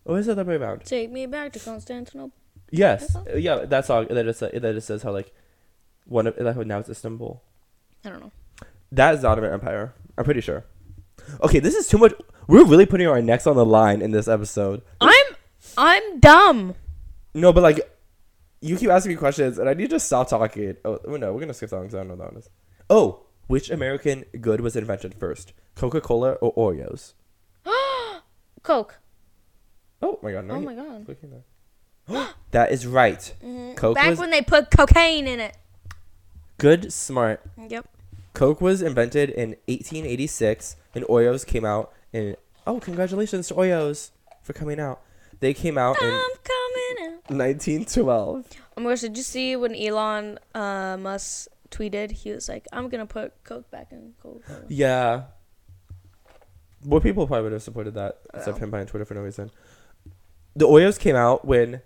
Or 0.05 0.17
is 0.17 0.27
it 0.27 0.36
the 0.36 0.45
way 0.45 0.55
around? 0.55 0.86
Take 0.86 1.12
me 1.12 1.25
back 1.25 1.53
to 1.53 1.60
Constantinople. 1.60 2.38
Yes, 2.71 3.13
That? 3.13 3.41
Yeah, 3.41 3.65
that 3.65 3.86
song 3.86 4.07
that 4.10 4.25
just 4.25 4.39
that 4.39 4.53
it 4.53 4.81
says 4.81 5.03
how 5.03 5.12
like 5.12 5.33
one 6.05 6.27
of 6.27 6.38
like 6.38 6.57
now 6.65 6.79
it's 6.79 6.89
Istanbul. 6.89 7.41
I 8.03 8.10
don't 8.10 8.21
know. 8.21 8.31
That 8.91 9.15
is 9.15 9.21
the 9.21 9.27
Ottoman 9.27 9.51
Empire. 9.51 9.93
I'm 10.17 10.25
pretty 10.25 10.41
sure. 10.41 10.65
Okay, 11.41 11.60
this 11.60 11.75
is 11.75 11.88
too 11.88 11.97
much. 11.97 12.13
We're 12.47 12.65
really 12.65 12.86
putting 12.86 13.07
our 13.07 13.21
necks 13.21 13.47
on 13.47 13.55
the 13.55 13.65
line 13.65 14.01
in 14.01 14.12
this 14.12 14.27
episode. 14.27 14.81
I'm 15.01 15.25
I'm 15.77 16.19
dumb. 16.19 16.75
No, 17.33 17.51
but 17.51 17.63
like, 17.63 17.79
you 18.62 18.78
keep 18.78 18.89
asking 18.89 19.12
me 19.12 19.15
questions, 19.15 19.58
and 19.58 19.70
I 19.70 19.74
need 19.74 19.89
to 19.91 20.00
stop 20.00 20.30
talking. 20.30 20.78
Oh 20.84 21.00
no, 21.06 21.34
we're 21.34 21.39
gonna 21.39 21.54
skip 21.54 21.70
that 21.70 21.78
one 21.78 21.86
because 21.86 21.96
I 21.96 22.00
don't 22.00 22.10
know 22.10 22.15
that 22.15 22.34
one 22.34 22.41
is. 22.41 22.50
Oh, 22.89 23.24
which 23.48 23.70
American 23.70 24.26
good 24.41 24.62
was 24.62 24.76
invented 24.76 25.15
first? 25.15 25.54
Coca 25.76 26.02
Cola 26.02 26.34
or 26.34 26.54
Oreos? 26.56 27.13
Coke. 28.63 29.00
Oh 30.02 30.20
my 30.22 30.32
god! 30.32 30.46
No, 30.46 30.56
Oh 30.56 30.62
my 30.62 30.76
god. 30.76 31.06
that 32.52 32.72
is 32.72 32.88
right. 32.88 33.34
Mm-hmm. 33.43 33.74
Coke 33.76 33.96
Back 33.96 34.10
was 34.10 34.20
when 34.20 34.32
they 34.32 34.41
put 34.41 34.72
cocaine 34.72 35.28
in 35.28 35.39
it. 35.39 35.56
good, 36.58 36.91
smart. 36.91 37.41
Yep. 37.70 37.88
Coke 38.34 38.62
was 38.62 38.82
invented 38.82 39.30
in 39.32 39.50
1886, 39.67 40.76
and 40.93 41.04
Oreos 41.06 41.46
came 41.46 41.65
out 41.65 41.91
in. 42.13 42.36
Oh, 42.65 42.80
congratulations 42.80 43.48
to 43.48 43.56
Oreos 43.56 44.12
for 44.43 44.54
coming 44.54 44.80
out. 44.80 45.02
They 45.39 45.54
came 45.54 45.78
out 45.78 46.02
in 46.02 46.10
I'm. 46.10 46.30
1912. 47.30 48.46
Oh 48.78 48.82
my 48.82 48.90
gosh, 48.92 49.02
did 49.02 49.18
you 49.18 49.24
see 49.24 49.56
when 49.56 49.76
Elon 49.76 50.40
uh, 50.56 50.98
Musk 51.00 51.48
tweeted? 51.70 52.12
He 52.12 52.32
was 52.32 52.48
like, 52.50 52.68
I'm 52.72 52.90
gonna 52.90 53.06
put 53.06 53.44
Coke 53.44 53.70
back 53.72 53.92
in 53.92 54.13
Coke. 54.22 54.44
Yeah. 54.68 55.24
More 56.86 57.02
people 57.02 57.26
probably 57.28 57.44
would 57.44 57.52
have 57.54 57.63
supported 57.63 57.96
that 57.96 58.20
instead 58.34 58.54
of 58.54 58.60
him 58.60 58.70
buying 58.70 58.86
Twitter 58.88 59.04
for 59.06 59.16
no 59.16 59.22
reason. 59.22 59.52
The 60.56 60.66
Oreos 60.68 61.00
came 61.00 61.16
out 61.16 61.46
when 61.46 61.82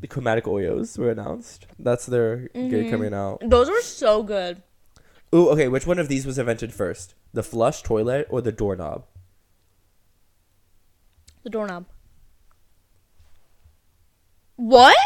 the 0.00 0.08
chromatic 0.08 0.44
Oreos 0.44 0.98
were 0.98 1.10
announced. 1.10 1.66
That's 1.78 2.06
their 2.06 2.48
gig 2.48 2.72
Mhm. 2.86 2.90
coming 2.90 3.14
out. 3.14 3.40
Those 3.44 3.70
were 3.70 3.80
so 3.80 4.22
good. 4.22 4.62
Ooh, 5.34 5.48
okay. 5.50 5.68
Which 5.68 5.86
one 5.86 5.98
of 5.98 6.08
these 6.08 6.26
was 6.26 6.38
invented 6.38 6.74
first? 6.74 7.14
The 7.32 7.42
flush 7.42 7.82
toilet 7.82 8.26
or 8.28 8.40
the 8.42 8.52
doorknob? 8.52 9.06
The 11.44 11.50
doorknob. 11.50 11.86
What? 14.62 14.96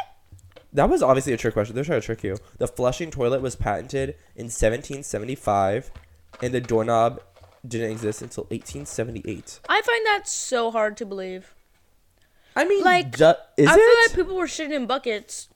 That 0.74 0.90
was 0.90 1.02
obviously 1.02 1.32
a 1.32 1.38
trick 1.38 1.54
question. 1.54 1.74
They're 1.74 1.84
trying 1.84 2.00
to 2.02 2.04
trick 2.04 2.22
you. 2.22 2.36
The 2.58 2.68
flushing 2.68 3.10
toilet 3.10 3.40
was 3.40 3.56
patented 3.56 4.10
in 4.34 4.46
1775, 4.50 5.90
and 6.42 6.52
the 6.52 6.60
doorknob 6.60 7.22
didn't 7.66 7.90
exist 7.92 8.20
until 8.20 8.44
1878. 8.44 9.60
I 9.68 9.80
find 9.80 10.04
that 10.06 10.28
so 10.28 10.70
hard 10.70 10.98
to 10.98 11.06
believe. 11.06 11.54
I 12.54 12.66
mean, 12.66 12.84
Like, 12.84 13.16
ju- 13.16 13.32
is 13.56 13.66
I 13.68 13.72
it? 13.72 13.76
feel 13.76 13.94
like 14.02 14.14
people 14.14 14.36
were 14.36 14.46
shitting 14.46 14.72
in 14.74 14.86
buckets, 14.86 15.48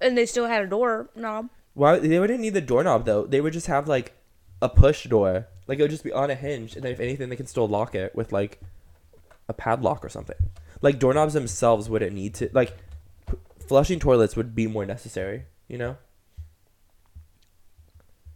and 0.00 0.18
they 0.18 0.26
still 0.26 0.46
had 0.46 0.62
a 0.62 0.66
door 0.66 1.08
knob. 1.14 1.48
Why 1.72 1.98
they 1.98 2.18
wouldn't 2.18 2.40
need 2.40 2.54
the 2.54 2.60
doorknob 2.60 3.06
though? 3.06 3.24
They 3.26 3.40
would 3.40 3.54
just 3.54 3.66
have 3.68 3.88
like 3.88 4.12
a 4.60 4.68
push 4.68 5.04
door. 5.04 5.48
Like 5.66 5.78
it 5.78 5.82
would 5.82 5.90
just 5.90 6.04
be 6.04 6.12
on 6.12 6.30
a 6.30 6.34
hinge, 6.34 6.74
and 6.76 6.84
then 6.84 6.92
if 6.92 7.00
anything, 7.00 7.30
they 7.30 7.36
can 7.36 7.46
still 7.46 7.66
lock 7.66 7.94
it 7.94 8.14
with 8.14 8.32
like 8.32 8.60
a 9.48 9.54
padlock 9.54 10.04
or 10.04 10.08
something. 10.10 10.36
Like 10.84 10.98
doorknobs 10.98 11.32
themselves 11.32 11.88
wouldn't 11.88 12.12
need 12.12 12.34
to 12.34 12.50
like 12.52 12.76
p- 13.26 13.38
flushing 13.66 13.98
toilets 13.98 14.36
would 14.36 14.54
be 14.54 14.66
more 14.66 14.84
necessary. 14.84 15.46
You 15.66 15.78
know. 15.78 15.96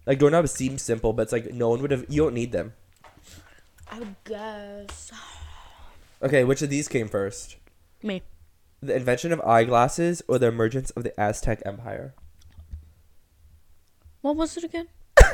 Like 0.06 0.18
doorknobs 0.18 0.50
seem 0.50 0.78
simple, 0.78 1.12
but 1.12 1.24
it's 1.24 1.32
like 1.32 1.52
no 1.52 1.68
one 1.68 1.82
would 1.82 1.90
have. 1.90 2.06
You 2.08 2.22
don't 2.22 2.32
need 2.32 2.52
them. 2.52 2.72
I 3.90 3.98
would 3.98 4.16
guess. 4.24 5.12
Okay, 6.22 6.42
which 6.42 6.62
of 6.62 6.70
these 6.70 6.88
came 6.88 7.06
first? 7.06 7.56
Me. 8.02 8.22
The 8.80 8.96
invention 8.96 9.30
of 9.30 9.42
eyeglasses 9.42 10.22
or 10.26 10.38
the 10.38 10.46
emergence 10.46 10.88
of 10.92 11.04
the 11.04 11.12
Aztec 11.20 11.60
Empire? 11.66 12.14
What 14.22 14.36
was 14.36 14.56
it 14.56 14.64
again? 14.64 14.88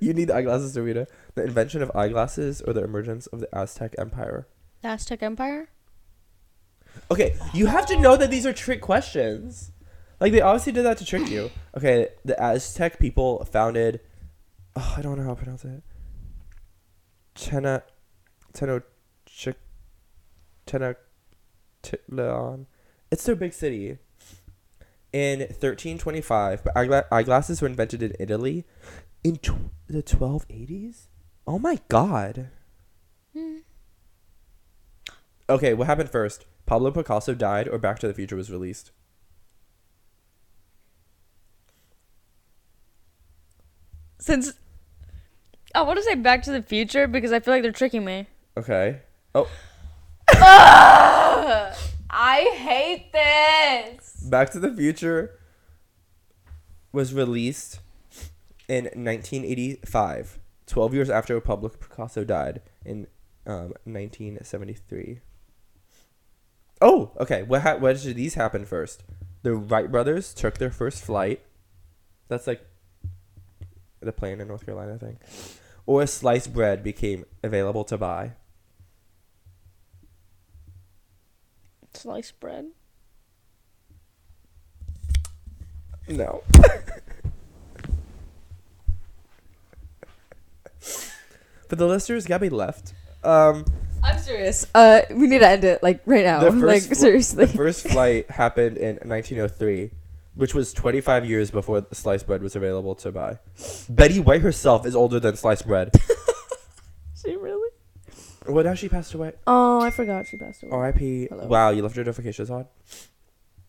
You 0.00 0.12
need 0.14 0.30
eyeglasses 0.30 0.72
to 0.74 0.82
read 0.82 0.96
it. 0.96 1.10
The 1.34 1.44
invention 1.44 1.82
of 1.82 1.90
eyeglasses 1.94 2.62
or 2.62 2.72
the 2.72 2.84
emergence 2.84 3.26
of 3.28 3.40
the 3.40 3.54
Aztec 3.54 3.94
Empire? 3.98 4.46
The 4.82 4.88
Aztec 4.88 5.22
Empire? 5.22 5.68
Okay, 7.10 7.36
you 7.54 7.66
have 7.66 7.86
to 7.86 7.98
know 7.98 8.16
that 8.16 8.30
these 8.30 8.46
are 8.46 8.52
trick 8.52 8.80
questions. 8.80 9.72
Like 10.20 10.32
they 10.32 10.40
obviously 10.40 10.72
did 10.72 10.84
that 10.84 10.98
to 10.98 11.04
trick 11.04 11.28
you. 11.28 11.50
Okay, 11.76 12.08
the 12.24 12.40
Aztec 12.42 12.98
people 12.98 13.44
founded. 13.44 14.00
Oh, 14.74 14.94
I 14.96 15.02
don't 15.02 15.16
know 15.16 15.22
how 15.22 15.34
to 15.34 15.36
pronounce 15.36 15.64
it. 15.64 15.82
Tena, 17.36 17.82
Tenochtitlan. 18.52 19.54
Tenochtitlan. 20.66 22.66
It's 23.12 23.24
their 23.24 23.36
big 23.36 23.52
city. 23.52 23.98
In 25.12 25.38
1325, 25.40 26.64
but 26.64 26.74
eyegla- 26.74 27.04
eyeglasses 27.12 27.62
were 27.62 27.68
invented 27.68 28.02
in 28.02 28.12
Italy 28.18 28.64
in 29.22 29.36
tw- 29.36 29.70
the 29.86 30.02
1280s. 30.02 31.06
Oh 31.46 31.60
my 31.60 31.78
god. 31.88 32.48
Hmm. 33.32 33.58
Okay, 35.48 35.74
what 35.74 35.86
happened 35.86 36.10
first? 36.10 36.44
Pablo 36.68 36.90
Picasso 36.90 37.34
died, 37.34 37.66
or 37.66 37.78
Back 37.78 37.98
to 38.00 38.06
the 38.06 38.12
Future 38.12 38.36
was 38.36 38.52
released? 38.52 38.90
Since 44.18 44.52
I 45.74 45.80
want 45.80 45.98
to 45.98 46.02
say 46.02 46.14
Back 46.14 46.42
to 46.42 46.52
the 46.52 46.60
Future 46.60 47.08
because 47.08 47.32
I 47.32 47.40
feel 47.40 47.54
like 47.54 47.62
they're 47.62 47.72
tricking 47.72 48.04
me. 48.04 48.26
Okay. 48.54 49.00
Oh, 49.34 49.48
I 50.28 51.72
hate 52.54 53.12
this. 53.14 54.28
Back 54.28 54.50
to 54.50 54.60
the 54.60 54.70
Future 54.74 55.38
was 56.92 57.14
released 57.14 57.80
in 58.68 58.84
1985, 58.84 60.38
12 60.66 60.94
years 60.94 61.08
after 61.08 61.40
Pablo 61.40 61.70
Picasso 61.70 62.24
died 62.24 62.60
in 62.84 63.06
um, 63.46 63.72
1973. 63.84 65.20
Oh, 66.80 67.10
okay. 67.18 67.42
What 67.42 67.62
ha- 67.62 67.76
what 67.76 68.00
did 68.00 68.16
these 68.16 68.34
happen 68.34 68.64
first? 68.64 69.02
The 69.42 69.54
Wright 69.54 69.90
brothers 69.90 70.32
took 70.34 70.58
their 70.58 70.70
first 70.70 71.02
flight. 71.04 71.42
That's 72.28 72.46
like 72.46 72.64
the 74.00 74.12
plane 74.12 74.40
in 74.40 74.48
North 74.48 74.64
Carolina, 74.64 74.94
I 74.94 74.98
think. 74.98 75.18
Or 75.86 76.06
sliced 76.06 76.52
bread 76.52 76.84
became 76.84 77.24
available 77.42 77.84
to 77.84 77.96
buy. 77.96 78.32
Sliced 81.94 82.38
bread. 82.38 82.66
No. 86.06 86.42
For 91.68 91.76
the 91.76 91.86
listeners, 91.86 92.24
Gabby 92.26 92.48
left. 92.48 92.94
Um, 93.22 93.64
I'm 94.08 94.18
serious. 94.18 94.66
Uh, 94.74 95.02
we 95.10 95.26
need 95.26 95.40
to 95.40 95.48
end 95.48 95.64
it 95.64 95.82
like 95.82 96.00
right 96.06 96.24
now. 96.24 96.40
The 96.40 96.52
first 96.60 96.88
fl- 96.88 96.94
seriously. 96.94 97.44
the 97.44 97.52
first 97.56 97.86
flight 97.88 98.30
happened 98.30 98.76
in 98.78 98.96
1903, 98.96 99.90
which 100.34 100.54
was 100.54 100.72
25 100.72 101.26
years 101.26 101.50
before 101.50 101.86
sliced 101.92 102.26
bread 102.26 102.42
was 102.42 102.56
available 102.56 102.94
to 102.96 103.12
buy. 103.12 103.38
Betty 103.88 104.20
White 104.20 104.40
herself 104.42 104.86
is 104.86 104.94
older 104.96 105.20
than 105.20 105.36
sliced 105.36 105.66
bread. 105.66 105.92
She 107.20 107.34
really? 107.36 107.70
What 108.46 108.64
now? 108.64 108.74
She 108.74 108.88
passed 108.88 109.12
away. 109.12 109.32
Oh, 109.46 109.80
I 109.80 109.90
forgot 109.90 110.26
she 110.28 110.36
passed 110.36 110.62
away. 110.62 110.70
R.I.P. 110.72 111.26
Hello. 111.28 111.46
Wow, 111.48 111.70
you 111.70 111.82
left 111.82 111.96
your 111.96 112.04
notifications 112.04 112.48
on. 112.48 112.66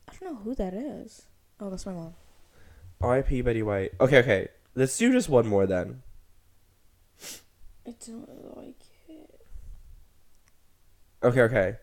I 0.08 0.14
don't 0.20 0.34
know 0.34 0.40
who 0.40 0.54
that 0.56 0.74
is. 0.76 1.24
Oh, 1.60 1.72
that's 1.72 1.86
my 1.88 1.94
mom. 1.94 2.14
R.I.P. 3.02 3.42
Betty 3.42 3.64
White. 3.64 3.94
Okay, 4.00 4.20
okay. 4.20 4.48
Let's 4.76 4.96
do 4.98 5.12
just 5.12 5.30
one 5.30 5.48
more 5.48 5.66
then. 5.66 6.04
I 7.88 7.96
don't 8.06 8.56
like. 8.56 8.76
Okay, 11.24 11.42
okay. 11.42 11.76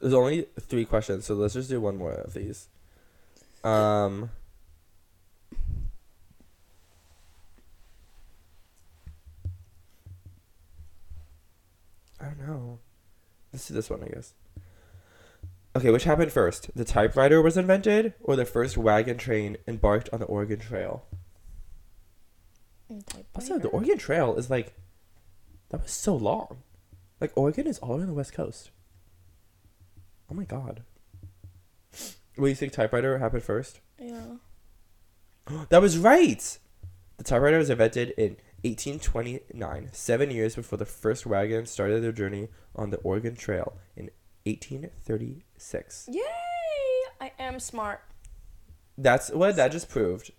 There's 0.00 0.14
only 0.14 0.46
three 0.60 0.84
questions, 0.84 1.24
so 1.24 1.34
let's 1.34 1.54
just 1.54 1.68
do 1.68 1.80
one 1.80 1.96
more 1.96 2.12
of 2.12 2.34
these. 2.34 2.68
Um. 3.62 4.30
I 12.20 12.26
don't 12.26 12.46
know. 12.46 12.78
Let's 13.52 13.68
do 13.68 13.74
this 13.74 13.90
one, 13.90 14.02
I 14.02 14.08
guess. 14.08 14.34
Okay, 15.76 15.90
which 15.90 16.04
happened 16.04 16.32
first? 16.32 16.70
The 16.74 16.84
typewriter 16.84 17.42
was 17.42 17.56
invented, 17.56 18.14
or 18.22 18.36
the 18.36 18.44
first 18.44 18.76
wagon 18.76 19.18
train 19.18 19.56
embarked 19.66 20.08
on 20.12 20.20
the 20.20 20.26
Oregon 20.26 20.60
Trail? 20.60 21.04
Also, 23.34 23.58
the 23.58 23.68
Oregon 23.68 23.98
Trail 23.98 24.36
is 24.36 24.48
like, 24.48 24.74
that 25.70 25.82
was 25.82 25.90
so 25.90 26.14
long. 26.14 26.62
Like, 27.20 27.32
Oregon 27.34 27.66
is 27.66 27.78
all 27.80 27.94
on 27.94 28.06
the 28.06 28.12
West 28.12 28.32
Coast. 28.32 28.70
Oh 30.30 30.34
my 30.34 30.44
god. 30.44 30.82
Do 32.36 32.46
you 32.46 32.54
think 32.54 32.72
typewriter 32.72 33.18
happened 33.18 33.42
first? 33.42 33.80
Yeah. 33.98 34.36
That 35.68 35.82
was 35.82 35.98
right! 35.98 36.58
The 37.18 37.24
typewriter 37.24 37.58
was 37.58 37.68
invented 37.68 38.10
in 38.16 38.36
1829, 38.62 39.90
seven 39.92 40.30
years 40.30 40.56
before 40.56 40.78
the 40.78 40.86
first 40.86 41.26
wagon 41.26 41.66
started 41.66 42.02
their 42.02 42.12
journey 42.12 42.48
on 42.74 42.88
the 42.88 42.96
Oregon 42.98 43.36
Trail 43.36 43.74
in 43.94 44.10
1836. 44.44 46.08
Yay! 46.10 46.22
I 47.20 47.32
am 47.38 47.60
smart. 47.60 48.00
That's 48.96 49.30
what 49.30 49.56
that 49.56 49.72
just 49.72 49.90
proved. 49.90 50.32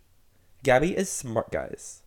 Gabby 0.63 0.97
is 0.97 1.09
smart, 1.09 1.51
guys. 1.51 2.01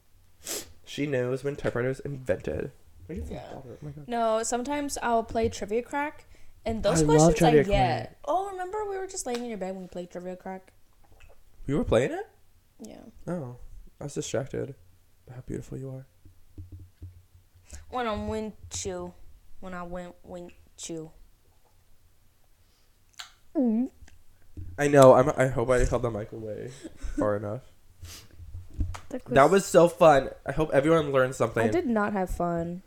She 0.84 1.06
knows 1.06 1.44
when 1.44 1.54
typewriters 1.54 2.00
invented. 2.00 2.72
Look 3.08 3.18
at 3.18 3.26
that 3.26 3.32
Yeah. 3.32 3.42
Oh 3.54 3.64
my 3.80 3.90
god. 3.90 4.08
No, 4.08 4.42
sometimes 4.42 4.98
I'll 5.02 5.22
play 5.22 5.48
Trivia 5.48 5.82
Crack, 5.82 6.24
and 6.64 6.82
those 6.82 7.02
I 7.02 7.06
love 7.06 7.34
questions 7.34 7.48
I 7.48 7.52
get. 7.62 7.66
Crack. 7.66 8.18
Oh, 8.26 8.50
remember 8.50 8.84
we 8.88 8.96
were 8.96 9.06
just 9.06 9.26
laying 9.26 9.42
in 9.42 9.48
your 9.48 9.58
bed 9.58 9.72
when 9.72 9.82
we 9.82 9.88
played 9.88 10.10
Trivia 10.10 10.36
Crack? 10.36 10.72
You 11.66 11.76
were 11.76 11.84
playing 11.84 12.12
it? 12.12 12.28
Yeah. 12.80 13.00
Oh, 13.26 13.56
I 14.00 14.04
was 14.04 14.14
distracted. 14.14 14.74
How 15.30 15.42
beautiful 15.46 15.78
you 15.78 15.90
are. 15.90 16.06
When 17.90 18.06
I 18.06 18.14
went 18.26 18.54
you, 18.84 19.12
when 19.60 19.74
I 19.74 19.82
went 19.82 20.14
went 20.22 20.52
you. 20.86 21.10
I 24.78 24.88
know. 24.88 25.14
I'm. 25.14 25.30
I 25.36 25.48
hope 25.48 25.70
I 25.70 25.84
held 25.84 26.02
the 26.02 26.10
mic 26.10 26.32
away 26.32 26.70
far 27.18 27.36
enough. 27.42 27.62
That 29.28 29.50
was 29.50 29.64
so 29.64 29.88
fun. 29.88 30.30
I 30.46 30.52
hope 30.52 30.70
everyone 30.72 31.12
learned 31.12 31.34
something. 31.34 31.64
I 31.64 31.68
did 31.68 31.86
not 31.86 32.12
have 32.12 32.30
fun. 32.30 32.82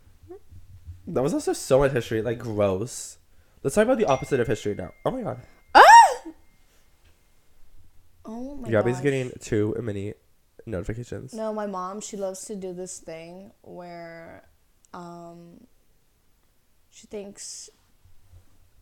That 1.06 1.22
was 1.22 1.34
also 1.34 1.52
so 1.52 1.80
much 1.80 1.92
history. 1.92 2.22
Like 2.22 2.38
gross. 2.38 3.18
Let's 3.62 3.74
talk 3.76 3.84
about 3.84 3.98
the 3.98 4.06
opposite 4.06 4.40
of 4.40 4.46
history 4.48 4.74
now. 4.74 4.90
Oh 5.04 5.10
my 5.10 5.22
god. 5.22 5.40
Oh 8.24 8.54
my 8.56 8.62
god. 8.64 8.70
Gabby's 8.70 8.96
gosh. 8.96 9.02
getting 9.02 9.32
too 9.40 9.74
many 9.80 10.14
notifications. 10.66 11.34
No, 11.34 11.52
my 11.52 11.66
mom, 11.66 12.00
she 12.00 12.16
loves 12.16 12.44
to 12.46 12.56
do 12.56 12.72
this 12.72 12.98
thing 12.98 13.52
where 13.62 14.44
um 14.94 15.66
she 16.90 17.06
thinks 17.06 17.70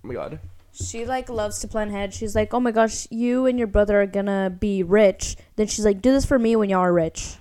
Oh 0.04 0.08
my 0.08 0.14
god. 0.14 0.40
she 0.72 1.04
like 1.06 1.28
loves 1.28 1.58
to 1.60 1.68
plan 1.68 1.88
ahead. 1.88 2.12
She's 2.14 2.34
like, 2.34 2.52
"Oh 2.54 2.60
my 2.60 2.70
gosh, 2.70 3.06
you 3.10 3.46
and 3.46 3.58
your 3.58 3.68
brother 3.68 4.00
are 4.02 4.06
gonna 4.06 4.50
be 4.50 4.82
rich." 4.82 5.36
Then 5.56 5.66
she's 5.66 5.84
like, 5.84 6.00
"Do 6.02 6.12
this 6.12 6.24
for 6.26 6.38
me 6.38 6.56
when 6.56 6.68
y'all 6.70 6.80
are 6.80 6.92
rich." 6.92 7.36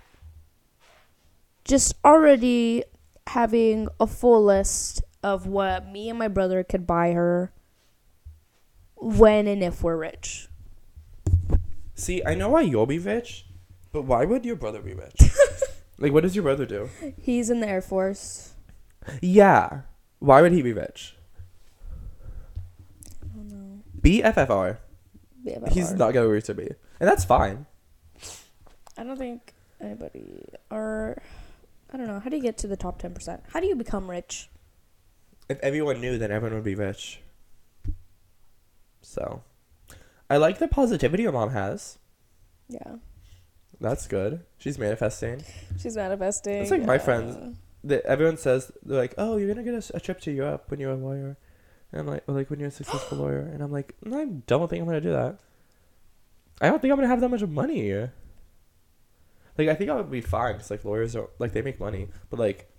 Just 1.65 1.95
already 2.03 2.83
having 3.27 3.87
a 3.99 4.07
full 4.07 4.43
list 4.43 5.03
of 5.23 5.45
what 5.45 5.87
me 5.87 6.09
and 6.09 6.17
my 6.17 6.27
brother 6.27 6.63
could 6.63 6.87
buy 6.87 7.11
her 7.11 7.51
when 8.95 9.47
and 9.47 9.63
if 9.63 9.83
we're 9.83 9.97
rich. 9.97 10.47
See, 11.95 12.21
I 12.25 12.35
know 12.35 12.49
why 12.49 12.61
you'll 12.61 12.85
be 12.85 12.99
rich, 12.99 13.45
but 13.91 14.03
why 14.03 14.25
would 14.25 14.45
your 14.45 14.55
brother 14.55 14.81
be 14.81 14.93
rich? 14.93 15.19
like, 15.97 16.13
what 16.13 16.23
does 16.23 16.35
your 16.35 16.43
brother 16.43 16.65
do? 16.65 16.89
He's 17.21 17.49
in 17.49 17.59
the 17.59 17.67
Air 17.67 17.81
Force. 17.81 18.53
Yeah. 19.21 19.81
Why 20.19 20.41
would 20.41 20.51
he 20.51 20.61
be 20.61 20.73
rich? 20.73 21.15
I 23.21 23.27
don't 23.35 23.49
know. 23.49 23.81
BFFR. 24.01 24.77
BFFR. 25.45 25.71
He's 25.71 25.93
not 25.93 26.15
reach 26.15 26.45
to 26.45 26.53
me, 26.53 26.69
and 26.99 27.09
that's 27.09 27.25
fine. 27.25 27.65
I 28.97 29.03
don't 29.03 29.17
think 29.17 29.53
anybody 29.79 30.43
or 30.69 31.21
I 31.91 31.97
don't 31.97 32.07
know. 32.07 32.19
How 32.19 32.29
do 32.29 32.35
you 32.35 32.41
get 32.41 32.57
to 32.59 32.67
the 32.67 32.75
top 32.75 32.99
ten 32.99 33.13
percent? 33.13 33.43
How 33.53 33.59
do 33.59 33.67
you 33.67 33.75
become 33.75 34.09
rich? 34.09 34.49
If 35.49 35.59
everyone 35.61 35.99
knew, 35.99 36.17
then 36.17 36.31
everyone 36.31 36.55
would 36.55 36.63
be 36.63 36.75
rich. 36.75 37.21
So, 39.01 39.41
I 40.29 40.37
like 40.37 40.59
the 40.59 40.67
positivity 40.67 41.23
your 41.23 41.31
mom 41.31 41.49
has. 41.51 41.97
Yeah, 42.67 42.97
That's 43.81 44.05
good. 44.07 44.41
She's 44.59 44.77
manifesting. 44.77 45.43
she's 45.79 45.95
manifesting. 45.95 46.61
It's 46.61 46.69
like 46.71 46.83
my 46.85 46.99
friends. 46.99 47.57
The, 47.83 48.05
everyone 48.05 48.37
says 48.37 48.71
they're 48.83 48.99
like, 48.99 49.15
"Oh, 49.17 49.37
you're 49.37 49.47
gonna 49.47 49.63
get 49.63 49.89
a 49.93 49.99
trip 49.99 50.19
to 50.21 50.31
Europe 50.31 50.65
when 50.67 50.79
you're 50.79 50.91
a 50.91 50.95
lawyer," 50.95 51.37
and 51.91 52.01
I'm 52.01 52.07
like, 52.07 52.23
or 52.27 52.35
like 52.35 52.49
when 52.51 52.59
you're 52.59 52.67
a 52.67 52.71
successful 52.71 53.17
lawyer, 53.23 53.39
and 53.39 53.63
I'm 53.63 53.71
like, 53.71 53.95
I 54.05 54.25
don't 54.45 54.69
think 54.69 54.81
I'm 54.81 54.85
gonna 54.87 55.01
do 55.01 55.13
that. 55.13 55.39
I 56.61 56.67
don't 56.69 56.79
think 56.81 56.91
I'm 56.91 56.97
gonna 56.97 57.07
have 57.07 57.21
that 57.21 57.29
much 57.29 57.41
money. 57.43 57.91
Like, 59.57 59.67
I 59.69 59.73
think 59.75 59.89
I 59.89 59.95
would 59.95 60.11
be 60.11 60.21
fine 60.21 60.53
because 60.53 60.69
like 60.71 60.85
lawyers 60.85 61.13
don't 61.13 61.29
like 61.39 61.53
they 61.53 61.61
make 61.61 61.79
money, 61.79 62.09
but 62.29 62.37
like, 62.39 62.69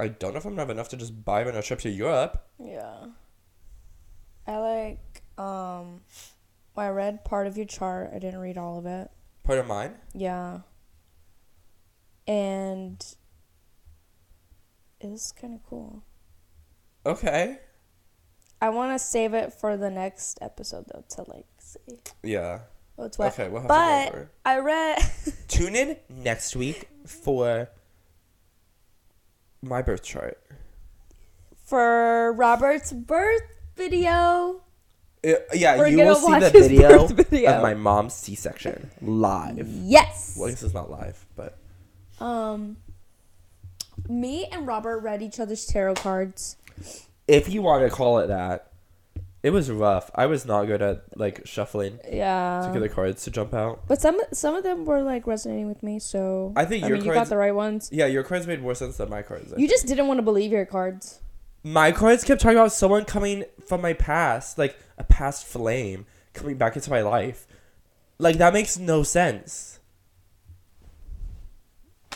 I 0.00 0.08
don't 0.08 0.32
know 0.32 0.38
if 0.38 0.44
I'm 0.44 0.52
gonna 0.52 0.62
have 0.62 0.70
enough 0.70 0.88
to 0.90 0.96
just 0.96 1.24
buy 1.24 1.44
them 1.44 1.54
a 1.56 1.62
trip 1.62 1.80
to 1.80 1.90
Europe. 1.90 2.46
Yeah. 2.58 3.06
I 4.46 4.56
like 4.58 5.22
um 5.38 6.00
well, 6.74 6.86
I 6.86 6.88
read 6.90 7.24
part 7.24 7.46
of 7.46 7.56
your 7.56 7.66
chart. 7.66 8.10
I 8.14 8.18
didn't 8.18 8.40
read 8.40 8.56
all 8.58 8.78
of 8.78 8.86
it. 8.86 9.10
Part 9.42 9.58
of 9.58 9.66
mine. 9.66 9.94
Yeah. 10.14 10.60
And 12.26 13.04
it 15.00 15.08
was 15.08 15.32
kind 15.32 15.54
of 15.54 15.60
cool. 15.68 16.02
Okay. 17.04 17.58
I 18.62 18.68
want 18.70 18.92
to 18.92 18.98
save 19.04 19.32
it 19.34 19.52
for 19.52 19.76
the 19.76 19.90
next 19.90 20.38
episode 20.42 20.84
though 20.92 21.04
to 21.16 21.24
like 21.30 21.46
see 21.58 21.98
Yeah. 22.22 22.60
what's 22.96 23.18
what. 23.18 23.32
Okay, 23.32 23.48
we'll 23.48 23.62
have 23.62 23.68
but 23.68 24.04
to 24.06 24.10
go 24.12 24.16
over. 24.18 24.30
I 24.44 24.58
read 24.58 24.98
Tune 25.48 25.74
in 25.74 25.96
next 26.08 26.54
week 26.54 26.88
for 27.06 27.70
my 29.62 29.82
birth 29.82 30.02
chart. 30.02 30.38
for 31.64 32.32
Robert's 32.32 32.92
birth 32.92 33.42
video. 33.76 34.62
Uh, 35.22 35.32
yeah, 35.52 35.76
We're 35.76 35.88
you 35.88 35.98
will 35.98 36.14
see 36.14 36.38
the 36.38 36.50
video, 36.50 37.06
video. 37.06 37.56
of 37.56 37.62
my 37.62 37.74
mom's 37.74 38.14
C-section 38.14 38.90
live. 39.02 39.68
Yes. 39.68 40.34
Well, 40.38 40.48
I 40.48 40.50
guess 40.52 40.62
it's 40.62 40.72
not 40.74 40.90
live, 40.90 41.26
but 41.36 41.58
Um, 42.20 42.78
me 44.08 44.46
and 44.46 44.66
Robert 44.66 45.00
read 45.00 45.20
each 45.22 45.38
other's 45.38 45.66
tarot 45.66 45.94
cards. 45.96 46.56
if 47.28 47.48
you 47.50 47.60
want 47.62 47.84
to 47.88 47.94
call 47.94 48.18
it 48.18 48.28
that, 48.28 48.69
it 49.42 49.50
was 49.50 49.70
rough. 49.70 50.10
I 50.14 50.26
was 50.26 50.44
not 50.44 50.64
good 50.66 50.82
at 50.82 51.16
like 51.16 51.46
shuffling 51.46 51.98
yeah. 52.10 52.62
to 52.66 52.72
get 52.72 52.80
the 52.80 52.88
cards 52.88 53.24
to 53.24 53.30
jump 53.30 53.54
out. 53.54 53.86
But 53.88 54.00
some 54.00 54.20
some 54.32 54.54
of 54.54 54.62
them 54.64 54.84
were 54.84 55.02
like 55.02 55.26
resonating 55.26 55.68
with 55.68 55.82
me, 55.82 55.98
so 55.98 56.52
I 56.56 56.64
think 56.66 56.84
I 56.84 56.88
your 56.88 56.96
mean, 56.98 57.06
you 57.06 57.12
cards. 57.12 57.28
got 57.28 57.34
the 57.34 57.38
right 57.38 57.54
ones. 57.54 57.88
yeah, 57.92 58.06
your 58.06 58.22
cards 58.22 58.46
made 58.46 58.60
more 58.60 58.74
sense 58.74 58.98
than 58.98 59.08
my 59.08 59.22
cards. 59.22 59.52
I 59.52 59.56
You 59.58 59.68
just 59.68 59.86
didn't 59.86 60.06
want 60.08 60.18
to 60.18 60.22
believe 60.22 60.52
your 60.52 60.66
cards. 60.66 61.20
my 61.62 61.90
cards 61.92 62.22
kept 62.24 62.40
talking 62.40 62.58
about 62.58 62.72
someone 62.72 63.04
coming 63.04 63.44
from 63.66 63.80
my 63.80 63.92
past, 63.94 64.58
like 64.58 64.76
a 64.98 65.04
past 65.04 65.46
flame 65.46 66.06
coming 66.34 66.56
back 66.56 66.76
into 66.76 66.90
my 66.90 67.00
life. 67.00 67.46
Like 68.18 68.36
that 68.38 68.52
makes 68.52 68.78
no 68.78 69.02
sense. 69.02 69.78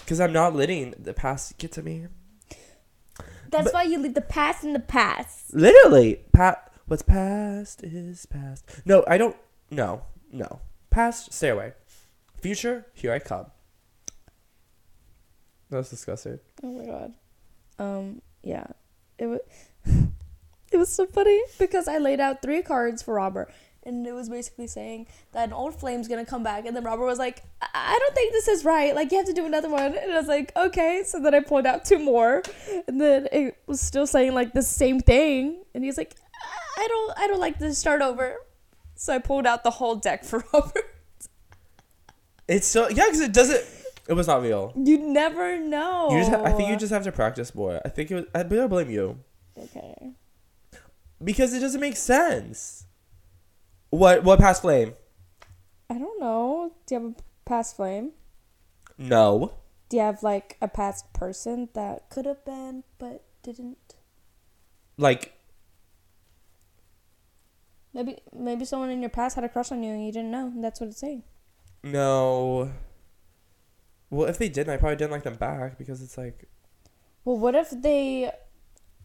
Cause 0.06 0.20
I'm 0.20 0.32
not 0.34 0.54
letting 0.54 0.94
the 0.98 1.14
past 1.14 1.56
get 1.56 1.72
to 1.72 1.82
me. 1.82 2.08
That's 3.48 3.64
But- 3.64 3.72
why 3.74 3.82
you 3.84 3.98
leave 3.98 4.12
the 4.14 4.20
past 4.20 4.62
in 4.64 4.74
the 4.74 4.80
past. 4.80 5.54
Literally, 5.54 6.20
pat. 6.32 6.70
What's 6.86 7.02
past 7.02 7.82
is 7.82 8.26
past. 8.26 8.82
No, 8.84 9.04
I 9.08 9.16
don't. 9.16 9.36
No, 9.70 10.02
no. 10.30 10.60
Past, 10.90 11.32
stay 11.32 11.48
away. 11.48 11.72
Future, 12.40 12.84
here 12.92 13.12
I 13.12 13.18
come. 13.18 13.46
That 15.70 15.78
was 15.78 15.88
disgusting. 15.88 16.40
Oh 16.62 16.72
my 16.72 16.84
god. 16.84 17.14
Um. 17.78 18.20
Yeah. 18.42 18.66
It 19.18 19.26
was. 19.26 19.40
it 20.72 20.76
was 20.76 20.92
so 20.92 21.06
funny 21.06 21.40
because 21.58 21.88
I 21.88 21.96
laid 21.96 22.20
out 22.20 22.42
three 22.42 22.60
cards 22.60 23.02
for 23.02 23.14
Robert, 23.14 23.50
and 23.84 24.06
it 24.06 24.12
was 24.12 24.28
basically 24.28 24.66
saying 24.66 25.06
that 25.32 25.48
an 25.48 25.54
old 25.54 25.74
flame's 25.74 26.06
gonna 26.06 26.26
come 26.26 26.42
back, 26.42 26.66
and 26.66 26.76
then 26.76 26.84
Robert 26.84 27.06
was 27.06 27.18
like, 27.18 27.44
"I, 27.62 27.68
I 27.72 27.98
don't 27.98 28.14
think 28.14 28.32
this 28.32 28.48
is 28.48 28.62
right. 28.62 28.94
Like 28.94 29.10
you 29.10 29.16
have 29.16 29.26
to 29.26 29.32
do 29.32 29.46
another 29.46 29.70
one." 29.70 29.96
And 29.96 30.12
I 30.12 30.18
was 30.18 30.28
like, 30.28 30.52
"Okay." 30.54 31.02
So 31.06 31.18
then 31.18 31.34
I 31.34 31.40
pulled 31.40 31.64
out 31.64 31.86
two 31.86 31.98
more, 31.98 32.42
and 32.86 33.00
then 33.00 33.26
it 33.32 33.56
was 33.66 33.80
still 33.80 34.06
saying 34.06 34.34
like 34.34 34.52
the 34.52 34.62
same 34.62 35.00
thing, 35.00 35.64
and 35.74 35.82
he's 35.82 35.96
like, 35.96 36.14
"I 36.76 36.86
don't, 36.88 37.18
I 37.18 37.26
don't 37.26 37.40
like 37.40 37.58
to 37.58 37.74
Start 37.74 38.02
over." 38.02 38.36
So 38.96 39.14
I 39.14 39.18
pulled 39.18 39.46
out 39.46 39.64
the 39.64 39.70
whole 39.70 39.96
deck 39.96 40.24
for 40.24 40.44
Robert. 40.52 40.94
It's 42.46 42.66
so 42.66 42.88
yeah, 42.88 43.04
because 43.06 43.20
it 43.20 43.32
doesn't. 43.32 43.64
It 44.08 44.12
was 44.12 44.26
not 44.26 44.42
real. 44.42 44.72
You 44.76 44.98
never 44.98 45.58
know. 45.58 46.08
You 46.10 46.18
just. 46.18 46.30
Ha- 46.30 46.42
I 46.44 46.52
think 46.52 46.68
you 46.68 46.76
just 46.76 46.92
have 46.92 47.04
to 47.04 47.12
practice 47.12 47.54
more. 47.54 47.80
I 47.84 47.88
think 47.88 48.10
it 48.10 48.14
was. 48.14 48.24
I 48.34 48.42
don't 48.42 48.68
blame 48.68 48.90
you 48.90 49.18
okay. 49.58 50.12
because 51.22 51.54
it 51.54 51.60
doesn't 51.60 51.80
make 51.80 51.96
sense. 51.96 52.86
What? 53.90 54.24
What 54.24 54.38
past 54.40 54.62
flame? 54.62 54.94
I 55.88 55.98
don't 55.98 56.20
know. 56.20 56.72
Do 56.86 56.94
you 56.94 57.00
have 57.00 57.10
a 57.12 57.14
past 57.44 57.76
flame? 57.76 58.12
No. 58.98 59.54
Do 59.88 59.96
you 59.96 60.02
have 60.02 60.22
like 60.22 60.56
a 60.60 60.68
past 60.68 61.12
person 61.12 61.68
that 61.74 62.10
could 62.10 62.26
have 62.26 62.44
been 62.44 62.84
but 62.98 63.24
didn't? 63.42 63.94
Like 64.96 65.34
Maybe 67.94 68.18
maybe 68.36 68.64
someone 68.64 68.90
in 68.90 69.00
your 69.00 69.10
past 69.10 69.36
had 69.36 69.44
a 69.44 69.48
crush 69.48 69.70
on 69.72 69.82
you 69.82 69.92
and 69.92 70.04
you 70.04 70.12
didn't 70.12 70.30
know. 70.30 70.52
That's 70.56 70.80
what 70.80 70.88
it's 70.88 70.98
saying. 70.98 71.22
no. 71.82 72.72
Well, 74.10 74.28
if 74.28 74.38
they 74.38 74.48
didn't, 74.48 74.72
I 74.72 74.76
probably 74.76 74.96
didn't 74.96 75.10
like 75.10 75.24
them 75.24 75.34
back 75.36 75.76
because 75.78 76.00
it's 76.02 76.16
like 76.18 76.48
Well, 77.24 77.38
what 77.38 77.54
if 77.54 77.70
they 77.70 78.30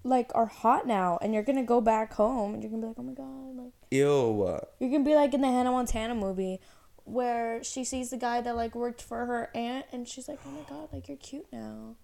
like 0.03 0.31
are 0.33 0.45
hot 0.45 0.87
now 0.87 1.17
and 1.21 1.33
you're 1.33 1.43
gonna 1.43 1.63
go 1.63 1.81
back 1.81 2.13
home 2.13 2.53
and 2.53 2.63
you're 2.63 2.71
gonna 2.71 2.81
be 2.81 2.87
like, 2.87 2.99
oh 2.99 3.03
my 3.03 3.13
god, 3.13 3.63
like 3.63 3.73
ew. 3.91 4.59
you're 4.79 4.91
gonna 4.91 5.03
be 5.03 5.15
like 5.15 5.33
in 5.33 5.41
the 5.41 5.47
Hannah 5.47 5.71
Montana 5.71 6.15
movie 6.15 6.59
where 7.05 7.63
she 7.63 7.83
sees 7.83 8.11
the 8.11 8.17
guy 8.17 8.39
that 8.41 8.55
like 8.55 8.75
worked 8.75 9.01
for 9.01 9.25
her 9.25 9.49
aunt 9.55 9.85
and 9.91 10.07
she's 10.07 10.27
like, 10.27 10.39
oh 10.45 10.51
my 10.51 10.61
god, 10.69 10.89
like 10.93 11.07
you're 11.07 11.17
cute 11.17 11.47
now. 11.51 11.95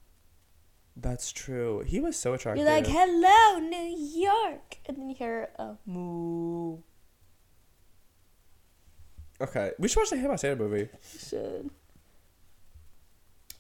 That's 0.96 1.32
true. 1.32 1.84
He 1.86 2.00
was 2.00 2.16
so 2.18 2.34
attractive. 2.34 2.64
You're 2.64 2.74
like, 2.74 2.88
hello, 2.88 3.60
New 3.60 3.98
York, 3.98 4.78
and 4.86 4.98
then 4.98 5.10
you 5.10 5.16
hear 5.16 5.50
a 5.58 5.76
moo. 5.86 6.78
okay, 9.42 9.72
we 9.78 9.88
should 9.90 10.00
watch 10.00 10.10
the 10.10 10.16
Hannah 10.16 10.30
Montana 10.30 10.56
movie. 10.56 10.90
Should. 11.20 11.70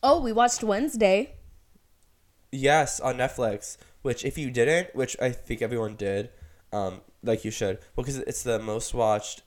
Oh, 0.02 0.21
we 0.21 0.32
watched 0.32 0.63
Wednesday. 0.63 1.34
Yes, 2.52 3.00
on 3.00 3.17
Netflix. 3.17 3.78
Which, 4.02 4.24
if 4.24 4.38
you 4.38 4.52
didn't, 4.52 4.95
which 4.95 5.17
I 5.19 5.32
think 5.32 5.62
everyone 5.62 5.95
did, 5.95 6.30
um, 6.71 7.02
like 7.24 7.43
you 7.43 7.52
should, 7.52 7.80
because 7.95 8.17
it's 8.19 8.43
the 8.43 8.60
most 8.60 8.93
watched 8.93 9.41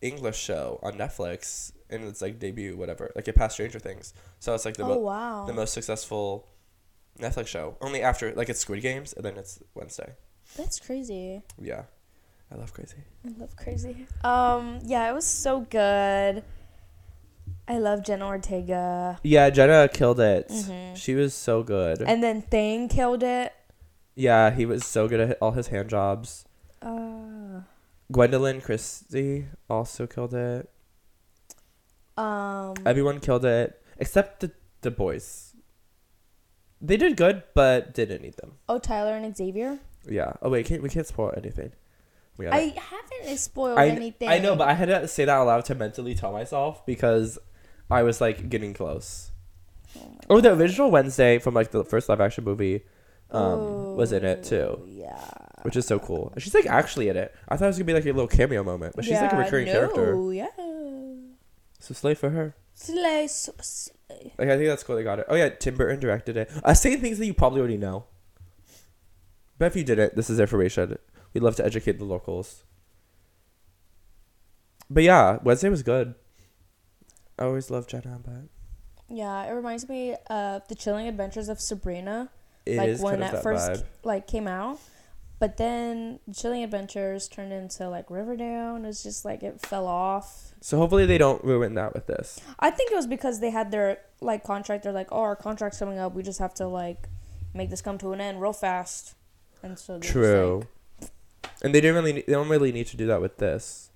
English 0.00 0.38
show 0.38 0.80
on 0.82 0.94
Netflix, 0.94 1.72
and 1.88 2.04
it's 2.04 2.20
like 2.20 2.40
debut, 2.40 2.76
whatever, 2.76 3.12
like 3.14 3.28
it 3.28 3.36
passed 3.36 3.54
Stranger 3.54 3.78
Things. 3.78 4.12
So 4.40 4.54
it's 4.54 4.64
like 4.64 4.76
the 4.76 4.82
oh 4.82 4.88
mo- 4.88 4.98
wow. 4.98 5.44
the 5.46 5.52
most 5.52 5.72
successful 5.72 6.48
Netflix 7.18 7.46
show. 7.48 7.76
Only 7.80 8.02
after 8.02 8.32
like 8.34 8.48
it's 8.48 8.60
Squid 8.60 8.82
Games, 8.82 9.12
and 9.12 9.24
then 9.24 9.36
it's 9.36 9.60
Wednesday. 9.74 10.14
That's 10.56 10.78
crazy. 10.80 11.42
Yeah, 11.60 11.82
I 12.50 12.56
love 12.56 12.72
crazy. 12.72 12.98
I 13.24 13.30
love 13.38 13.54
crazy. 13.56 14.06
Um, 14.24 14.80
yeah, 14.84 15.08
it 15.08 15.12
was 15.14 15.26
so 15.26 15.60
good. 15.60 16.42
I 17.68 17.78
love 17.78 18.02
Jenna 18.04 18.26
Ortega. 18.26 19.18
Yeah, 19.22 19.48
Jenna 19.50 19.88
killed 19.88 20.20
it. 20.20 20.48
Mhm. 20.48 20.96
She 20.96 21.14
was 21.14 21.32
so 21.34 21.62
good. 21.62 22.02
And 22.02 22.22
then 22.22 22.42
Thing 22.42 22.88
killed 22.88 23.22
it. 23.22 23.52
yeah, 24.14 24.50
he 24.50 24.66
was 24.66 24.84
so 24.84 25.06
good 25.08 25.20
at 25.20 25.38
all 25.40 25.52
his 25.52 25.68
hand 25.68 25.88
jobs. 25.88 26.44
Uh, 26.82 27.62
Gwendoline 28.12 28.62
Christie 28.62 29.46
also 29.70 30.06
killed 30.06 30.34
it. 30.34 30.68
um, 32.16 32.74
Everyone 32.84 33.20
killed 33.20 33.44
it 33.44 33.80
except 33.98 34.40
the 34.40 34.50
the 34.82 34.90
boys. 34.90 35.51
They 36.84 36.96
did 36.96 37.16
good, 37.16 37.44
but 37.54 37.94
didn't 37.94 38.22
need 38.22 38.36
them. 38.38 38.54
oh, 38.68 38.78
Tyler 38.78 39.12
and 39.16 39.36
Xavier. 39.36 39.78
Yeah. 40.08 40.32
Oh 40.42 40.50
wait, 40.50 40.66
can't 40.66 40.82
we 40.82 40.88
can't 40.88 41.06
spoil 41.06 41.32
anything. 41.36 41.72
We 42.36 42.46
gotta- 42.46 42.56
I 42.56 42.74
haven't 43.20 43.36
spoiled 43.38 43.78
I, 43.78 43.88
anything. 43.88 44.28
I 44.28 44.38
know, 44.38 44.56
but 44.56 44.68
I 44.68 44.72
had 44.74 44.86
to 44.86 45.06
say 45.06 45.24
that 45.26 45.32
out 45.32 45.46
loud 45.46 45.64
to 45.66 45.74
mentally 45.76 46.14
tell 46.14 46.32
myself 46.32 46.84
because 46.86 47.38
I 47.90 48.02
was 48.02 48.20
like 48.20 48.48
getting 48.50 48.74
close. 48.74 49.30
Oh 49.96 50.16
Oh, 50.30 50.40
the 50.40 50.52
original 50.54 50.90
Wednesday 50.90 51.38
from 51.38 51.54
like 51.54 51.70
the 51.70 51.84
first 51.84 52.08
live 52.08 52.20
action 52.20 52.42
movie 52.44 52.82
um, 53.30 53.94
was 53.96 54.10
in 54.12 54.24
it 54.24 54.40
Oh, 54.46 54.48
too, 54.76 54.84
Yeah. 54.88 55.22
which 55.62 55.76
is 55.76 55.86
so 55.86 55.98
cool. 55.98 56.32
She's 56.38 56.54
like 56.54 56.66
actually 56.66 57.08
in 57.10 57.16
it. 57.16 57.32
I 57.48 57.56
thought 57.56 57.66
it 57.66 57.68
was 57.68 57.76
gonna 57.78 57.84
be 57.86 57.92
like 57.94 58.04
a 58.06 58.12
little 58.12 58.26
cameo 58.26 58.64
moment, 58.64 58.96
but 58.96 59.04
she's 59.04 59.14
like 59.20 59.32
a 59.32 59.36
Yeah, 59.36 59.42
recurring 59.44 59.66
character. 59.66 60.32
Yeah. 60.32 60.46
So 61.78 61.94
slay 61.94 62.14
for 62.14 62.30
her. 62.30 62.54
Slay, 62.74 63.26
so 63.28 63.52
slay. 63.60 63.94
Like 64.38 64.48
I 64.48 64.56
think 64.56 64.68
that's 64.68 64.82
cool. 64.84 64.96
They 64.96 65.02
got 65.04 65.18
it. 65.18 65.26
Oh 65.28 65.34
yeah, 65.34 65.48
Tim 65.50 65.74
Burton 65.76 66.00
directed 66.00 66.36
it. 66.36 66.50
I 66.64 66.70
uh, 66.70 66.74
saying 66.74 67.00
things 67.00 67.18
that 67.18 67.26
you 67.26 67.34
probably 67.34 67.60
already 67.60 67.76
know. 67.78 68.04
But 69.58 69.66
if 69.66 69.76
you 69.76 69.84
didn't, 69.84 70.16
this 70.16 70.28
is 70.30 70.40
information. 70.40 70.96
We'd 71.34 71.42
love 71.42 71.56
to 71.56 71.64
educate 71.64 71.98
the 71.98 72.04
locals. 72.04 72.64
But 74.90 75.02
yeah, 75.04 75.38
Wednesday 75.42 75.68
was 75.68 75.82
good. 75.82 76.14
I 77.38 77.44
always 77.44 77.70
love 77.70 77.86
Jenna, 77.86 78.18
but 78.22 78.48
Yeah, 79.08 79.44
it 79.44 79.52
reminds 79.52 79.88
me 79.88 80.14
of 80.28 80.66
the 80.68 80.74
Chilling 80.74 81.08
Adventures 81.08 81.48
of 81.48 81.60
Sabrina. 81.60 82.30
it 82.66 82.76
like 82.76 82.88
is 82.88 83.00
when 83.00 83.20
that 83.20 83.32
that 83.32 83.42
first 83.42 83.70
vibe. 83.70 83.84
like 84.04 84.26
came 84.26 84.46
out, 84.46 84.78
but 85.42 85.56
then 85.56 86.20
Chilling 86.32 86.62
Adventures 86.62 87.26
turned 87.26 87.52
into 87.52 87.88
like 87.88 88.08
Riverdale, 88.08 88.76
and 88.76 88.86
it's 88.86 89.02
just 89.02 89.24
like 89.24 89.42
it 89.42 89.60
fell 89.60 89.88
off. 89.88 90.52
So 90.60 90.78
hopefully 90.78 91.04
they 91.04 91.18
don't 91.18 91.42
ruin 91.42 91.74
that 91.74 91.94
with 91.94 92.06
this. 92.06 92.40
I 92.60 92.70
think 92.70 92.92
it 92.92 92.94
was 92.94 93.08
because 93.08 93.40
they 93.40 93.50
had 93.50 93.72
their 93.72 93.98
like 94.20 94.44
contract. 94.44 94.84
They're 94.84 94.92
like, 94.92 95.08
oh, 95.10 95.22
our 95.22 95.34
contract's 95.34 95.80
coming 95.80 95.98
up. 95.98 96.14
We 96.14 96.22
just 96.22 96.38
have 96.38 96.54
to 96.54 96.68
like 96.68 97.08
make 97.54 97.70
this 97.70 97.82
come 97.82 97.98
to 97.98 98.12
an 98.12 98.20
end 98.20 98.40
real 98.40 98.52
fast. 98.52 99.16
And 99.64 99.76
so 99.76 99.94
they're 99.94 100.02
just 100.02 100.12
True. 100.12 100.62
And 101.60 101.74
they 101.74 101.80
didn't 101.80 101.96
really. 101.96 102.12
They 102.12 102.32
don't 102.34 102.48
really 102.48 102.70
need 102.70 102.86
to 102.86 102.96
do 102.96 103.08
that 103.08 103.20
with 103.20 103.38
this. 103.38 103.90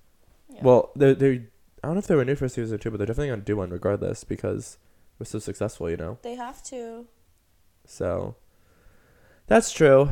yeah. 0.49 0.59
Well, 0.63 0.91
they 0.97 1.13
they. 1.13 1.31
I 1.81 1.87
don't 1.87 1.93
know 1.93 1.99
if 1.99 2.07
they 2.07 2.15
were 2.15 2.25
new 2.25 2.35
for 2.35 2.49
season 2.49 2.77
two, 2.77 2.91
but 2.91 2.97
they're 2.97 3.07
definitely 3.07 3.29
gonna 3.29 3.43
do 3.43 3.55
one 3.55 3.69
regardless 3.69 4.25
because 4.25 4.79
was 5.17 5.29
so 5.29 5.39
successful. 5.39 5.89
You 5.89 5.95
know. 5.95 6.17
they 6.23 6.35
have 6.35 6.61
to. 6.63 7.05
So 7.85 8.35
that's 9.47 9.71
true. 9.71 10.09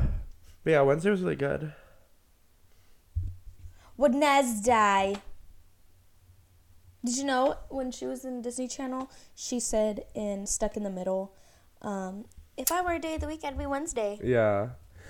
But 0.66 0.72
yeah, 0.72 0.82
Wednesday 0.82 1.12
was 1.12 1.22
really 1.22 1.36
good. 1.36 1.72
Wednesday. 3.98 5.16
Did 7.06 7.18
you 7.18 7.24
know 7.24 7.56
when 7.70 7.92
she 7.92 8.08
was 8.08 8.26
in 8.26 8.42
Disney 8.42 8.68
Channel, 8.68 9.12
she 9.36 9.60
said 9.60 10.06
in 10.16 10.48
Stuck 10.48 10.76
in 10.76 10.82
the 10.82 10.90
Middle, 10.90 11.36
um, 11.84 12.26
if 12.58 12.72
I 12.72 12.82
were 12.82 12.94
a 12.94 13.00
day 13.00 13.14
of 13.14 13.22
the 13.22 13.28
week, 13.28 13.42
I'd 13.44 13.60
be 13.60 13.68
Wednesday. 13.68 14.20
Yeah. 14.24 14.70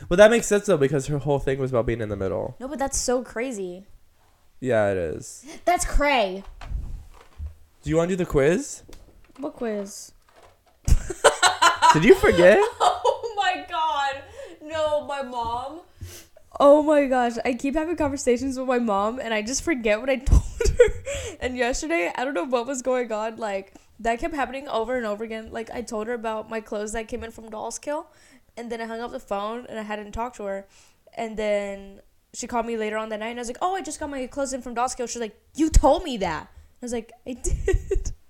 Well, 0.09 0.17
that 0.17 0.29
makes 0.29 0.45
sense 0.45 0.65
though 0.65 0.75
because 0.75 1.07
her 1.07 1.19
whole 1.19 1.39
thing 1.39 1.57
was 1.57 1.71
about 1.71 1.85
being 1.85 2.01
in 2.01 2.09
the 2.09 2.17
middle. 2.17 2.57
No, 2.59 2.67
but 2.67 2.77
that's 2.77 2.97
so 2.97 3.23
crazy. 3.23 3.85
Yeah, 4.59 4.91
it 4.91 4.97
is. 4.97 5.45
That's 5.63 5.85
cray. 5.85 6.43
Do 7.81 7.89
you 7.89 7.95
want 7.95 8.09
to 8.09 8.17
do 8.17 8.25
the 8.25 8.29
quiz? 8.29 8.83
What 9.37 9.53
quiz? 9.53 10.11
Did 11.93 12.03
you 12.03 12.15
forget? 12.15 12.59
My 15.15 15.21
god. 15.21 15.27
No, 15.27 15.29
my 15.29 15.29
mom. 15.29 15.81
Oh 16.57 16.83
my 16.83 17.05
gosh, 17.07 17.33
I 17.43 17.53
keep 17.53 17.75
having 17.75 17.97
conversations 17.97 18.57
with 18.57 18.67
my 18.67 18.79
mom 18.79 19.19
and 19.19 19.33
I 19.33 19.41
just 19.41 19.63
forget 19.63 19.99
what 19.99 20.09
I 20.09 20.15
told 20.31 20.43
her. 20.79 21.37
And 21.41 21.57
yesterday, 21.57 22.11
I 22.15 22.23
don't 22.23 22.33
know 22.33 22.45
what 22.45 22.65
was 22.65 22.81
going 22.81 23.11
on. 23.11 23.35
Like, 23.37 23.73
that 23.99 24.19
kept 24.19 24.33
happening 24.33 24.67
over 24.69 24.95
and 24.95 25.05
over 25.05 25.23
again. 25.23 25.49
Like, 25.51 25.69
I 25.71 25.81
told 25.81 26.07
her 26.07 26.13
about 26.13 26.49
my 26.49 26.61
clothes 26.61 26.93
that 26.93 27.07
came 27.07 27.23
in 27.23 27.31
from 27.31 27.49
Dolls 27.49 27.77
Kill, 27.77 28.07
and 28.55 28.71
then 28.71 28.79
I 28.79 28.85
hung 28.85 29.01
up 29.01 29.11
the 29.11 29.19
phone 29.19 29.65
and 29.67 29.77
I 29.77 29.81
hadn't 29.81 30.13
talked 30.13 30.37
to 30.37 30.43
her. 30.43 30.65
And 31.13 31.35
then 31.37 32.01
she 32.33 32.47
called 32.47 32.65
me 32.65 32.77
later 32.77 32.97
on 32.97 33.09
that 33.09 33.19
night 33.19 33.29
and 33.29 33.39
I 33.39 33.41
was 33.41 33.47
like, 33.47 33.57
Oh, 33.61 33.75
I 33.75 33.81
just 33.81 33.99
got 33.99 34.09
my 34.09 34.25
clothes 34.27 34.53
in 34.53 34.61
from 34.61 34.73
Dolls 34.73 34.95
Kill. 34.95 35.07
She's 35.07 35.21
like, 35.21 35.37
You 35.55 35.69
told 35.69 36.03
me 36.03 36.17
that. 36.17 36.47
I 36.49 36.85
was 36.85 36.93
like, 36.93 37.11
I 37.25 37.33
did. 37.33 38.11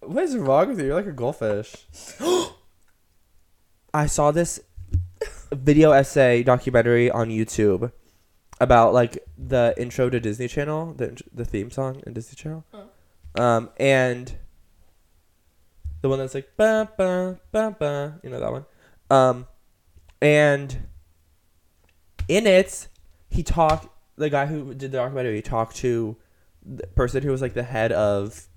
What 0.00 0.24
is 0.24 0.36
wrong 0.36 0.68
with 0.68 0.78
you? 0.78 0.86
You're 0.86 0.96
like 0.96 1.06
a 1.06 1.12
goldfish. 1.12 1.86
I 3.94 4.04
saw 4.04 4.32
this 4.32 4.60
video 5.54 5.92
essay 5.92 6.42
documentary 6.42 7.10
on 7.10 7.28
YouTube 7.28 7.92
about 8.60 8.94
like 8.94 9.18
the 9.36 9.74
intro 9.76 10.10
to 10.10 10.20
Disney 10.20 10.48
Channel, 10.48 10.94
the 10.94 11.20
the 11.32 11.44
theme 11.44 11.70
song 11.70 12.02
in 12.06 12.12
Disney 12.12 12.36
Channel, 12.36 12.64
um, 13.38 13.70
and 13.78 14.36
the 16.02 16.08
one 16.08 16.18
that's 16.18 16.34
like 16.34 16.50
ba 16.56 16.88
ba 16.96 17.38
ba 17.52 17.76
ba, 17.78 18.20
you 18.22 18.30
know 18.30 18.40
that 18.40 18.52
one, 18.52 18.66
um, 19.10 19.46
and 20.20 20.86
in 22.28 22.46
it 22.46 22.88
he 23.28 23.42
talked 23.42 23.88
the 24.16 24.30
guy 24.30 24.46
who 24.46 24.74
did 24.74 24.92
the 24.92 24.98
documentary 24.98 25.42
talked 25.42 25.76
to 25.76 26.16
the 26.64 26.86
person 26.88 27.22
who 27.22 27.30
was 27.30 27.42
like 27.42 27.54
the 27.54 27.64
head 27.64 27.92
of 27.92 28.48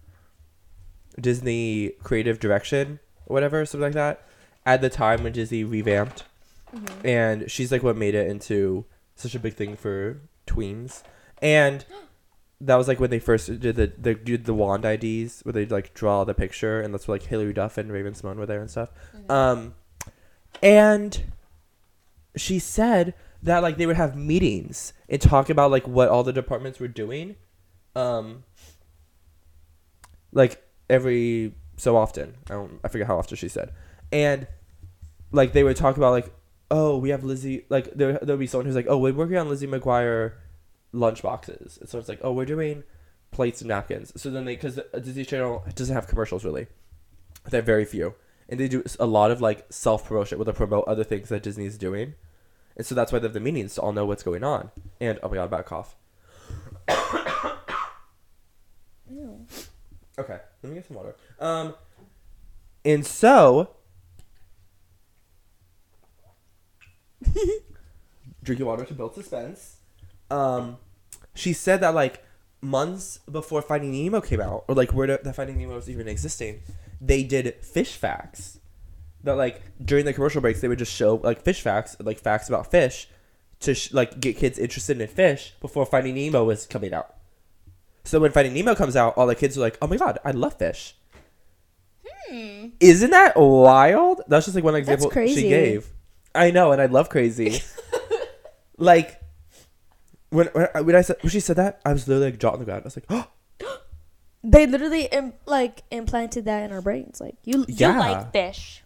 Disney 1.19 1.93
creative 2.03 2.39
direction 2.39 2.99
or 3.25 3.33
whatever, 3.33 3.65
something 3.65 3.87
like 3.87 3.93
that, 3.93 4.27
at 4.65 4.81
the 4.81 4.89
time 4.89 5.23
when 5.23 5.33
Disney 5.33 5.63
revamped. 5.63 6.23
And 7.03 7.49
she's 7.49 7.71
like 7.71 7.83
what 7.83 7.95
made 7.95 8.15
it 8.15 8.27
into 8.27 8.85
such 9.15 9.35
a 9.35 9.39
big 9.39 9.53
thing 9.53 9.75
for 9.75 10.21
tweens. 10.45 11.03
And 11.41 11.85
that 12.61 12.75
was 12.75 12.87
like 12.87 12.99
when 12.99 13.09
they 13.09 13.19
first 13.19 13.59
did 13.59 13.75
the 13.75 13.93
the 13.97 14.15
did 14.15 14.45
the 14.45 14.53
wand 14.53 14.83
IDs 14.85 15.41
where 15.41 15.53
they 15.53 15.65
like 15.65 15.93
draw 15.93 16.23
the 16.23 16.33
picture 16.33 16.81
and 16.81 16.93
that's 16.93 17.07
where 17.07 17.15
like 17.15 17.27
Hilary 17.27 17.53
Duff 17.53 17.77
and 17.77 17.91
Raven-Symoné 17.91 18.35
were 18.35 18.45
there 18.45 18.61
and 18.61 18.69
stuff. 18.69 18.89
Um 19.29 19.75
and 20.61 21.23
she 22.35 22.59
said 22.59 23.13
that 23.43 23.61
like 23.61 23.77
they 23.77 23.85
would 23.85 23.95
have 23.95 24.15
meetings 24.15 24.93
and 25.07 25.21
talk 25.21 25.49
about 25.49 25.71
like 25.71 25.87
what 25.87 26.09
all 26.09 26.23
the 26.23 26.33
departments 26.33 26.79
were 26.79 26.87
doing. 26.87 27.35
Um 27.95 28.43
like 30.31 30.63
every 30.89 31.53
so 31.77 31.95
often. 31.95 32.35
I 32.49 32.53
don't 32.53 32.79
I 32.83 32.87
forget 32.87 33.07
how 33.07 33.17
often 33.17 33.37
she 33.37 33.49
said. 33.49 33.73
And 34.11 34.47
like 35.31 35.53
they 35.53 35.63
would 35.63 35.75
talk 35.75 35.97
about 35.97 36.11
like, 36.11 36.33
oh, 36.69 36.97
we 36.97 37.09
have 37.09 37.23
Lizzie 37.23 37.65
like 37.69 37.93
there 37.93 38.19
there'll 38.21 38.37
be 38.37 38.47
someone 38.47 38.65
who's 38.65 38.75
like, 38.75 38.87
Oh, 38.87 38.97
we're 38.97 39.13
working 39.13 39.37
on 39.37 39.49
Lizzie 39.49 39.67
McGuire 39.67 40.33
lunch 40.91 41.21
boxes. 41.21 41.77
And 41.79 41.89
so 41.89 41.99
it's 41.99 42.09
like, 42.09 42.19
oh, 42.21 42.31
we're 42.31 42.45
doing 42.45 42.83
plates 43.31 43.61
and 43.61 43.69
napkins. 43.69 44.13
So 44.19 44.29
then 44.29 44.45
they 44.45 44.55
because 44.55 44.79
Disney 44.93 45.25
Channel 45.25 45.65
doesn't 45.75 45.93
have 45.93 46.07
commercials 46.07 46.43
really. 46.43 46.67
They 47.49 47.57
have 47.57 47.65
very 47.65 47.85
few. 47.85 48.15
And 48.49 48.59
they 48.59 48.67
do 48.67 48.83
a 48.99 49.05
lot 49.05 49.31
of 49.31 49.41
like 49.41 49.65
self 49.69 50.05
promotion 50.05 50.37
where 50.37 50.45
they 50.45 50.53
promote 50.53 50.87
other 50.87 51.03
things 51.03 51.29
that 51.29 51.43
Disney's 51.43 51.77
doing. 51.77 52.15
And 52.75 52.85
so 52.85 52.95
that's 52.95 53.11
why 53.11 53.19
they 53.19 53.25
have 53.25 53.33
the 53.33 53.39
meetings 53.39 53.75
to 53.75 53.81
all 53.81 53.91
know 53.91 54.05
what's 54.05 54.23
going 54.23 54.43
on. 54.43 54.71
And 55.01 55.19
oh 55.23 55.29
my 55.29 55.35
god, 55.35 55.51
bad 55.51 55.65
cough. 55.65 55.95
Okay, 60.19 60.39
let 60.63 60.69
me 60.69 60.73
get 60.73 60.87
some 60.87 60.97
water. 60.97 61.15
Um, 61.39 61.75
and 62.83 63.05
so, 63.05 63.75
drinking 68.43 68.65
water 68.65 68.85
to 68.85 68.93
build 68.93 69.15
suspense. 69.15 69.77
Um, 70.29 70.77
she 71.35 71.53
said 71.53 71.81
that 71.81 71.93
like 71.93 72.23
months 72.61 73.19
before 73.31 73.61
Finding 73.61 73.91
Nemo 73.91 74.21
came 74.21 74.41
out, 74.41 74.65
or 74.67 74.75
like 74.75 74.93
where 74.93 75.17
the, 75.17 75.33
Finding 75.33 75.57
Nemo 75.57 75.75
was 75.75 75.89
even 75.89 76.07
existing, 76.07 76.61
they 76.99 77.23
did 77.23 77.55
fish 77.61 77.95
facts. 77.95 78.59
That 79.23 79.35
like 79.35 79.61
during 79.83 80.05
the 80.05 80.13
commercial 80.13 80.41
breaks, 80.41 80.61
they 80.61 80.67
would 80.67 80.79
just 80.79 80.93
show 80.93 81.15
like 81.23 81.41
fish 81.41 81.61
facts, 81.61 81.95
like 81.99 82.19
facts 82.19 82.49
about 82.49 82.71
fish, 82.71 83.09
to 83.61 83.73
sh- 83.73 83.93
like 83.93 84.19
get 84.19 84.37
kids 84.37 84.59
interested 84.59 84.99
in 85.01 85.07
fish 85.07 85.53
before 85.59 85.85
Finding 85.85 86.15
Nemo 86.15 86.43
was 86.43 86.65
coming 86.65 86.93
out. 86.93 87.15
So 88.03 88.19
when 88.19 88.31
Finding 88.31 88.53
Nemo 88.53 88.75
comes 88.75 88.95
out, 88.95 89.17
all 89.17 89.27
the 89.27 89.35
kids 89.35 89.57
are 89.57 89.61
like, 89.61 89.77
"Oh 89.81 89.87
my 89.87 89.97
god, 89.97 90.19
I 90.23 90.31
love 90.31 90.57
fish." 90.57 90.95
Hmm. 92.05 92.67
Isn't 92.79 93.11
that 93.11 93.37
wild? 93.37 94.21
That's 94.27 94.45
just 94.45 94.55
like 94.55 94.63
one 94.63 94.75
example 94.75 95.09
crazy. 95.09 95.41
she 95.41 95.49
gave. 95.49 95.89
I 96.37 96.51
know, 96.51 96.71
and 96.71 96.81
I 96.81 96.85
love 96.85 97.09
crazy. 97.09 97.61
like 98.77 99.19
when 100.29 100.47
when, 100.47 100.67
I- 100.75 100.81
when 100.81 100.95
I 100.95 101.01
said 101.01 101.17
when 101.21 101.29
she 101.31 101.39
said 101.39 101.55
that, 101.57 101.81
I 101.85 101.93
was 101.93 102.07
literally 102.07 102.31
like 102.31 102.39
jaw 102.39 102.51
on 102.51 102.59
the 102.59 102.65
ground. 102.65 102.83
I 102.83 102.87
was 102.87 102.97
like, 102.97 103.05
"Oh, 103.09 103.27
They 104.43 104.65
literally 104.67 105.05
Im- 105.05 105.33
like 105.45 105.83
implanted 105.91 106.45
that 106.45 106.63
in 106.63 106.71
our 106.71 106.81
brains. 106.81 107.19
Like 107.19 107.35
you, 107.43 107.65
Yeah. 107.67 107.93
you 107.93 107.99
like 107.99 108.31
fish. 108.31 108.83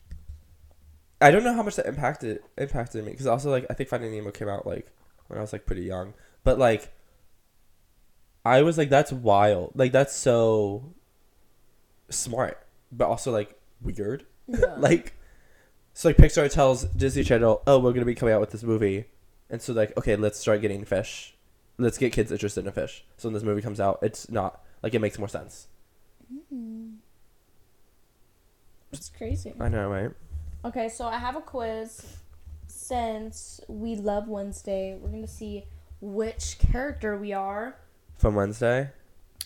I 1.19 1.29
don't 1.29 1.43
know 1.43 1.53
how 1.53 1.61
much 1.61 1.75
that 1.75 1.85
impacted 1.85 2.39
impacted 2.57 3.03
me 3.05 3.11
because 3.11 3.27
also 3.27 3.51
like 3.51 3.65
I 3.69 3.73
think 3.75 3.89
Finding 3.89 4.11
Nemo 4.11 4.31
came 4.31 4.49
out 4.49 4.65
like 4.65 4.91
when 5.27 5.37
I 5.37 5.41
was 5.41 5.53
like 5.53 5.65
pretty 5.67 5.83
young, 5.83 6.13
but 6.43 6.57
like 6.57 6.91
I 8.43 8.63
was 8.63 8.77
like 8.77 8.89
that's 8.89 9.11
wild, 9.11 9.73
like 9.75 9.91
that's 9.91 10.15
so 10.15 10.93
smart, 12.09 12.65
but 12.91 13.05
also 13.07 13.31
like 13.31 13.53
weird. 13.81 14.25
Yeah. 14.47 14.73
like 14.77 15.13
so 15.93 16.09
like 16.09 16.17
Pixar 16.17 16.49
tells 16.51 16.85
Disney 16.85 17.23
Channel, 17.23 17.61
"Oh, 17.67 17.77
we're 17.77 17.91
going 17.91 18.01
to 18.01 18.05
be 18.05 18.15
coming 18.15 18.33
out 18.33 18.41
with 18.41 18.51
this 18.51 18.63
movie." 18.63 19.05
And 19.49 19.61
so 19.61 19.73
like, 19.73 19.95
okay, 19.97 20.15
let's 20.15 20.39
start 20.39 20.61
getting 20.61 20.85
fish. 20.85 21.35
Let's 21.77 21.97
get 21.97 22.13
kids 22.13 22.31
interested 22.31 22.65
in 22.65 22.71
fish. 22.71 23.03
So 23.17 23.27
when 23.27 23.33
this 23.33 23.43
movie 23.43 23.61
comes 23.61 23.79
out, 23.79 23.99
it's 24.01 24.29
not 24.29 24.63
like 24.81 24.93
it 24.93 24.99
makes 24.99 25.19
more 25.19 25.27
sense. 25.27 25.67
Mm-hmm. 26.33 26.93
It's 28.93 29.09
crazy. 29.09 29.53
I 29.59 29.69
know, 29.69 29.89
right? 29.89 30.11
Okay, 30.63 30.89
so 30.89 31.05
I 31.05 31.17
have 31.17 31.35
a 31.35 31.41
quiz. 31.41 32.17
Since 32.67 33.61
we 33.67 33.95
love 33.95 34.27
Wednesday, 34.27 34.97
we're 35.01 35.09
gonna 35.09 35.27
see 35.27 35.65
which 35.99 36.57
character 36.59 37.17
we 37.17 37.33
are. 37.33 37.75
From 38.17 38.35
Wednesday. 38.35 38.89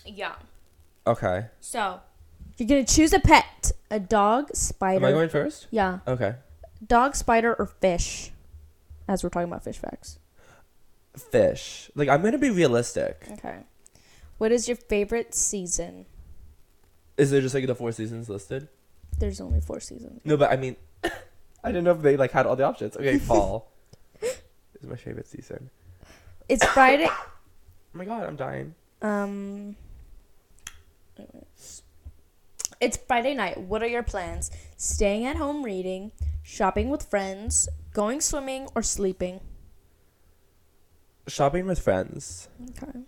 Yeah. 0.04 0.34
Okay. 1.06 1.46
So 1.60 2.00
You're 2.58 2.68
gonna 2.68 2.84
choose 2.84 3.12
a 3.12 3.20
pet: 3.20 3.72
a 3.90 4.00
dog, 4.00 4.54
spider. 4.54 4.96
Am. 4.98 5.04
I 5.04 5.12
going 5.12 5.28
first? 5.28 5.66
yeah, 5.70 6.00
Okay. 6.06 6.34
dog, 6.86 7.14
spider, 7.16 7.54
or 7.54 7.66
fish. 7.66 8.32
As 9.08 9.22
we're 9.22 9.30
talking 9.30 9.48
about 9.48 9.62
fish 9.64 9.78
facts. 9.78 10.18
Fish. 11.16 11.90
Like 11.94 12.08
I'm 12.08 12.20
going 12.20 12.32
to 12.32 12.38
be 12.38 12.50
realistic. 12.50 13.26
Okay. 13.32 13.58
What 14.38 14.52
is 14.52 14.68
your 14.68 14.76
favorite 14.76 15.34
season? 15.34 16.06
Is 17.16 17.30
there 17.30 17.40
just 17.40 17.54
like 17.54 17.66
the 17.66 17.74
four 17.74 17.92
seasons 17.92 18.28
listed? 18.28 18.68
There's 19.18 19.40
only 19.40 19.60
four 19.60 19.80
seasons. 19.80 20.20
No, 20.24 20.36
but 20.36 20.50
I 20.52 20.56
mean, 20.56 20.76
I 21.04 21.68
didn't 21.68 21.84
know 21.84 21.92
if 21.92 22.02
they 22.02 22.16
like 22.18 22.32
had 22.32 22.44
all 22.46 22.56
the 22.56 22.64
options. 22.64 22.96
Okay, 22.96 23.18
fall 23.30 23.70
is 24.22 24.36
my 24.86 24.96
favorite 24.96 25.26
season. 25.28 25.70
It's 26.48 26.64
Friday. 26.66 27.08
Oh 27.94 27.98
my 27.98 28.04
god, 28.04 28.24
I'm 28.26 28.36
dying. 28.36 28.74
Um. 29.00 29.74
wait 31.18 31.28
a 31.30 31.32
minute. 31.32 31.80
It's 32.80 32.96
Friday 32.96 33.34
night. 33.34 33.58
What 33.58 33.82
are 33.82 33.86
your 33.88 34.02
plans? 34.02 34.50
Staying 34.76 35.24
at 35.24 35.36
home 35.36 35.62
reading, 35.64 36.12
shopping 36.42 36.90
with 36.90 37.02
friends, 37.08 37.68
going 37.94 38.20
swimming, 38.20 38.68
or 38.74 38.82
sleeping? 38.82 39.40
Shopping 41.26 41.66
with 41.66 41.78
friends. 41.80 42.48
Okay. 42.70 43.00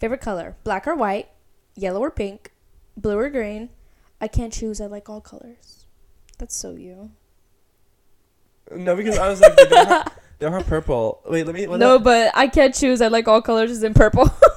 Favorite 0.00 0.20
color: 0.20 0.56
black 0.64 0.86
or 0.86 0.94
white, 0.96 1.28
yellow 1.76 2.00
or 2.00 2.10
pink, 2.10 2.52
blue 2.96 3.18
or 3.18 3.30
green. 3.30 3.70
I 4.20 4.28
can't 4.28 4.52
choose. 4.52 4.80
I 4.80 4.86
like 4.86 5.08
all 5.08 5.20
colors. 5.20 5.86
That's 6.38 6.56
so 6.56 6.72
you. 6.72 7.12
No, 8.74 8.96
because 8.96 9.18
I 9.18 9.28
was 9.28 9.40
like, 9.40 9.54
they 9.56 9.66
don't 9.66 9.88
have, 9.88 10.12
they 10.38 10.46
don't 10.46 10.52
have 10.52 10.66
purple. 10.66 11.20
Wait, 11.26 11.46
let 11.46 11.54
me. 11.54 11.66
what 11.68 11.78
no, 11.78 11.98
the- 11.98 12.04
but 12.04 12.32
I 12.34 12.48
can't 12.48 12.74
choose. 12.74 13.00
I 13.00 13.06
like 13.06 13.28
all 13.28 13.40
colors. 13.40 13.70
Is 13.70 13.82
in 13.84 13.94
purple. 13.94 14.28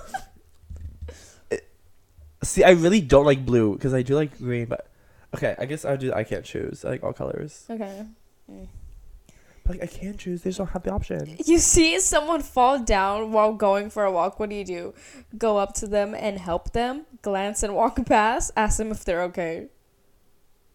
See, 2.43 2.63
I 2.63 2.71
really 2.71 3.01
don't 3.01 3.25
like 3.25 3.45
blue 3.45 3.73
because 3.73 3.93
I 3.93 4.01
do 4.03 4.15
like 4.15 4.38
green, 4.38 4.65
but 4.65 4.88
okay, 5.35 5.55
I 5.57 5.65
guess 5.65 5.85
I 5.85 5.95
do. 5.95 6.13
I 6.13 6.23
can't 6.23 6.45
choose. 6.45 6.85
I 6.85 6.89
like 6.89 7.03
all 7.03 7.13
colors. 7.13 7.65
okay. 7.69 8.05
But, 8.47 9.79
like 9.79 9.83
I 9.83 9.88
can't 9.88 10.17
choose. 10.17 10.43
They 10.43 10.51
just 10.51 10.59
don't 10.59 10.69
have 10.69 10.83
the 10.83 10.91
option. 10.91 11.38
You 11.45 11.57
see 11.57 11.99
someone 11.99 12.41
fall 12.41 12.79
down 12.79 13.31
while 13.31 13.53
going 13.53 13.89
for 13.89 14.05
a 14.05 14.11
walk. 14.11 14.39
What 14.39 14.49
do 14.49 14.55
you 14.55 14.63
do? 14.63 14.93
Go 15.38 15.57
up 15.57 15.73
to 15.75 15.88
them 15.88 16.15
and 16.15 16.38
help 16.39 16.71
them, 16.71 17.05
glance 17.21 17.63
and 17.63 17.75
walk 17.75 18.03
past, 18.05 18.51
ask 18.55 18.77
them 18.77 18.91
if 18.91 19.03
they're 19.03 19.23
okay. 19.23 19.67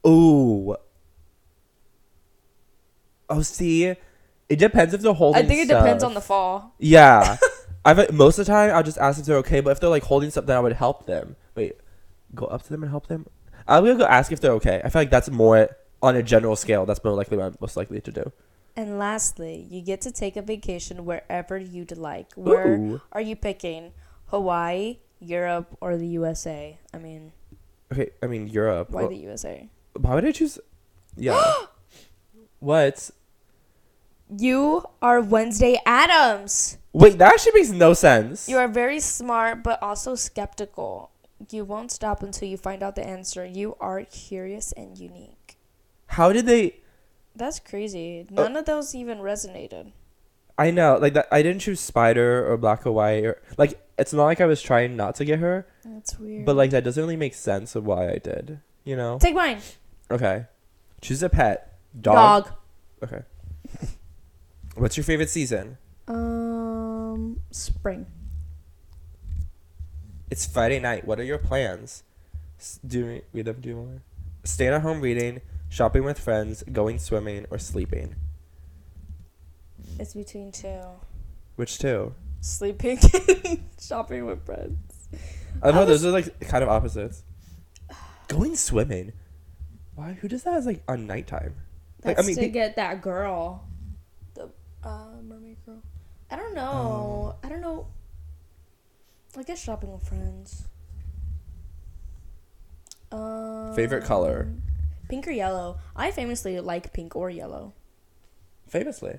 Ooh. 0.06 0.76
Oh, 3.30 3.40
see, 3.40 3.84
it 4.48 4.58
depends 4.58 4.92
if 4.92 5.00
they're 5.00 5.14
holding. 5.14 5.42
I 5.42 5.48
think 5.48 5.60
it 5.60 5.68
depends 5.68 6.04
on 6.04 6.12
the 6.12 6.20
fall. 6.20 6.74
Yeah. 6.78 7.38
I've 7.84 8.12
most 8.12 8.38
of 8.38 8.46
the 8.46 8.52
time 8.52 8.70
I'll 8.70 8.82
just 8.82 8.98
ask 8.98 9.18
if 9.18 9.26
they're 9.26 9.38
okay, 9.38 9.60
but 9.60 9.70
if 9.70 9.80
they're 9.80 9.88
like 9.88 10.04
holding 10.04 10.30
something, 10.30 10.54
I 10.54 10.60
would 10.60 10.74
help 10.74 11.06
them. 11.06 11.36
Wait, 11.55 11.76
go 12.34 12.46
up 12.46 12.62
to 12.62 12.70
them 12.70 12.82
and 12.82 12.90
help 12.90 13.07
them. 13.09 13.26
I'm 13.68 13.84
gonna 13.84 13.98
go 13.98 14.05
ask 14.07 14.32
if 14.32 14.40
they're 14.40 14.53
okay. 14.53 14.80
I 14.84 14.88
feel 14.88 15.03
like 15.03 15.11
that's 15.11 15.30
more 15.30 15.68
on 16.03 16.16
a 16.16 16.22
general 16.22 16.57
scale. 16.57 16.84
That's 16.86 17.03
more 17.05 17.14
likely 17.14 17.36
what 17.36 17.46
I'm 17.46 17.57
most 17.61 17.76
likely 17.76 18.00
to 18.00 18.11
do. 18.12 18.32
And 18.74 18.98
lastly, 18.98 19.66
you 19.70 19.82
get 19.82 20.00
to 20.03 20.11
take 20.11 20.36
a 20.36 20.42
vacation 20.42 21.05
wherever 21.05 21.59
you'd 21.59 21.96
like. 21.96 22.32
Where 22.34 22.74
Ooh. 22.76 23.00
are 23.12 23.20
you 23.20 23.36
picking? 23.36 23.92
Hawaii, 24.26 24.98
Europe, 25.20 25.76
or 25.80 25.96
the 25.96 26.07
USA? 26.09 26.78
I 26.92 26.98
mean, 26.98 27.32
Okay, 27.92 28.11
I 28.22 28.26
mean 28.26 28.46
Europe. 28.48 28.90
why 28.90 29.03
Well, 29.03 29.11
the 29.11 29.16
USA? 29.18 29.68
why 29.94 30.14
would 30.14 30.24
I 30.24 30.32
choose? 30.32 30.59
Yeah. 31.16 31.38
what? 32.61 33.11
You 34.34 34.84
are 35.03 35.20
Wednesday 35.20 35.78
Addams. 35.84 36.78
Wait, 36.94 37.18
that 37.18 37.34
actually 37.34 37.53
makes 37.61 37.68
no 37.70 37.92
sense. 37.92 38.48
You 38.48 38.57
are 38.57 38.68
very 38.68 38.98
smart, 39.00 39.62
but 39.62 39.82
also 39.82 40.14
skeptical. 40.14 41.11
You 41.51 41.64
won't 41.64 41.90
stop 41.90 42.22
until 42.22 42.49
you 42.49 42.57
find 42.57 42.82
out 42.82 42.95
the 42.97 43.07
answer. 43.07 43.45
You 43.45 43.76
are 43.80 44.03
curious 44.05 44.72
and 44.72 44.97
unique. 44.99 45.57
How 46.09 46.32
did 46.32 46.47
they? 46.47 46.76
That's 47.34 47.59
crazy. 47.59 48.26
None 48.30 48.57
of 48.57 48.66
those 48.66 48.95
even 48.95 49.18
resonated. 49.18 49.93
I 50.59 50.70
know, 50.70 50.99
like 51.01 51.14
that. 51.14 51.28
I 51.32 51.43
didn't 51.43 51.62
choose 51.62 51.80
Spider 51.80 52.47
or 52.51 52.57
Black 52.59 52.86
or 52.86 52.93
White 52.93 53.24
or 53.24 53.40
like. 53.57 53.78
It's 53.99 54.12
not 54.12 54.24
like 54.24 54.40
I 54.40 54.47
was 54.47 54.61
trying 54.62 54.97
not 54.97 55.14
to 55.16 55.24
get 55.24 55.38
her, 55.38 55.66
That's 55.84 56.18
weird. 56.18 56.45
but 56.45 56.57
like 56.57 56.70
that 56.70 56.82
doesn't 56.82 57.01
really 57.03 57.16
make 57.16 57.34
sense 57.34 57.76
of 57.76 57.86
why 57.86 58.09
I 58.11 58.18
did. 58.18 58.59
You 58.84 58.97
know? 58.97 59.18
take 59.18 59.34
mine. 59.34 59.59
Okay. 60.11 60.47
Choose 61.01 61.22
a 61.22 61.28
pet. 61.28 61.78
Dog. 62.01 62.47
Dog. 62.47 62.55
Okay. 63.05 63.22
What's 64.76 64.97
your 64.97 65.05
favorite 65.05 65.30
season? 65.30 65.78
Um, 66.09 67.40
spring. 67.51 68.07
It's 70.33 70.47
Friday 70.47 70.80
night. 70.80 71.07
What 71.07 71.20
are 71.20 71.24
your 71.24 71.37
plans? 71.37 72.05
Do 72.87 73.20
read 73.35 73.45
them. 73.45 73.61
Do 73.61 73.76
more. 73.76 74.03
Staying 74.45 74.72
at 74.72 74.80
home 74.80 75.03
reading, 75.03 75.43
shopping 75.68 76.05
with 76.05 76.18
friends, 76.18 76.64
going 76.72 76.99
swimming, 76.99 77.45
or 77.51 77.59
sleeping. 77.59 78.16
It's 80.01 80.14
between 80.14 80.51
two. 80.51 80.80
Which 81.57 81.78
two? 81.78 82.14
Sleeping, 82.41 82.99
shopping 83.78 84.24
with 84.24 84.43
friends. 84.47 84.78
I 85.62 85.70
know 85.70 85.83
I 85.83 85.85
those 85.85 86.03
are 86.07 86.11
like 86.11 86.41
kind 86.49 86.64
of 86.64 86.70
opposites. 86.70 87.24
Going 88.28 88.57
swimming. 88.57 89.12
Why? 89.97 90.14
Who 90.14 90.28
does 90.28 90.45
that 90.45 90.55
as 90.55 90.64
like 90.64 90.83
on 90.89 91.07
nighttime? 91.07 91.57
Like, 92.03 92.18
I 92.18 92.22
mean, 92.22 92.37
to 92.37 92.49
get 92.49 92.76
that 92.76 93.03
girl, 93.03 93.68
the 94.33 94.49
uh, 94.83 95.09
mermaid 95.22 95.59
girl. 95.66 95.83
I 96.30 96.37
don't 96.37 96.55
know. 96.55 97.37
I 97.45 97.51
don't 97.51 97.61
know. 97.61 97.87
I 99.37 99.43
guess 99.43 99.62
shopping 99.62 99.93
with 99.93 100.07
friends. 100.07 100.68
Um, 103.11 103.74
Favorite 103.74 104.05
color? 104.05 104.49
Pink 105.09 105.26
or 105.26 105.30
yellow? 105.33 105.78
I 105.97 106.11
famously 106.11 106.59
like 106.61 106.93
pink 106.93 107.16
or 107.16 107.30
yellow. 107.30 107.72
Famously. 108.68 109.18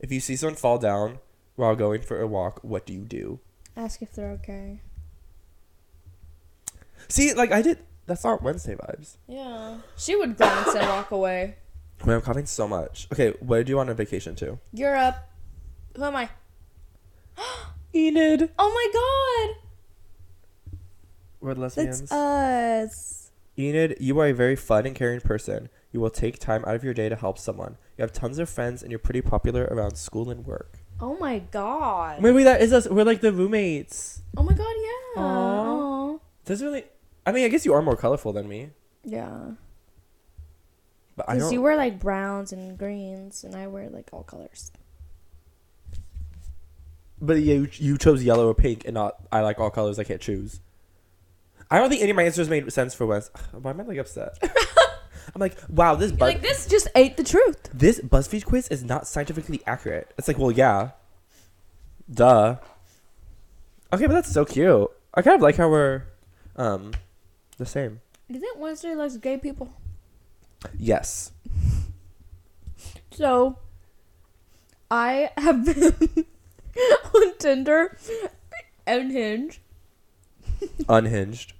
If 0.00 0.10
you 0.10 0.20
see 0.20 0.34
someone 0.36 0.56
fall 0.56 0.78
down 0.78 1.18
while 1.56 1.76
going 1.76 2.02
for 2.02 2.20
a 2.20 2.26
walk, 2.26 2.60
what 2.62 2.86
do 2.86 2.92
you 2.92 3.02
do? 3.02 3.38
Ask 3.76 4.00
if 4.02 4.12
they're 4.12 4.30
okay. 4.30 4.80
See, 7.08 7.34
like 7.34 7.52
I 7.52 7.62
did. 7.62 7.78
That's 8.06 8.24
not 8.24 8.42
Wednesday 8.42 8.74
vibes. 8.74 9.16
Yeah. 9.28 9.78
She 9.96 10.16
would 10.16 10.36
glance 10.36 10.74
and 10.74 10.88
walk 10.88 11.10
away. 11.10 11.56
Man, 12.04 12.16
I'm 12.16 12.22
coughing 12.22 12.46
so 12.46 12.66
much. 12.66 13.06
Okay, 13.12 13.34
where 13.40 13.62
do 13.62 13.70
you 13.70 13.76
want 13.76 13.90
a 13.90 13.94
vacation 13.94 14.34
to? 14.36 14.58
Europe. 14.72 15.16
Who 15.96 16.02
am 16.02 16.16
I? 16.16 16.30
Enid. 17.94 18.50
Oh 18.58 18.70
my 18.70 19.52
god! 19.54 20.76
We're 21.40 21.54
lesbians. 21.54 22.00
That's 22.00 22.12
us. 22.12 23.30
Enid, 23.58 23.96
you 24.00 24.18
are 24.20 24.26
a 24.28 24.32
very 24.32 24.56
fun 24.56 24.86
and 24.86 24.94
caring 24.94 25.20
person. 25.20 25.68
You 25.92 26.00
will 26.00 26.10
take 26.10 26.38
time 26.38 26.64
out 26.66 26.74
of 26.76 26.84
your 26.84 26.94
day 26.94 27.08
to 27.08 27.16
help 27.16 27.38
someone. 27.38 27.76
You 27.98 28.02
have 28.02 28.12
tons 28.12 28.38
of 28.38 28.48
friends 28.48 28.82
and 28.82 28.90
you're 28.92 28.98
pretty 28.98 29.22
popular 29.22 29.64
around 29.64 29.96
school 29.96 30.30
and 30.30 30.46
work. 30.46 30.78
Oh 31.00 31.16
my 31.18 31.38
god. 31.40 32.20
Maybe 32.22 32.44
that 32.44 32.60
is 32.62 32.72
us. 32.72 32.86
We're 32.88 33.04
like 33.04 33.20
the 33.22 33.32
roommates. 33.32 34.22
Oh 34.36 34.42
my 34.42 34.52
god, 34.54 34.74
yeah. 35.16 35.22
Aw. 35.22 36.12
Aw. 36.14 36.18
Does 36.44 36.62
really? 36.62 36.84
I 37.26 37.32
mean, 37.32 37.44
I 37.44 37.48
guess 37.48 37.64
you 37.64 37.72
are 37.74 37.82
more 37.82 37.96
colorful 37.96 38.32
than 38.32 38.48
me, 38.48 38.70
Yeah. 39.04 39.52
but 41.16 41.28
I 41.28 41.34
Because 41.34 41.52
you 41.52 41.60
wear 41.62 41.76
like 41.76 41.98
browns 41.98 42.52
and 42.52 42.78
greens, 42.78 43.44
and 43.44 43.54
I 43.54 43.66
wear 43.66 43.88
like 43.90 44.08
all 44.12 44.22
colors. 44.22 44.72
But 47.20 47.34
yeah, 47.40 47.54
you, 47.54 47.68
you 47.74 47.98
chose 47.98 48.24
yellow 48.24 48.48
or 48.48 48.54
pink, 48.54 48.84
and 48.84 48.94
not 48.94 49.16
I 49.30 49.40
like 49.40 49.58
all 49.58 49.70
colors. 49.70 49.98
I 49.98 50.04
can't 50.04 50.20
choose. 50.20 50.60
I 51.70 51.78
don't 51.78 51.88
think 51.88 52.00
any 52.02 52.10
of 52.10 52.16
my 52.16 52.22
answers 52.24 52.48
made 52.48 52.72
sense 52.72 52.94
for 52.94 53.06
Wes. 53.06 53.30
Why 53.52 53.70
am 53.70 53.80
I 53.80 53.84
like 53.84 53.98
upset? 53.98 54.38
I'm 55.34 55.40
like, 55.40 55.56
wow, 55.68 55.94
this 55.94 56.10
Buzz- 56.10 56.20
like 56.20 56.40
this 56.42 56.66
just 56.66 56.88
ate 56.96 57.16
the 57.16 57.22
truth. 57.22 57.68
this 57.72 58.00
BuzzFeed 58.00 58.44
quiz 58.44 58.66
is 58.68 58.82
not 58.82 59.06
scientifically 59.06 59.60
accurate. 59.66 60.12
It's 60.18 60.26
like, 60.26 60.38
well, 60.38 60.50
yeah, 60.50 60.90
duh. 62.12 62.56
Okay, 63.92 64.06
but 64.06 64.14
that's 64.14 64.32
so 64.32 64.44
cute. 64.44 64.90
I 65.14 65.22
kind 65.22 65.36
of 65.36 65.42
like 65.42 65.56
how 65.56 65.68
we're, 65.68 66.04
um, 66.56 66.92
the 67.58 67.66
same. 67.66 68.00
You 68.28 68.40
think 68.40 68.58
Wednesday 68.58 68.94
likes 68.94 69.16
gay 69.18 69.36
people? 69.36 69.72
Yes. 70.78 71.32
So, 73.12 73.58
I 74.90 75.30
have 75.36 75.64
been 75.66 76.24
on 77.14 77.36
Tinder 77.38 77.96
and 78.86 79.10
Hinge, 79.12 79.60
Unhinged. 80.88 81.52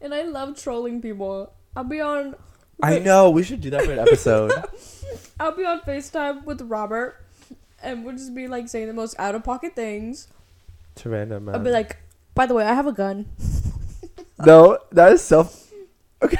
and 0.00 0.14
I 0.14 0.22
love 0.22 0.60
trolling 0.60 1.00
people. 1.02 1.52
I'll 1.76 1.84
be 1.84 2.00
on. 2.00 2.34
I 2.82 2.98
know. 2.98 3.30
We 3.30 3.42
should 3.42 3.60
do 3.60 3.70
that 3.70 3.84
for 3.84 3.92
an 3.92 3.98
episode. 3.98 4.52
I'll 5.40 5.56
be 5.56 5.64
on 5.64 5.80
Facetime 5.80 6.44
with 6.44 6.62
Robert, 6.62 7.16
and 7.82 8.04
we'll 8.04 8.16
just 8.16 8.34
be 8.34 8.48
like 8.48 8.68
saying 8.68 8.86
the 8.86 8.92
most 8.94 9.14
out 9.18 9.34
of 9.34 9.44
pocket 9.44 9.74
things. 9.74 10.28
to 10.96 11.08
random. 11.08 11.48
I'll 11.48 11.58
be 11.58 11.68
um, 11.70 11.74
like, 11.74 11.96
"By 12.34 12.46
the 12.46 12.54
way, 12.54 12.64
I 12.64 12.74
have 12.74 12.86
a 12.86 12.92
gun." 12.92 13.26
No, 14.42 14.78
that 14.92 15.12
is 15.12 15.20
so. 15.22 15.50
Okay, 16.22 16.38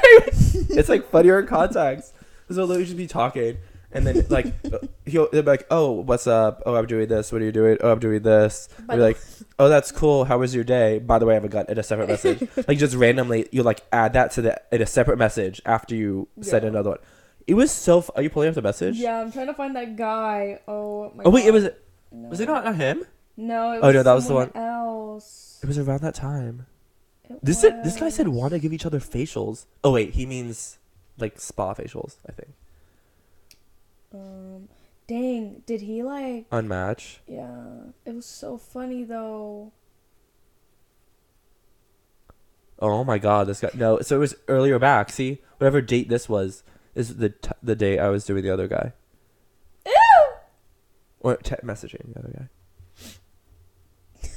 it's 0.71 0.89
like 0.89 1.11
funnier 1.11 1.39
in 1.41 1.47
context. 1.47 2.15
So 2.49 2.55
they'll 2.55 2.67
literally 2.67 2.95
be 2.95 3.07
talking, 3.07 3.59
and 3.93 4.07
then 4.07 4.27
like 4.29 4.47
he'll 5.07 5.29
they'll 5.31 5.43
be 5.43 5.51
like, 5.51 5.67
"Oh, 5.71 5.93
what's 5.93 6.27
up? 6.27 6.63
Oh, 6.67 6.75
I'm 6.77 6.87
doing 6.87 7.09
this. 7.09 7.33
What 7.33 7.43
are 7.43 7.45
you 7.45 7.53
doing? 7.53 7.79
Oh, 7.81 7.93
I'm 7.93 7.99
doing 7.99 8.23
this." 8.23 8.69
I'll 8.89 8.97
be 8.97 9.03
like, 9.03 9.19
"Oh, 9.59 9.69
that's 9.69 9.91
cool. 9.93 10.25
How 10.25 10.39
was 10.39 10.55
your 10.55 10.65
day? 10.65 10.99
By 10.99 11.19
the 11.19 11.27
way, 11.27 11.35
I 11.35 11.37
have 11.37 11.45
a 11.45 11.49
gun." 11.49 11.67
In 11.69 11.79
a 11.79 11.83
separate 11.83 12.09
message, 12.09 12.49
like 12.69 12.79
just 12.79 12.95
randomly, 12.95 13.49
you 13.53 13.63
like 13.63 13.83
add 13.93 14.13
that 14.15 14.31
to 14.33 14.43
the 14.43 14.61
in 14.73 14.81
a 14.83 14.87
separate 14.87 15.19
message 15.19 15.61
after 15.67 15.95
you 15.95 16.29
send 16.41 16.63
Yeah. 16.65 16.69
another 16.71 16.91
one. 16.91 16.99
It 17.47 17.55
was 17.55 17.71
so. 17.73 17.99
F- 17.99 18.11
are 18.15 18.23
you 18.23 18.31
pulling 18.31 18.49
up 18.51 18.55
the 18.55 18.63
message? 18.63 18.97
Yeah, 18.97 19.21
I'm 19.21 19.33
trying 19.33 19.47
to 19.49 19.55
find 19.55 19.75
that 19.77 19.97
guy. 19.97 20.61
Oh 20.69 21.13
my. 21.15 21.25
Oh 21.25 21.31
wait, 21.31 21.47
it 21.47 21.53
was 21.53 21.65
No. 22.13 22.29
was 22.29 22.41
it 22.41 22.47
not, 22.47 22.65
not 22.65 22.77
him? 22.77 23.05
No. 23.37 23.73
It 23.73 23.79
Oh, 23.83 23.87
was 23.89 23.95
no, 23.95 24.03
that 24.03 24.13
was 24.13 24.29
the 24.29 24.35
one. 24.35 24.51
Else. 24.55 25.59
It 25.63 25.67
was 25.67 25.79
around 25.79 26.01
that 26.03 26.15
time. 26.15 26.67
It 27.29 27.39
This 27.43 27.61
said, 27.61 27.85
this 27.85 27.99
guy 27.99 28.09
said 28.09 28.29
was. 28.29 28.37
want 28.37 28.53
to 28.53 28.59
give 28.59 28.73
each 28.73 28.85
other 28.87 28.99
facials. 29.01 29.67
Oh 29.85 29.93
wait, 29.93 30.15
he 30.15 30.27
means 30.27 30.79
like 31.19 31.41
spa 31.41 31.75
facials. 31.75 32.17
I 32.29 32.33
think. 32.33 32.51
Um, 34.13 34.69
dang, 35.07 35.63
did 35.67 35.83
he 35.83 36.03
like? 36.03 36.49
Unmatch. 36.51 37.19
Yeah, 37.27 37.91
it 38.05 38.15
was 38.15 38.27
so 38.27 38.57
funny 38.59 39.05
though. 39.05 39.73
Oh 42.79 43.05
my 43.05 43.19
god, 43.19 43.47
this 43.47 43.61
guy. 43.61 43.71
No, 43.75 44.01
so 44.01 44.17
it 44.17 44.21
was 44.21 44.35
earlier 44.49 44.79
back. 44.79 45.11
See, 45.11 45.43
whatever 45.59 45.81
date 45.81 46.09
this 46.09 46.29
was 46.29 46.63
is 46.95 47.17
the 47.17 47.29
t- 47.29 47.51
the 47.63 47.77
day 47.77 47.99
I 47.99 48.09
was 48.09 48.25
doing 48.25 48.43
the 48.43 48.51
other 48.51 48.67
guy 48.67 48.93
Ew! 49.87 49.93
or 51.21 51.37
te- 51.37 51.55
messaging 51.57 52.13
the 52.13 52.19
other 52.21 52.49
guy. 54.23 54.29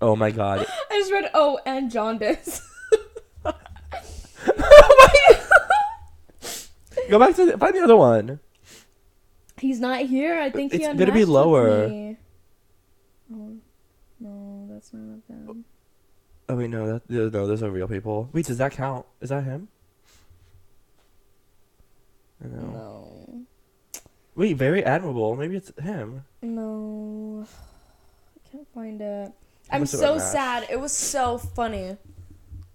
Oh 0.00 0.16
my 0.16 0.30
god. 0.30 0.66
I 0.90 0.98
just 0.98 1.12
read 1.12 1.30
oh 1.34 1.58
and 1.66 1.90
jaundice. 1.90 2.60
Oh 4.58 5.10
my. 5.14 5.40
Go 7.08 7.18
back 7.18 7.34
to 7.36 7.46
the, 7.46 7.58
find 7.58 7.74
the 7.74 7.82
other 7.82 7.96
one. 7.96 8.40
He's 9.58 9.80
not 9.80 10.00
here. 10.00 10.38
I 10.38 10.50
think 10.50 10.72
he 10.72 10.78
It's 10.78 10.98
gonna 10.98 11.12
be 11.12 11.24
lower. 11.24 12.16
Oh, 13.32 13.56
no, 14.20 14.68
that's 14.70 14.92
not 14.92 15.26
them. 15.28 15.64
Oh 16.48 16.56
wait, 16.56 16.70
no, 16.70 16.86
that 16.86 17.10
no, 17.10 17.28
those 17.28 17.62
are 17.62 17.70
real 17.70 17.88
people. 17.88 18.28
Wait, 18.32 18.46
does 18.46 18.58
that 18.58 18.72
count? 18.72 19.04
Is 19.20 19.30
that 19.30 19.44
him? 19.44 19.68
I 22.44 22.48
know. 22.48 22.62
No, 22.62 23.46
Wait, 24.36 24.56
very 24.56 24.84
admirable. 24.84 25.34
Maybe 25.34 25.56
it's 25.56 25.72
him. 25.80 26.24
no, 26.42 27.46
I 27.46 28.50
can't 28.50 28.68
find 28.74 29.00
it. 29.00 29.32
I'm 29.70 29.86
so 29.86 30.18
sad. 30.18 30.66
It 30.70 30.78
was 30.78 30.92
so 30.92 31.38
funny 31.38 31.96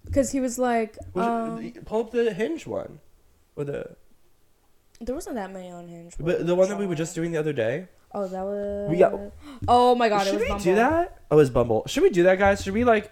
because 0.04 0.32
he 0.32 0.40
was 0.40 0.58
like, 0.58 0.98
Was 1.14 1.26
um, 1.26 1.64
it, 1.64 1.84
pull 1.86 2.00
up 2.00 2.10
the 2.10 2.34
hinge 2.34 2.66
one, 2.66 2.98
or 3.56 3.64
the 3.64 3.96
there 5.02 5.14
wasn't 5.14 5.36
that 5.36 5.52
many 5.52 5.70
on 5.70 5.88
Hinge. 5.88 6.14
but 6.18 6.46
the 6.46 6.54
one 6.54 6.68
that 6.68 6.78
we 6.78 6.86
were 6.86 6.94
just 6.94 7.14
doing 7.14 7.32
the 7.32 7.38
other 7.38 7.52
day. 7.52 7.88
Oh, 8.14 8.28
that 8.28 8.42
was. 8.42 8.90
We 8.90 8.96
got- 8.98 9.18
Oh 9.68 9.94
my 9.94 10.08
god! 10.08 10.24
Should 10.26 10.34
it 10.34 10.34
was 10.34 10.42
we 10.42 10.48
Bumble. 10.48 10.64
do 10.64 10.74
that? 10.76 11.18
Oh, 11.30 11.38
it's 11.38 11.50
Bumble. 11.50 11.82
Should 11.86 12.02
we 12.02 12.10
do 12.10 12.22
that, 12.24 12.38
guys? 12.38 12.62
Should 12.62 12.74
we 12.74 12.84
like 12.84 13.10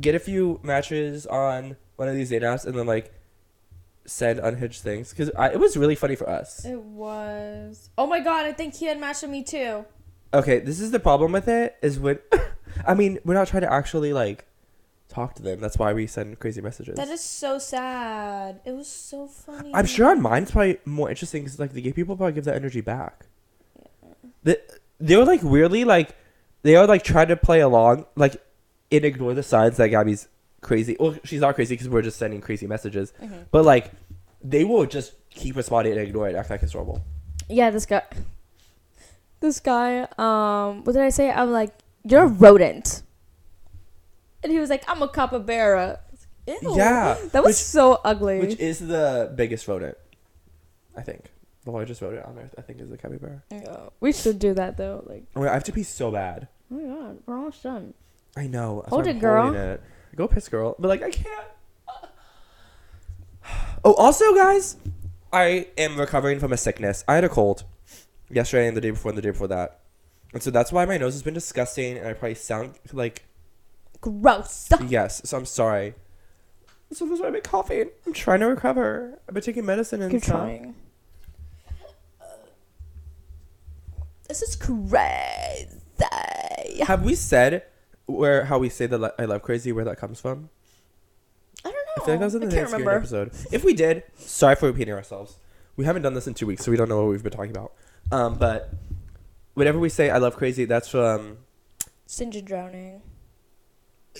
get 0.00 0.14
a 0.14 0.18
few 0.18 0.58
matches 0.62 1.26
on 1.26 1.76
one 1.96 2.08
of 2.08 2.14
these 2.14 2.30
date 2.30 2.42
apps 2.42 2.64
and 2.64 2.74
then 2.78 2.86
like 2.86 3.12
send 4.06 4.38
unhinged 4.38 4.80
things 4.82 5.10
because 5.10 5.28
it 5.28 5.60
was 5.60 5.76
really 5.76 5.94
funny 5.94 6.16
for 6.16 6.28
us. 6.28 6.64
It 6.64 6.80
was. 6.80 7.90
Oh 7.98 8.06
my 8.06 8.20
god! 8.20 8.46
I 8.46 8.52
think 8.52 8.74
he 8.74 8.86
had 8.86 8.98
matched 8.98 9.22
with 9.22 9.30
me 9.30 9.42
too. 9.42 9.84
Okay, 10.32 10.60
this 10.60 10.80
is 10.80 10.90
the 10.90 11.00
problem 11.00 11.32
with 11.32 11.48
it 11.48 11.76
is 11.82 11.98
when, 11.98 12.18
I 12.86 12.94
mean, 12.94 13.18
we're 13.24 13.34
not 13.34 13.48
trying 13.48 13.62
to 13.62 13.72
actually 13.72 14.12
like 14.12 14.46
talk 15.18 15.34
to 15.34 15.42
them. 15.42 15.60
That's 15.60 15.78
why 15.78 15.92
we 15.92 16.06
send 16.06 16.38
crazy 16.38 16.60
messages. 16.60 16.96
That 16.96 17.08
is 17.08 17.20
so 17.20 17.58
sad. 17.58 18.60
It 18.64 18.72
was 18.72 18.88
so 18.88 19.26
funny. 19.26 19.72
I'm 19.74 19.86
sure 19.86 20.10
on 20.10 20.20
mine's 20.20 20.50
probably 20.50 20.78
more 20.84 21.10
interesting 21.10 21.42
because 21.44 21.58
like 21.58 21.72
the 21.72 21.80
gay 21.82 21.92
people 21.92 22.16
probably 22.16 22.34
give 22.34 22.44
that 22.44 22.56
energy 22.56 22.80
back. 22.80 23.26
The, 24.44 24.60
they 25.00 25.16
were 25.16 25.24
like 25.24 25.42
weirdly 25.42 25.84
like 25.84 26.14
they 26.62 26.76
were 26.76 26.86
like 26.86 27.02
trying 27.02 27.28
to 27.28 27.36
play 27.36 27.60
along 27.60 28.06
like 28.16 28.40
and 28.90 29.04
ignore 29.04 29.34
the 29.34 29.42
signs 29.42 29.76
that 29.76 29.88
Gabby's 29.88 30.28
crazy. 30.60 30.96
Well, 30.98 31.16
she's 31.24 31.40
not 31.40 31.54
crazy 31.54 31.74
because 31.74 31.88
we're 31.88 32.02
just 32.02 32.18
sending 32.18 32.40
crazy 32.40 32.66
messages. 32.66 33.12
Mhm. 33.22 33.46
But 33.50 33.64
like 33.64 33.92
they 34.42 34.64
will 34.64 34.86
just 34.86 35.12
keep 35.30 35.56
responding 35.56 35.92
and 35.94 36.02
ignore 36.02 36.28
it, 36.28 36.36
act 36.36 36.50
like 36.50 36.62
it's 36.62 36.74
normal. 36.74 37.02
Yeah, 37.48 37.70
this 37.70 37.86
guy. 37.86 38.02
This 39.40 39.60
guy. 39.60 40.06
Um, 40.18 40.84
what 40.84 40.92
did 40.92 41.02
I 41.02 41.10
say? 41.10 41.30
I'm 41.30 41.50
like, 41.52 41.72
you're 42.04 42.24
a 42.24 42.26
rodent. 42.26 43.02
And 44.42 44.52
he 44.52 44.58
was 44.58 44.70
like, 44.70 44.84
I'm 44.88 45.02
a 45.02 45.08
capybara. 45.08 46.00
Ew. 46.46 46.58
Yeah, 46.76 47.16
That 47.32 47.42
was 47.44 47.56
which- 47.58 47.64
so 47.64 48.00
ugly. 48.04 48.38
Which 48.40 48.58
is 48.58 48.78
the 48.78 49.32
biggest 49.34 49.68
rodent, 49.68 49.96
I 50.96 51.02
think. 51.02 51.26
The 51.64 51.72
largest 51.72 52.00
rodent 52.00 52.24
on 52.24 52.38
earth, 52.38 52.54
I 52.56 52.62
think, 52.62 52.80
is 52.80 52.88
the 52.88 52.96
capybara. 52.96 53.42
Yeah, 53.50 53.88
we 54.00 54.12
should 54.12 54.38
do 54.38 54.54
that 54.54 54.76
though. 54.78 55.02
Like, 55.06 55.24
Oh, 55.36 55.42
I 55.46 55.52
have 55.52 55.64
to 55.64 55.72
pee 55.72 55.82
so 55.82 56.10
bad. 56.10 56.48
oh 56.72 56.74
my 56.76 56.82
god, 56.94 57.18
we're 57.26 57.36
almost 57.36 57.62
done. 57.62 57.92
I 58.36 58.46
know. 58.46 58.84
Hold 58.88 59.06
it, 59.06 59.18
girl. 59.20 59.54
It. 59.54 59.82
Go 60.16 60.26
piss, 60.28 60.48
girl. 60.48 60.74
But 60.78 60.88
like, 60.88 61.02
I 61.02 61.10
can't. 61.10 61.44
Oh, 63.84 63.94
also, 63.94 64.34
guys, 64.34 64.76
I 65.32 65.68
am 65.78 65.98
recovering 65.98 66.38
from 66.40 66.52
a 66.52 66.56
sickness. 66.56 67.04
I 67.06 67.14
had 67.14 67.24
a 67.24 67.28
cold 67.28 67.64
yesterday 68.30 68.66
and 68.68 68.76
the 68.76 68.80
day 68.80 68.90
before 68.90 69.10
and 69.10 69.18
the 69.18 69.22
day 69.22 69.30
before 69.30 69.48
that, 69.48 69.80
and 70.34 70.42
so 70.42 70.50
that's 70.50 70.72
why 70.72 70.84
my 70.84 70.98
nose 70.98 71.14
has 71.14 71.22
been 71.22 71.34
disgusting, 71.34 71.96
and 71.96 72.06
I 72.06 72.12
probably 72.12 72.34
sound 72.34 72.74
like 72.92 73.24
Gross. 74.00 74.68
yes. 74.86 75.22
So 75.24 75.36
I'm 75.38 75.46
sorry. 75.46 75.94
So 76.92 77.06
that's 77.06 77.20
why 77.20 77.26
I've 77.26 77.32
been 77.32 77.42
coughing. 77.42 77.90
I'm 78.06 78.12
trying 78.12 78.40
to 78.40 78.46
recover. 78.46 79.18
I've 79.28 79.34
been 79.34 79.42
taking 79.42 79.66
medicine 79.66 80.00
and 80.02 80.10
Keep 80.10 80.22
stuff. 80.24 80.36
trying. 80.36 80.74
This 84.28 84.42
is 84.42 84.56
crazy. 84.56 85.68
Have 86.84 87.02
we 87.02 87.14
said 87.14 87.64
where 88.06 88.44
how 88.44 88.58
we 88.58 88.68
say 88.68 88.86
that 88.86 88.98
li- 88.98 89.10
I 89.18 89.24
love 89.24 89.42
crazy 89.42 89.72
where 89.72 89.84
that 89.84 89.98
comes 89.98 90.20
from? 90.20 90.50
I 91.64 91.70
don't 91.70 91.74
know. 91.74 92.02
I 92.02 92.04
feel 92.04 92.14
like 92.14 92.20
that 92.20 92.24
was 92.26 92.34
in 92.34 92.40
the 92.42 92.46
I 92.46 92.50
can't 92.50 92.68
Thanksgiving 92.70 92.86
remember. 92.86 92.98
episode. 93.26 93.52
If 93.52 93.64
we 93.64 93.74
did, 93.74 94.04
sorry 94.16 94.54
for 94.54 94.66
repeating 94.66 94.94
ourselves. 94.94 95.36
We 95.76 95.84
haven't 95.84 96.02
done 96.02 96.14
this 96.14 96.26
in 96.26 96.34
two 96.34 96.46
weeks, 96.46 96.64
so 96.64 96.70
we 96.70 96.76
don't 96.76 96.88
know 96.88 96.98
what 97.02 97.10
we've 97.10 97.22
been 97.22 97.32
talking 97.32 97.50
about. 97.50 97.72
Um, 98.12 98.36
but 98.36 98.70
whenever 99.54 99.78
we 99.78 99.88
say 99.88 100.10
I 100.10 100.18
love 100.18 100.36
crazy, 100.36 100.64
that's 100.66 100.88
from 100.88 101.38
Sinja 102.06 102.44
drowning. 102.44 103.02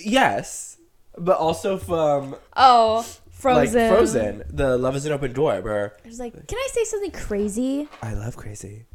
Yes, 0.05 0.79
but 1.17 1.37
also 1.39 1.77
from 1.79 2.37
Oh, 2.57 3.03
Frozen. 3.31 3.75
like 3.81 3.93
Frozen. 3.97 4.43
The 4.51 4.77
Love 4.79 4.97
is 4.97 5.07
an 5.07 5.13
Open 5.13 5.33
Door, 5.33 5.63
where 5.63 5.97
I 6.05 6.09
was 6.09 6.19
like, 6.19 6.33
can 6.47 6.59
I 6.59 6.69
say 6.73 6.85
something 6.85 7.11
crazy? 7.13 7.89
I 8.03 8.15
love 8.15 8.37
crazy. 8.37 8.87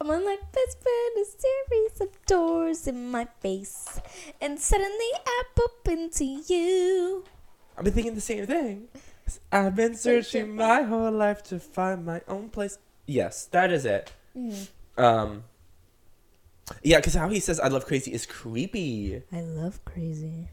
I'm 0.00 0.08
on 0.10 0.24
like 0.24 0.40
best 0.52 0.80
friend, 0.80 1.12
a 1.20 1.24
series 1.24 2.00
of 2.00 2.26
doors 2.26 2.86
in 2.86 3.10
my 3.10 3.26
face, 3.40 4.00
and 4.40 4.58
suddenly 4.58 5.10
I 5.26 5.42
bump 5.56 5.88
into 5.98 6.24
you. 6.24 7.24
I've 7.76 7.84
been 7.84 7.92
thinking 7.94 8.14
the 8.14 8.20
same 8.20 8.46
thing. 8.46 8.88
I've 9.52 9.74
been 9.74 9.94
searching 9.96 10.54
my 10.54 10.82
whole 10.82 11.10
life 11.10 11.42
to 11.44 11.58
find 11.58 12.06
my 12.06 12.22
own 12.28 12.48
place. 12.48 12.78
Yes, 13.06 13.46
that 13.46 13.72
is 13.72 13.84
it. 13.84 14.12
Mm. 14.36 14.68
Um, 14.96 15.44
yeah, 16.82 16.98
because 16.98 17.14
how 17.14 17.28
he 17.28 17.40
says 17.40 17.60
I 17.60 17.68
love 17.68 17.86
crazy 17.86 18.12
is 18.12 18.26
creepy. 18.26 19.22
I 19.32 19.40
love 19.40 19.84
crazy. 19.84 20.48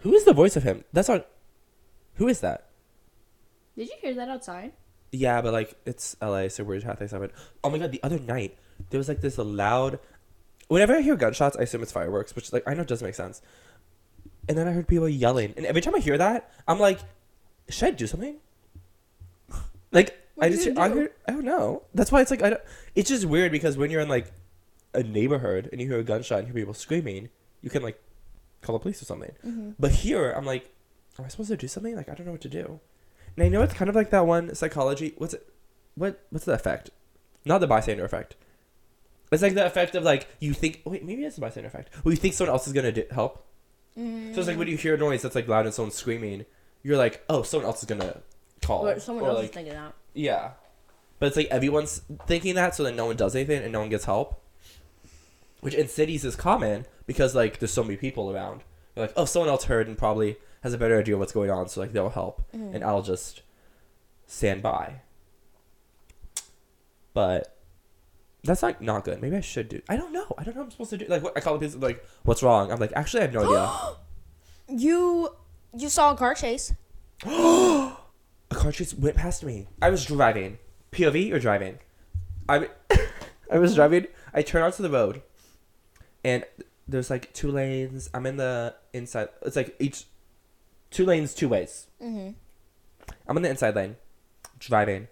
Who 0.00 0.12
is 0.14 0.24
the 0.24 0.32
voice 0.32 0.56
of 0.56 0.62
him? 0.62 0.84
That's 0.92 1.08
on. 1.08 1.24
Who 2.14 2.28
is 2.28 2.40
that? 2.40 2.68
Did 3.76 3.88
you 3.88 3.94
hear 4.00 4.14
that 4.14 4.28
outside? 4.28 4.72
Yeah, 5.12 5.40
but 5.40 5.52
like 5.52 5.76
it's 5.84 6.16
LA, 6.20 6.48
so 6.48 6.64
we're 6.64 6.80
half 6.80 7.00
of 7.00 7.22
it. 7.22 7.32
Oh 7.62 7.70
my 7.70 7.78
god, 7.78 7.92
the 7.92 8.02
other 8.02 8.18
night 8.18 8.56
there 8.90 8.98
was 8.98 9.08
like 9.08 9.20
this 9.20 9.38
loud. 9.38 9.98
Whenever 10.68 10.96
I 10.96 11.00
hear 11.00 11.16
gunshots, 11.16 11.56
I 11.56 11.62
assume 11.62 11.82
it's 11.82 11.92
fireworks, 11.92 12.34
which 12.34 12.52
like 12.52 12.64
I 12.66 12.74
know 12.74 12.84
doesn't 12.84 13.06
make 13.06 13.14
sense. 13.14 13.40
And 14.48 14.56
then 14.56 14.68
I 14.68 14.72
heard 14.72 14.88
people 14.88 15.08
yelling, 15.08 15.54
and 15.56 15.66
every 15.66 15.80
time 15.80 15.94
I 15.94 15.98
hear 15.98 16.18
that, 16.18 16.50
I'm 16.68 16.78
like, 16.78 17.00
should 17.68 17.88
I 17.88 17.90
do 17.92 18.06
something? 18.06 18.36
Like 19.92 20.18
What 20.36 20.46
I 20.46 20.50
just 20.50 20.68
I 20.78 20.88
heard 20.88 21.12
I 21.26 21.32
don't 21.32 21.44
know. 21.44 21.82
That's 21.94 22.12
why 22.12 22.20
it's 22.20 22.30
like 22.30 22.42
I 22.42 22.50
don't. 22.50 22.62
It's 22.94 23.08
just 23.08 23.24
weird 23.24 23.52
because 23.52 23.76
when 23.76 23.90
you're 23.90 24.02
in 24.02 24.08
like 24.08 24.32
a 24.94 25.02
neighborhood 25.02 25.68
and 25.72 25.80
you 25.80 25.88
hear 25.88 25.98
a 25.98 26.04
gunshot 26.04 26.40
and 26.40 26.48
hear 26.48 26.54
people 26.54 26.74
screaming, 26.74 27.30
you 27.62 27.70
can 27.70 27.82
like 27.82 28.00
call 28.60 28.74
the 28.74 28.82
police 28.82 29.00
or 29.00 29.06
something. 29.06 29.32
Mm-hmm. 29.44 29.70
But 29.78 29.92
here, 29.92 30.30
I'm 30.32 30.44
like, 30.44 30.70
am 31.18 31.24
I 31.24 31.28
supposed 31.28 31.48
to 31.50 31.56
do 31.56 31.68
something? 31.68 31.96
Like, 31.96 32.08
I 32.08 32.14
don't 32.14 32.26
know 32.26 32.32
what 32.32 32.42
to 32.42 32.48
do. 32.48 32.80
And 33.36 33.44
I 33.44 33.48
know 33.48 33.62
it's 33.62 33.74
kind 33.74 33.88
of 33.88 33.94
like 33.94 34.10
that 34.10 34.26
one 34.26 34.54
psychology. 34.54 35.14
What's 35.16 35.34
it? 35.34 35.46
What? 35.94 36.22
What's 36.30 36.44
the 36.44 36.52
effect? 36.52 36.90
Not 37.44 37.58
the 37.58 37.66
bystander 37.66 38.04
effect. 38.04 38.36
It's 39.32 39.42
like 39.42 39.54
the 39.54 39.66
effect 39.66 39.94
of 39.94 40.04
like 40.04 40.28
you 40.40 40.52
think. 40.52 40.82
Wait, 40.84 41.04
maybe 41.04 41.24
it's 41.24 41.36
the 41.36 41.40
bystander 41.40 41.68
effect. 41.68 41.90
Well, 42.04 42.12
you 42.12 42.18
think 42.18 42.34
someone 42.34 42.52
else 42.52 42.66
is 42.66 42.72
gonna 42.72 42.92
do, 42.92 43.04
help. 43.10 43.46
Mm. 43.98 44.34
So 44.34 44.40
it's 44.40 44.48
like 44.48 44.58
when 44.58 44.68
you 44.68 44.76
hear 44.76 44.94
a 44.94 44.98
noise 44.98 45.22
that's 45.22 45.34
like 45.34 45.48
loud 45.48 45.64
and 45.64 45.74
someone's 45.74 45.94
screaming, 45.94 46.44
you're 46.82 46.96
like, 46.96 47.24
oh, 47.28 47.42
someone 47.42 47.66
else 47.66 47.80
is 47.80 47.86
gonna 47.86 48.20
call. 48.62 48.86
Or 48.86 49.00
someone 49.00 49.24
Or, 49.24 49.28
else 49.28 49.38
like, 49.38 49.44
is 49.46 49.50
thinking 49.50 49.74
that. 49.74 49.94
Yeah. 50.16 50.50
But 51.18 51.26
it's 51.26 51.36
like 51.36 51.46
everyone's 51.48 52.02
thinking 52.26 52.54
that, 52.56 52.74
so 52.74 52.82
then 52.82 52.96
no 52.96 53.06
one 53.06 53.16
does 53.16 53.34
anything 53.34 53.62
and 53.62 53.72
no 53.72 53.80
one 53.80 53.88
gets 53.88 54.04
help. 54.04 54.42
Which 55.60 55.74
in 55.74 55.88
cities 55.88 56.24
is 56.24 56.36
common 56.36 56.84
because 57.06 57.34
like 57.34 57.58
there's 57.58 57.72
so 57.72 57.82
many 57.82 57.96
people 57.96 58.30
around. 58.30 58.62
They're 58.94 59.06
like, 59.06 59.14
oh, 59.16 59.24
someone 59.24 59.48
else 59.48 59.64
heard 59.64 59.88
and 59.88 59.96
probably 59.96 60.36
has 60.62 60.74
a 60.74 60.78
better 60.78 60.98
idea 60.98 61.14
of 61.14 61.20
what's 61.20 61.32
going 61.32 61.50
on, 61.50 61.68
so 61.68 61.80
like 61.80 61.92
they'll 61.92 62.10
help, 62.10 62.42
Mhm. 62.54 62.74
and 62.74 62.84
I'll 62.84 63.02
just 63.02 63.42
stand 64.26 64.62
by. 64.62 65.00
But 67.14 67.56
that's 68.44 68.62
like 68.62 68.80
not 68.80 69.04
good. 69.04 69.20
Maybe 69.22 69.36
I 69.36 69.40
should 69.40 69.68
do. 69.68 69.80
I 69.88 69.96
don't 69.96 70.12
know. 70.12 70.26
I 70.38 70.44
don't 70.44 70.54
know. 70.54 70.60
what 70.60 70.66
I'm 70.66 70.70
supposed 70.70 70.90
to 70.90 70.98
do. 70.98 71.06
Like, 71.06 71.22
what, 71.22 71.36
I 71.36 71.40
call 71.40 71.56
the 71.58 71.66
people 71.66 71.80
like, 71.80 72.04
"What's 72.24 72.42
wrong?" 72.42 72.70
I'm 72.70 72.78
like, 72.78 72.92
actually, 72.94 73.20
I 73.20 73.26
have 73.26 73.34
no 73.34 73.42
idea. 73.44 73.70
You 74.68 75.30
you 75.76 75.88
saw 75.88 76.10
a 76.12 76.16
car 76.16 76.34
chase. 76.34 76.72
a 78.50 78.54
car 78.54 78.72
chase 78.72 78.94
went 78.94 79.16
past 79.16 79.44
me. 79.44 79.66
I 79.80 79.90
was 79.90 80.04
driving. 80.04 80.58
POV 80.92 81.32
or 81.32 81.38
driving? 81.38 81.78
I 82.48 82.68
I 83.50 83.58
was 83.58 83.74
driving. 83.74 84.06
I 84.34 84.42
turned 84.42 84.64
onto 84.64 84.82
the 84.82 84.90
road, 84.90 85.22
and 86.24 86.44
there's 86.88 87.10
like 87.10 87.32
two 87.32 87.50
lanes. 87.50 88.10
I'm 88.14 88.26
in 88.26 88.36
the 88.36 88.74
inside. 88.92 89.28
It's 89.42 89.56
like 89.56 89.76
each 89.78 90.04
two 90.90 91.04
lanes, 91.04 91.34
two 91.34 91.48
ways. 91.48 91.86
Mm-hmm. 92.02 92.30
I'm 93.28 93.36
in 93.36 93.42
the 93.42 93.50
inside 93.50 93.74
lane, 93.74 93.96
driving. 94.58 95.08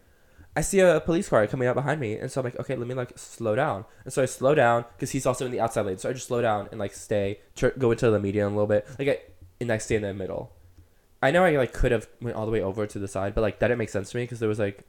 I 0.57 0.61
see 0.61 0.79
a 0.79 1.01
police 1.01 1.29
car 1.29 1.47
coming 1.49 1.67
up 1.67 1.75
behind 1.75 2.01
me, 2.01 2.15
and 2.15 2.31
so 2.31 2.41
I'm 2.41 2.45
like, 2.45 2.61
okay, 2.61 2.77
let 2.77 2.87
me 2.87 2.95
like 2.95 3.19
slow 3.19 3.57
down. 3.57 3.85
And 4.05 4.13
so 4.13 4.23
I 4.23 4.27
slow 4.27 4.55
down 4.55 4.85
because 4.97 5.11
he's 5.11 5.27
also 5.27 5.47
in 5.47 5.53
the 5.53 5.61
outside 5.61 5.87
lane. 5.87 5.99
So 5.99 6.09
I 6.09 6.13
just 6.13 6.29
slow 6.29 6.41
down 6.43 6.69
and 6.71 6.79
like 6.79 6.95
stay, 6.95 7.41
tr- 7.57 7.77
go 7.77 7.91
into 7.91 8.11
the 8.11 8.21
median 8.21 8.47
a 8.47 8.51
little 8.51 8.69
bit, 8.69 8.87
like 8.99 9.09
I, 9.09 9.19
and 9.61 9.73
I 9.73 9.79
stay 9.79 9.97
in 9.97 10.03
the 10.03 10.15
middle. 10.15 10.53
I 11.25 11.31
know 11.31 11.43
I 11.43 11.57
like 11.57 11.73
could 11.73 11.91
have 11.91 12.07
went 12.21 12.37
all 12.37 12.45
the 12.45 12.53
way 12.53 12.61
over 12.61 12.87
to 12.87 12.99
the 12.99 13.09
side, 13.09 13.35
but 13.35 13.41
like 13.41 13.59
that 13.61 13.69
didn't 13.69 13.79
make 13.79 13.89
sense 13.89 14.11
to 14.11 14.19
me 14.19 14.25
because 14.25 14.41
there 14.41 14.49
was 14.49 14.59
like 14.59 14.85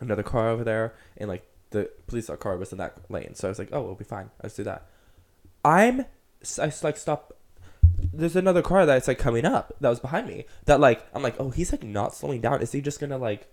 another 0.00 0.24
car 0.24 0.48
over 0.48 0.64
there, 0.64 0.96
and 1.16 1.28
like 1.28 1.46
the 1.70 1.88
police 2.08 2.28
car 2.40 2.56
was 2.56 2.72
in 2.72 2.78
that 2.78 2.98
lane. 3.08 3.36
So 3.36 3.46
I 3.46 3.50
was 3.50 3.60
like, 3.60 3.68
oh, 3.70 3.82
we'll 3.82 3.94
be 3.94 4.02
fine. 4.04 4.30
Let's 4.42 4.56
do 4.56 4.64
that. 4.64 4.88
I'm, 5.64 6.04
I 6.60 6.72
like 6.82 6.96
stop. 6.96 7.32
There's 8.12 8.34
another 8.34 8.60
car 8.60 8.86
that's 8.86 9.06
like 9.06 9.18
coming 9.18 9.44
up 9.44 9.72
that 9.80 9.88
was 9.88 10.00
behind 10.00 10.26
me. 10.26 10.46
That 10.64 10.80
like 10.80 11.06
I'm 11.14 11.22
like, 11.22 11.36
oh, 11.38 11.50
he's 11.50 11.70
like 11.70 11.84
not 11.84 12.12
slowing 12.12 12.40
down. 12.40 12.60
Is 12.60 12.72
he 12.72 12.80
just 12.80 12.98
gonna 12.98 13.16
like? 13.16 13.46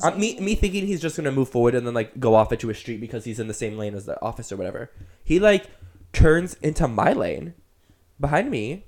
I'm, 0.00 0.20
me 0.20 0.38
me 0.38 0.54
thinking 0.54 0.86
he's 0.86 1.02
just 1.02 1.16
gonna 1.16 1.32
move 1.32 1.48
forward 1.48 1.74
and 1.74 1.84
then 1.84 1.92
like 1.92 2.20
go 2.20 2.36
off 2.36 2.52
into 2.52 2.70
a 2.70 2.74
street 2.74 3.00
because 3.00 3.24
he's 3.24 3.40
in 3.40 3.48
the 3.48 3.54
same 3.54 3.76
lane 3.76 3.96
as 3.96 4.06
the 4.06 4.22
office 4.22 4.52
or 4.52 4.56
whatever. 4.56 4.92
He 5.24 5.40
like 5.40 5.66
turns 6.12 6.54
into 6.62 6.86
my 6.86 7.12
lane 7.12 7.54
behind 8.20 8.48
me 8.48 8.84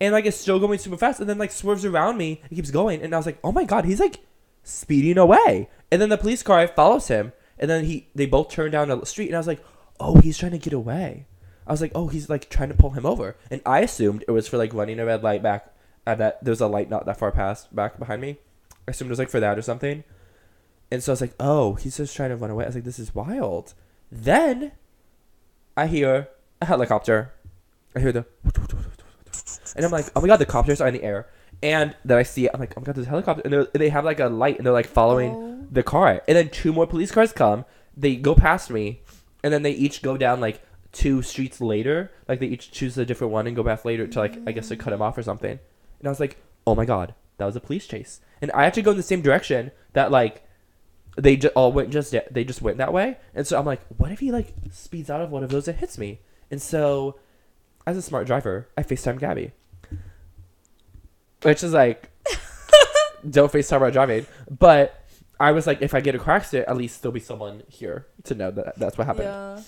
and 0.00 0.12
like 0.12 0.26
it's 0.26 0.36
still 0.36 0.58
going 0.58 0.78
super 0.78 0.96
fast 0.96 1.20
and 1.20 1.28
then 1.28 1.38
like 1.38 1.52
swerves 1.52 1.84
around 1.84 2.16
me 2.16 2.40
and 2.42 2.56
keeps 2.56 2.70
going 2.70 3.02
and 3.02 3.14
I 3.14 3.18
was 3.18 3.26
like, 3.26 3.38
oh 3.44 3.52
my 3.52 3.64
god, 3.64 3.84
he's 3.84 4.00
like 4.00 4.20
speeding 4.62 5.18
away. 5.18 5.68
And 5.90 6.00
then 6.00 6.08
the 6.08 6.18
police 6.18 6.42
car 6.42 6.66
follows 6.68 7.08
him 7.08 7.32
and 7.58 7.70
then 7.70 7.84
he 7.84 8.08
they 8.14 8.26
both 8.26 8.50
turn 8.50 8.70
down 8.70 8.88
the 8.88 9.04
street 9.04 9.26
and 9.26 9.36
I 9.36 9.40
was 9.40 9.46
like, 9.46 9.62
oh, 10.00 10.20
he's 10.20 10.38
trying 10.38 10.52
to 10.52 10.58
get 10.58 10.72
away. 10.72 11.26
I 11.66 11.72
was 11.72 11.80
like, 11.80 11.92
oh, 11.94 12.08
he's 12.08 12.28
like 12.28 12.48
trying 12.48 12.70
to 12.70 12.74
pull 12.74 12.90
him 12.90 13.06
over, 13.06 13.36
and 13.48 13.60
I 13.64 13.80
assumed 13.80 14.24
it 14.26 14.32
was 14.32 14.48
for 14.48 14.58
like 14.58 14.74
running 14.74 14.98
a 14.98 15.04
red 15.04 15.22
light 15.22 15.42
back. 15.42 15.72
At 16.06 16.18
that 16.18 16.42
there's 16.42 16.62
a 16.62 16.66
light 16.66 16.90
not 16.90 17.04
that 17.06 17.18
far 17.18 17.30
past 17.30 17.72
back 17.76 17.98
behind 17.98 18.22
me. 18.22 18.38
I 18.88 18.90
assumed 18.90 19.10
it 19.10 19.12
was 19.12 19.18
like 19.18 19.28
for 19.28 19.38
that 19.38 19.58
or 19.58 19.62
something. 19.62 20.02
And 20.90 21.02
so 21.02 21.12
I 21.12 21.14
was 21.14 21.20
like, 21.20 21.34
oh, 21.38 21.74
he's 21.74 21.98
just 21.98 22.16
trying 22.16 22.30
to 22.30 22.36
run 22.36 22.50
away. 22.50 22.64
I 22.64 22.68
was 22.68 22.74
like, 22.74 22.84
this 22.84 22.98
is 22.98 23.14
wild. 23.14 23.74
Then 24.10 24.72
I 25.76 25.86
hear 25.86 26.28
a 26.60 26.66
helicopter. 26.66 27.32
I 27.94 28.00
hear 28.00 28.10
the 28.10 28.26
and 29.76 29.84
I'm 29.84 29.90
like, 29.92 30.06
oh 30.16 30.20
my 30.20 30.26
god, 30.28 30.38
the 30.38 30.46
copters 30.46 30.80
are 30.80 30.88
in 30.88 30.94
the 30.94 31.02
air. 31.02 31.28
And 31.62 31.94
then 32.04 32.16
I 32.16 32.22
see 32.22 32.46
it. 32.46 32.50
I'm 32.54 32.60
like, 32.60 32.72
oh 32.76 32.80
my 32.80 32.86
god, 32.86 32.94
there's 32.96 33.06
a 33.06 33.10
helicopter, 33.10 33.42
and 33.44 33.52
they're- 33.52 33.68
they 33.74 33.88
have 33.90 34.04
like 34.04 34.20
a 34.20 34.26
light, 34.28 34.56
and 34.56 34.66
they're 34.66 34.72
like 34.72 34.86
following 34.86 35.32
Oh. 35.34 35.66
the 35.70 35.82
car. 35.82 36.22
And 36.26 36.36
then 36.36 36.48
two 36.48 36.72
more 36.72 36.86
police 36.86 37.10
cars 37.10 37.32
come. 37.32 37.64
They 37.96 38.16
go 38.16 38.34
past 38.34 38.70
me, 38.70 39.02
and 39.44 39.52
then 39.52 39.62
they 39.62 39.72
each 39.72 40.00
go 40.02 40.16
down 40.16 40.40
like 40.40 40.62
two 40.92 41.22
streets 41.22 41.60
later. 41.60 42.10
Like 42.28 42.40
they 42.40 42.46
each 42.46 42.70
choose 42.70 42.96
a 42.98 43.04
different 43.04 43.32
one 43.32 43.46
and 43.46 43.54
go 43.54 43.62
back 43.62 43.84
later 43.84 44.06
to 44.06 44.18
like 44.18 44.38
I 44.46 44.52
guess 44.52 44.68
to 44.68 44.76
cut 44.76 44.92
him 44.92 45.02
off 45.02 45.18
or 45.18 45.22
something. 45.22 45.58
And 45.98 46.06
I 46.06 46.08
was 46.08 46.20
like, 46.20 46.38
oh 46.66 46.74
my 46.74 46.84
god, 46.84 47.14
that 47.38 47.46
was 47.46 47.56
a 47.56 47.60
police 47.60 47.86
chase. 47.86 48.20
And 48.40 48.50
I 48.52 48.64
had 48.64 48.74
to 48.74 48.82
go 48.82 48.92
in 48.92 48.96
the 48.96 49.02
same 49.02 49.20
direction 49.20 49.70
that 49.92 50.10
like 50.10 50.42
they 51.16 51.36
ju- 51.36 51.48
all 51.54 51.72
went 51.72 51.90
just 51.90 52.14
they 52.30 52.44
just 52.44 52.62
went 52.62 52.78
that 52.78 52.92
way. 52.92 53.18
And 53.34 53.46
so 53.46 53.58
I'm 53.58 53.66
like, 53.66 53.80
what 53.98 54.12
if 54.12 54.20
he 54.20 54.32
like 54.32 54.54
speeds 54.70 55.10
out 55.10 55.20
of 55.20 55.30
one 55.30 55.44
of 55.44 55.50
those 55.50 55.68
and 55.68 55.76
hits 55.78 55.98
me? 55.98 56.20
And 56.50 56.62
so, 56.62 57.18
as 57.86 57.96
a 57.96 58.02
smart 58.02 58.26
driver, 58.26 58.68
I 58.78 58.82
Facetime 58.82 59.18
Gabby, 59.18 59.52
which 61.42 61.62
is 61.62 61.72
like, 61.72 62.10
don't 63.28 63.52
Facetime 63.52 63.80
while 63.80 63.90
driving. 63.90 64.26
But 64.50 64.96
I 65.38 65.52
was 65.52 65.66
like, 65.66 65.82
if 65.82 65.94
I 65.94 66.00
get 66.00 66.14
a 66.14 66.18
car 66.18 66.36
accident, 66.36 66.68
at 66.68 66.76
least 66.76 67.02
there'll 67.02 67.12
be 67.12 67.20
someone 67.20 67.62
here 67.68 68.06
to 68.24 68.34
know 68.34 68.50
that 68.50 68.78
that's 68.78 68.98
what 68.98 69.06
happened. 69.06 69.26
Yeah. 69.26 69.60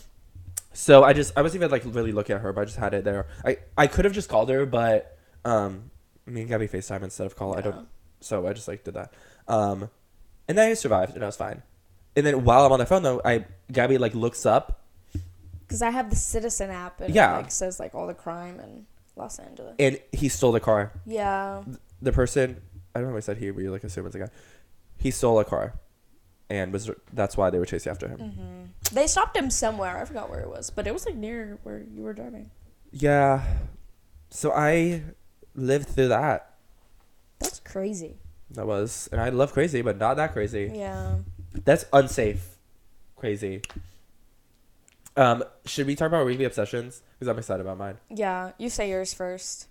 So 0.75 1.05
I 1.05 1.13
just 1.13 1.37
I 1.37 1.43
wasn't 1.43 1.63
even 1.63 1.71
like 1.71 1.83
really 1.87 2.13
looking 2.13 2.35
at 2.37 2.43
her, 2.43 2.53
but 2.53 2.63
I 2.63 2.65
just 2.65 2.79
had 2.79 2.95
it 2.95 3.05
there. 3.05 3.27
I 3.45 3.59
I 3.77 3.87
could 3.87 4.05
have 4.05 4.15
just 4.15 4.29
called 4.29 4.49
her, 4.51 4.65
but 4.65 5.19
um, 5.45 5.91
me 6.27 6.41
and 6.43 6.49
Gabby 6.51 6.67
Facetime 6.69 7.03
instead 7.03 7.27
of 7.27 7.37
call. 7.37 7.57
I 7.57 7.61
don't. 7.61 7.89
So 8.21 8.47
I 8.47 8.53
just 8.53 8.69
like 8.69 8.85
did 8.85 8.95
that. 8.95 9.13
Um, 9.49 9.91
and 10.49 10.57
then 10.57 10.71
I 10.71 10.75
survived 10.75 11.15
and 11.15 11.23
I 11.23 11.27
was 11.27 11.37
fine. 11.37 11.63
And 12.17 12.25
then 12.27 12.45
while 12.45 12.65
I'm 12.65 12.73
on 12.73 12.79
the 12.79 12.87
phone 12.87 13.03
though, 13.03 13.21
I 13.25 13.45
Gabby 13.71 13.99
like 13.99 14.15
looks 14.15 14.47
up. 14.47 14.81
Because 15.61 15.83
I 15.83 15.91
have 15.91 16.11
the 16.11 16.17
Citizen 16.17 16.71
app 16.71 17.01
and 17.01 17.15
Yeah. 17.15 17.35
it 17.35 17.43
like 17.43 17.51
says 17.51 17.81
like 17.81 17.95
all 17.95 18.07
the 18.07 18.15
crime 18.15 18.61
in 18.61 18.87
Los 19.17 19.39
Angeles. 19.39 19.75
And 19.79 20.01
he 20.13 20.29
stole 20.29 20.53
the 20.53 20.61
car. 20.61 20.93
Yeah. 21.07 21.63
The 22.01 22.13
person 22.13 22.61
I 22.95 23.01
don't 23.01 23.11
know. 23.11 23.17
If 23.17 23.25
I 23.25 23.27
said 23.27 23.39
he, 23.39 23.51
but 23.51 23.63
you 23.63 23.71
like 23.71 23.85
assume 23.85 24.07
it's 24.07 24.15
a 24.15 24.21
guy. 24.21 24.29
He 24.99 25.11
stole 25.11 25.39
a 25.41 25.45
car, 25.45 25.75
and 26.51 26.73
was 26.73 26.91
that's 27.13 27.37
why 27.37 27.51
they 27.51 27.59
were 27.59 27.67
chasing 27.67 27.91
after 27.91 28.09
him. 28.09 28.19
hmm 28.19 28.65
They 28.95 29.07
stopped 29.07 29.37
him 29.37 29.51
somewhere. 29.51 29.99
I 29.99 30.05
forgot 30.05 30.31
where 30.31 30.41
it 30.41 30.49
was, 30.49 30.71
but 30.71 30.87
it 30.87 30.93
was 30.93 31.07
like 31.07 31.17
near 31.17 31.59
where 31.63 31.83
you 31.95 32.03
were 32.03 32.13
driving. 32.13 32.51
Yeah. 32.91 33.43
So 34.31 34.53
I 34.53 35.03
lived 35.55 35.89
through 35.89 36.09
that. 36.09 36.55
That's 37.39 37.61
crazy. 37.61 38.19
That 38.51 38.67
was, 38.67 39.09
and 39.11 39.21
I 39.21 39.31
love 39.31 39.53
crazy, 39.53 39.81
but 39.83 39.99
not 39.99 40.15
that 40.19 40.33
crazy. 40.33 40.71
Yeah. 40.75 41.17
That's 41.65 41.87
unsafe. 41.93 42.57
Crazy. 43.17 43.63
Um, 45.17 45.43
should 45.65 45.87
we 45.87 45.95
talk 45.95 46.09
about 46.09 46.27
weekly 46.27 46.45
obsessions? 46.45 47.03
Because 47.19 47.29
I'm 47.29 47.39
excited 47.39 47.61
about 47.61 47.79
mine. 47.79 47.99
Yeah. 48.11 48.53
You 48.59 48.69
say 48.69 48.91
yours 48.91 49.15
first. 49.15 49.69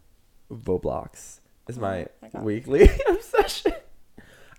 Roblox 0.51 1.39
is 1.67 1.77
my, 1.77 2.07
Oh 2.23 2.27
my 2.33 2.41
weekly 2.41 2.89
obsession. 3.09 3.73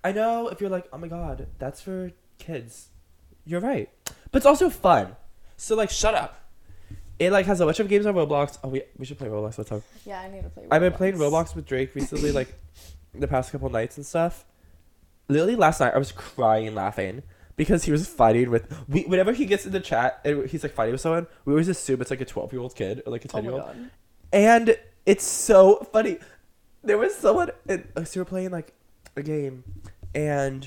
I 0.05 0.12
know 0.12 0.49
if 0.49 0.61
you're 0.61 0.70
like, 0.70 0.89
oh 0.93 0.99
my 0.99 1.09
god, 1.09 1.47
that's 1.59 1.80
for 1.80 2.11
kids. 2.39 2.89
You're 3.45 3.61
right, 3.61 3.89
but 4.30 4.39
it's 4.39 4.47
also 4.47 4.70
fun. 4.70 5.16
So 5.57 5.74
like, 5.76 5.91
shut 5.91 6.14
up. 6.14 6.39
It 7.18 7.30
like 7.30 7.47
has 7.47 7.61
a 7.61 7.66
bunch 7.66 7.78
of 7.78 7.89
games 7.89 8.07
on 8.07 8.14
Roblox. 8.14 8.59
Oh, 8.64 8.68
we 8.68 8.83
we 8.99 9.05
should 9.05 9.18
play 9.18 9.28
Roblox 9.28 9.55
sometime. 9.55 9.83
Yeah, 10.05 10.20
I 10.20 10.28
need 10.28 10.43
to 10.43 10.49
play. 10.49 10.66
I've 10.70 10.80
been 10.80 10.93
playing 10.93 11.16
Roblox 11.16 11.55
with 11.55 11.66
Drake 11.66 11.95
recently, 11.95 12.33
like 12.41 12.53
the 13.14 13.28
past 13.28 13.53
couple 13.53 13.68
nights 13.68 13.97
and 13.97 14.07
stuff. 14.07 14.45
Literally 15.28 15.55
last 15.57 15.80
night, 15.80 15.95
I 15.95 15.99
was 15.99 16.11
crying 16.11 16.74
laughing 16.74 17.22
because 17.57 17.85
he 17.85 17.93
was 17.93 18.07
fighting 18.07 18.51
with. 18.51 18.67
We, 18.89 19.03
whenever 19.03 19.33
he 19.33 19.47
gets 19.47 19.67
in 19.67 19.73
the 19.73 19.81
chat 19.81 20.21
and 20.25 20.49
he's 20.49 20.63
like 20.63 20.73
fighting 20.73 20.93
with 20.93 21.01
someone, 21.01 21.27
we 21.45 21.53
always 21.53 21.69
assume 21.69 22.01
it's 22.01 22.11
like 22.11 22.21
a 22.21 22.25
twelve 22.25 22.53
year 22.53 22.63
old 22.63 22.75
kid 22.75 23.03
or 23.07 23.13
like 23.13 23.25
a 23.25 23.29
oh 23.29 23.33
ten 23.33 23.45
year 23.45 23.53
old, 23.55 23.75
and 24.33 24.77
it's 25.07 25.25
so 25.25 25.87
funny. 25.93 26.19
There 26.83 26.99
was 26.99 27.15
someone, 27.15 27.51
and 27.69 27.87
so 28.05 28.11
we 28.17 28.21
were 28.21 28.25
playing 28.25 28.51
like 28.51 28.73
a 29.17 29.23
game, 29.23 29.65
and 30.15 30.65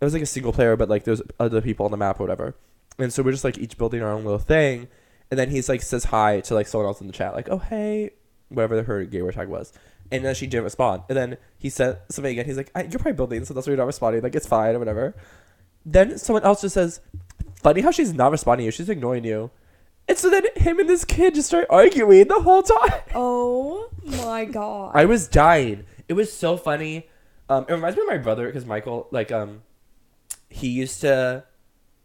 it 0.00 0.04
was 0.04 0.12
like 0.12 0.22
a 0.22 0.26
single 0.26 0.52
player, 0.52 0.76
but 0.76 0.88
like 0.88 1.04
there's 1.04 1.22
other 1.40 1.60
people 1.60 1.84
on 1.84 1.90
the 1.90 1.96
map 1.96 2.20
or 2.20 2.24
whatever, 2.24 2.54
and 2.98 3.12
so 3.12 3.22
we're 3.22 3.32
just 3.32 3.44
like 3.44 3.58
each 3.58 3.78
building 3.78 4.02
our 4.02 4.10
own 4.10 4.24
little 4.24 4.38
thing, 4.38 4.88
and 5.30 5.38
then 5.38 5.50
he's 5.50 5.68
like 5.68 5.82
says 5.82 6.04
hi 6.04 6.40
to 6.40 6.54
like 6.54 6.66
someone 6.66 6.86
else 6.86 7.00
in 7.00 7.06
the 7.06 7.12
chat, 7.12 7.34
like 7.34 7.48
oh 7.48 7.58
hey, 7.58 8.10
whatever 8.48 8.82
her 8.82 9.04
gamer 9.04 9.32
tag 9.32 9.48
was, 9.48 9.72
and 10.10 10.24
then 10.24 10.34
she 10.34 10.46
didn't 10.46 10.64
respond, 10.64 11.02
and 11.08 11.16
then 11.16 11.36
he 11.56 11.70
said 11.70 11.98
something 12.10 12.32
again. 12.32 12.44
He's 12.44 12.56
like 12.56 12.70
I, 12.74 12.82
you're 12.82 12.98
probably 12.98 13.12
building, 13.12 13.44
so 13.44 13.54
that's 13.54 13.66
why 13.66 13.72
you're 13.72 13.78
not 13.78 13.86
responding. 13.86 14.22
Like 14.22 14.34
it's 14.34 14.46
fine 14.46 14.74
or 14.74 14.78
whatever. 14.78 15.14
Then 15.84 16.18
someone 16.18 16.42
else 16.42 16.60
just 16.62 16.74
says, 16.74 17.00
funny 17.62 17.80
how 17.80 17.90
she's 17.90 18.12
not 18.12 18.30
responding 18.30 18.62
to 18.62 18.66
you, 18.66 18.70
she's 18.70 18.88
ignoring 18.88 19.24
you. 19.24 19.50
And 20.08 20.16
so 20.16 20.30
then 20.30 20.44
him 20.56 20.78
and 20.80 20.88
this 20.88 21.04
kid 21.04 21.34
just 21.34 21.48
start 21.48 21.66
arguing 21.70 22.28
the 22.28 22.40
whole 22.40 22.62
time. 22.62 23.00
Oh 23.14 23.90
my 24.04 24.44
god. 24.44 24.92
I 24.94 25.04
was 25.04 25.28
dying. 25.28 25.84
It 26.08 26.14
was 26.14 26.32
so 26.32 26.56
funny. 26.56 27.08
Um, 27.48 27.66
it 27.68 27.72
reminds 27.72 27.96
me 27.96 28.02
of 28.02 28.08
my 28.08 28.18
brother 28.18 28.46
because 28.46 28.64
Michael, 28.64 29.08
like, 29.10 29.32
um, 29.32 29.62
he 30.48 30.68
used 30.68 31.00
to, 31.02 31.44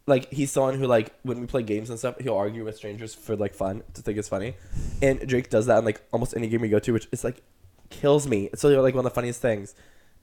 like, 0.06 0.30
he's 0.32 0.50
someone 0.50 0.74
who, 0.78 0.86
like, 0.86 1.14
when 1.22 1.40
we 1.40 1.46
play 1.46 1.62
games 1.62 1.88
and 1.88 1.98
stuff, 1.98 2.18
he'll 2.20 2.36
argue 2.36 2.64
with 2.64 2.76
strangers 2.76 3.14
for 3.14 3.36
like 3.36 3.54
fun 3.54 3.82
to 3.94 4.02
think 4.02 4.18
it's 4.18 4.28
funny, 4.28 4.54
and 5.00 5.26
Drake 5.26 5.48
does 5.50 5.66
that 5.66 5.78
in 5.78 5.84
like 5.84 6.02
almost 6.12 6.36
any 6.36 6.46
game 6.46 6.60
we 6.60 6.68
go 6.68 6.78
to, 6.78 6.92
which 6.92 7.08
is 7.12 7.24
like 7.24 7.42
kills 7.90 8.26
me. 8.26 8.50
It's 8.52 8.64
literally 8.64 8.84
like 8.84 8.94
one 8.94 9.06
of 9.06 9.10
the 9.12 9.14
funniest 9.14 9.40
things. 9.40 9.74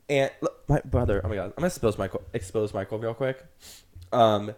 And 0.10 0.32
look, 0.42 0.64
my 0.68 0.82
brother, 0.84 1.22
oh 1.24 1.30
my 1.30 1.36
god, 1.36 1.46
I'm 1.46 1.54
gonna 1.58 1.68
expose 1.68 1.98
Michael, 1.98 2.22
expose 2.34 2.74
Michael 2.74 3.00
real 3.00 3.14
quick. 3.14 3.46
Um, 4.12 4.56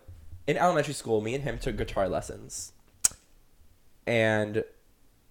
in 0.47 0.57
elementary 0.57 0.93
school, 0.93 1.21
me 1.21 1.35
and 1.35 1.43
him 1.43 1.59
took 1.59 1.77
guitar 1.77 2.09
lessons, 2.09 2.73
and 4.07 4.63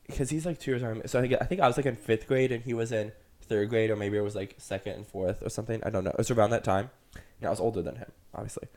because 0.06 0.30
he's 0.30 0.46
like 0.46 0.60
two 0.60 0.72
years 0.72 0.82
older, 0.82 1.06
so 1.06 1.18
I 1.18 1.22
think 1.22 1.34
I 1.40 1.44
think 1.44 1.60
I 1.60 1.66
was 1.66 1.76
like 1.76 1.86
in 1.86 1.96
fifth 1.96 2.26
grade 2.26 2.52
and 2.52 2.62
he 2.62 2.74
was 2.74 2.92
in 2.92 3.12
third 3.42 3.68
grade, 3.68 3.90
or 3.90 3.96
maybe 3.96 4.16
it 4.16 4.22
was 4.22 4.34
like 4.34 4.54
second 4.58 4.92
and 4.94 5.06
fourth 5.06 5.42
or 5.42 5.50
something. 5.50 5.82
I 5.84 5.90
don't 5.90 6.04
know. 6.04 6.10
It 6.10 6.18
was 6.18 6.30
around 6.30 6.50
that 6.50 6.64
time. 6.64 6.90
And 7.14 7.46
I 7.46 7.50
was 7.50 7.60
older 7.60 7.82
than 7.82 7.96
him, 7.96 8.10
obviously. 8.34 8.68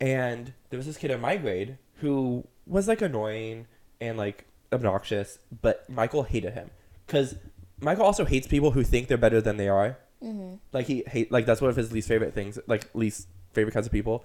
And 0.00 0.52
there 0.70 0.76
was 0.76 0.86
this 0.86 0.98
kid 0.98 1.10
in 1.10 1.20
my 1.20 1.36
grade 1.36 1.78
who 1.96 2.46
was 2.66 2.88
like 2.88 3.00
annoying 3.00 3.66
and 4.00 4.18
like 4.18 4.44
obnoxious, 4.72 5.38
but 5.62 5.88
Michael 5.88 6.24
hated 6.24 6.52
him 6.52 6.70
because 7.06 7.36
Michael 7.80 8.04
also 8.04 8.24
hates 8.24 8.46
people 8.46 8.72
who 8.72 8.82
think 8.82 9.08
they're 9.08 9.16
better 9.16 9.40
than 9.40 9.56
they 9.56 9.68
are. 9.68 9.96
Mm-hmm. 10.22 10.54
Like 10.72 10.86
he 10.86 11.04
hate 11.06 11.30
like 11.30 11.46
that's 11.46 11.60
one 11.60 11.70
of 11.70 11.76
his 11.76 11.92
least 11.92 12.08
favorite 12.08 12.34
things, 12.34 12.58
like 12.66 12.88
least 12.94 13.28
favorite 13.52 13.72
kinds 13.72 13.86
of 13.86 13.92
people. 13.92 14.24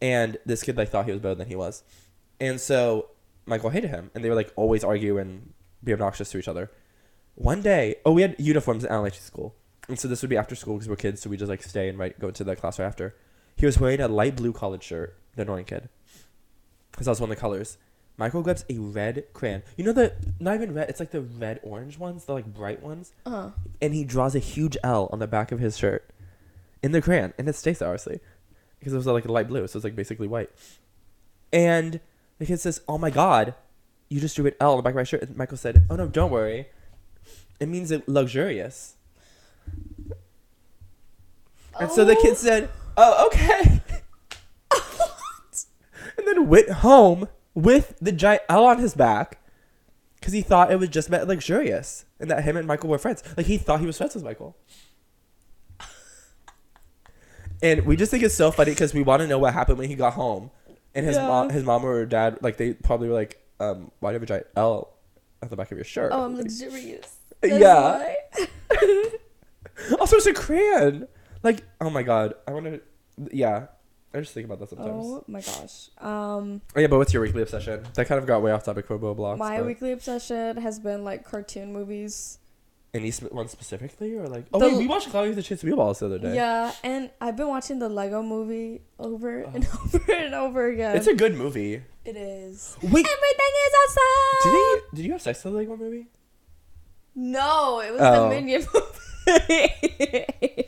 And 0.00 0.38
this 0.46 0.62
kid 0.62 0.76
like 0.76 0.88
thought 0.88 1.04
he 1.06 1.12
was 1.12 1.20
better 1.20 1.34
than 1.34 1.48
he 1.48 1.56
was, 1.56 1.82
and 2.40 2.60
so 2.60 3.10
Michael 3.46 3.70
hated 3.70 3.90
him, 3.90 4.10
and 4.14 4.24
they 4.24 4.28
were 4.28 4.34
like 4.34 4.52
always 4.56 4.84
argue 4.84 5.18
and 5.18 5.52
be 5.82 5.92
obnoxious 5.92 6.30
to 6.30 6.38
each 6.38 6.48
other. 6.48 6.70
One 7.34 7.62
day, 7.62 7.96
oh, 8.04 8.12
we 8.12 8.22
had 8.22 8.36
uniforms 8.38 8.84
in 8.84 8.90
elementary 8.90 9.20
school, 9.20 9.54
and 9.88 9.98
so 9.98 10.08
this 10.08 10.22
would 10.22 10.30
be 10.30 10.36
after 10.36 10.54
school 10.54 10.74
because 10.74 10.88
we're 10.88 10.96
kids, 10.96 11.20
so 11.20 11.30
we 11.30 11.36
just 11.36 11.48
like 11.48 11.62
stay 11.62 11.88
and 11.88 11.98
right 11.98 12.18
go 12.18 12.28
into 12.28 12.44
the 12.44 12.56
class 12.56 12.78
right 12.78 12.86
after. 12.86 13.14
He 13.56 13.66
was 13.66 13.78
wearing 13.78 14.00
a 14.00 14.08
light 14.08 14.36
blue 14.36 14.52
collared 14.52 14.82
shirt, 14.82 15.16
the 15.36 15.42
annoying 15.42 15.66
kid, 15.66 15.88
because 16.92 17.06
that 17.06 17.12
was 17.12 17.20
one 17.20 17.30
of 17.30 17.36
the 17.36 17.40
colors. 17.40 17.76
Michael 18.20 18.42
grabs 18.42 18.66
a 18.68 18.76
red 18.76 19.24
crayon. 19.32 19.62
You 19.78 19.84
know 19.84 19.92
the 19.92 20.12
not 20.38 20.54
even 20.54 20.74
red, 20.74 20.90
it's 20.90 21.00
like 21.00 21.10
the 21.10 21.22
red 21.22 21.58
orange 21.62 21.98
ones, 21.98 22.26
the 22.26 22.34
like 22.34 22.44
bright 22.44 22.82
ones 22.82 23.14
Uh-huh. 23.24 23.50
and 23.80 23.94
he 23.94 24.04
draws 24.04 24.34
a 24.34 24.38
huge 24.38 24.76
L 24.84 25.08
on 25.10 25.20
the 25.20 25.26
back 25.26 25.50
of 25.52 25.58
his 25.58 25.78
shirt 25.78 26.10
in 26.82 26.92
the 26.92 27.00
crayon, 27.00 27.32
and 27.38 27.48
it 27.48 27.54
stays 27.56 27.78
there 27.78 27.88
obviously 27.88 28.20
because 28.78 28.92
it 28.92 28.96
was 28.96 29.06
like 29.06 29.24
a 29.24 29.32
light 29.32 29.48
blue, 29.48 29.66
so 29.66 29.78
it's 29.78 29.84
like 29.84 29.96
basically 29.96 30.28
white. 30.28 30.50
And 31.50 31.98
the 32.38 32.44
kid 32.44 32.60
says, 32.60 32.82
"Oh 32.86 32.98
my 32.98 33.08
god, 33.08 33.54
you 34.10 34.20
just 34.20 34.36
drew 34.36 34.46
an 34.46 34.54
L 34.60 34.72
on 34.72 34.76
the 34.76 34.82
back 34.82 34.92
of 34.92 34.96
my 34.96 35.04
shirt." 35.04 35.22
And 35.22 35.34
Michael 35.36 35.56
said, 35.56 35.86
"Oh 35.88 35.96
no, 35.96 36.06
don't 36.06 36.30
worry. 36.30 36.68
It 37.58 37.70
means 37.70 37.90
it 37.90 38.06
luxurious." 38.06 38.96
And 41.78 41.90
so 41.90 42.04
the 42.04 42.16
kid 42.16 42.36
said, 42.36 42.68
"Oh, 42.98 43.26
okay." 43.28 43.80
and 46.18 46.26
then 46.26 46.48
went 46.48 46.68
home 46.70 47.26
with 47.54 47.94
the 48.00 48.12
giant 48.12 48.42
L 48.48 48.64
on 48.66 48.78
his 48.78 48.94
back 48.94 49.38
because 50.18 50.32
he 50.32 50.42
thought 50.42 50.70
it 50.70 50.78
was 50.78 50.88
just 50.88 51.10
meant 51.10 51.26
luxurious 51.28 52.04
and 52.18 52.30
that 52.30 52.44
him 52.44 52.56
and 52.56 52.66
Michael 52.66 52.90
were 52.90 52.98
friends. 52.98 53.22
Like 53.36 53.46
he 53.46 53.56
thought 53.58 53.80
he 53.80 53.86
was 53.86 53.96
friends 53.96 54.14
with 54.14 54.24
Michael. 54.24 54.56
And 57.62 57.84
we 57.84 57.96
just 57.96 58.10
think 58.10 58.22
it's 58.22 58.34
so 58.34 58.50
funny 58.50 58.70
because 58.72 58.94
we 58.94 59.02
want 59.02 59.20
to 59.20 59.26
know 59.28 59.38
what 59.38 59.52
happened 59.52 59.78
when 59.78 59.88
he 59.88 59.94
got 59.94 60.14
home, 60.14 60.50
and 60.94 61.04
his 61.04 61.16
Yeah. 61.16 61.26
mom, 61.26 61.50
his 61.50 61.62
mom 61.62 61.84
or 61.84 62.06
dad, 62.06 62.38
like 62.40 62.56
they 62.56 62.72
probably 62.72 63.08
were 63.08 63.14
like, 63.14 63.38
um, 63.60 63.90
"Why 64.00 64.10
do 64.10 64.12
you 64.14 64.16
have 64.16 64.22
a 64.22 64.26
giant 64.26 64.46
L 64.56 64.94
at 65.42 65.50
the 65.50 65.56
back 65.56 65.70
of 65.70 65.76
your 65.76 65.84
shirt?" 65.84 66.10
Oh, 66.14 66.24
I'm 66.24 66.34
Like, 66.36 66.44
luxurious. 66.44 67.16
Yeah. 67.42 68.14
also, 70.00 70.16
it's 70.16 70.26
a 70.26 70.32
crayon. 70.32 71.06
Like, 71.42 71.62
oh 71.82 71.90
my 71.90 72.02
god, 72.02 72.32
I 72.48 72.52
want 72.52 72.64
to. 72.66 72.80
Yeah, 73.30 73.66
I 74.12 74.18
just 74.20 74.34
think 74.34 74.46
about 74.46 74.58
that 74.58 74.70
sometimes. 74.70 75.04
Oh 75.06 75.24
my 75.28 75.40
gosh. 75.40 75.88
Um, 75.98 76.60
Oh 76.74 76.80
yeah, 76.80 76.88
but 76.88 76.98
what's 76.98 77.12
your 77.12 77.22
weekly 77.22 77.42
obsession? 77.42 77.86
That 77.94 78.08
kind 78.08 78.18
of 78.18 78.26
got 78.26 78.42
way 78.42 78.50
off 78.50 78.64
topic 78.64 78.86
for 78.86 78.98
Roblox. 78.98 79.38
my 79.38 79.58
but 79.58 79.66
weekly 79.66 79.92
obsession 79.92 80.56
has 80.56 80.80
been 80.80 81.04
like 81.04 81.24
cartoon 81.24 81.72
movies. 81.72 82.38
Any 82.92 83.12
sp- 83.14 83.30
one 83.30 83.46
specifically, 83.46 84.16
or 84.16 84.26
like? 84.26 84.46
Oh 84.52 84.58
The- 84.58 84.66
wait, 84.70 84.78
we 84.78 84.86
watched 84.88 85.10
Cloudy 85.10 85.28
with 85.28 85.36
the 85.36 85.44
Chance 85.44 85.62
of 85.62 85.68
Meatballs 85.68 86.00
the 86.00 86.06
other 86.06 86.18
day. 86.18 86.34
Yeah, 86.34 86.72
and 86.82 87.10
I've 87.20 87.36
been 87.36 87.46
watching 87.46 87.78
the 87.78 87.88
Lego 87.88 88.20
movie 88.20 88.80
over 88.98 89.42
and 89.42 89.64
Oh. 89.72 89.90
over 89.94 90.12
and 90.12 90.34
over 90.34 90.66
again. 90.66 90.96
It's 90.96 91.06
a 91.06 91.14
good 91.14 91.36
movie. 91.36 91.80
it 92.04 92.16
is. 92.16 92.76
Wait, 92.82 93.06
Everything 93.06 93.06
is 93.06 93.72
awesome. 93.80 94.42
did 94.42 94.52
he? 94.90 94.96
Did 94.96 95.04
you 95.06 95.12
have 95.12 95.22
sex 95.22 95.44
in 95.44 95.52
the 95.52 95.58
Lego 95.58 95.76
movie? 95.76 96.08
No, 97.14 97.78
it 97.80 97.92
was 97.92 98.00
Oh. 98.02 98.28
the 98.28 98.34
Minion 98.34 98.66
movie. 98.74 100.66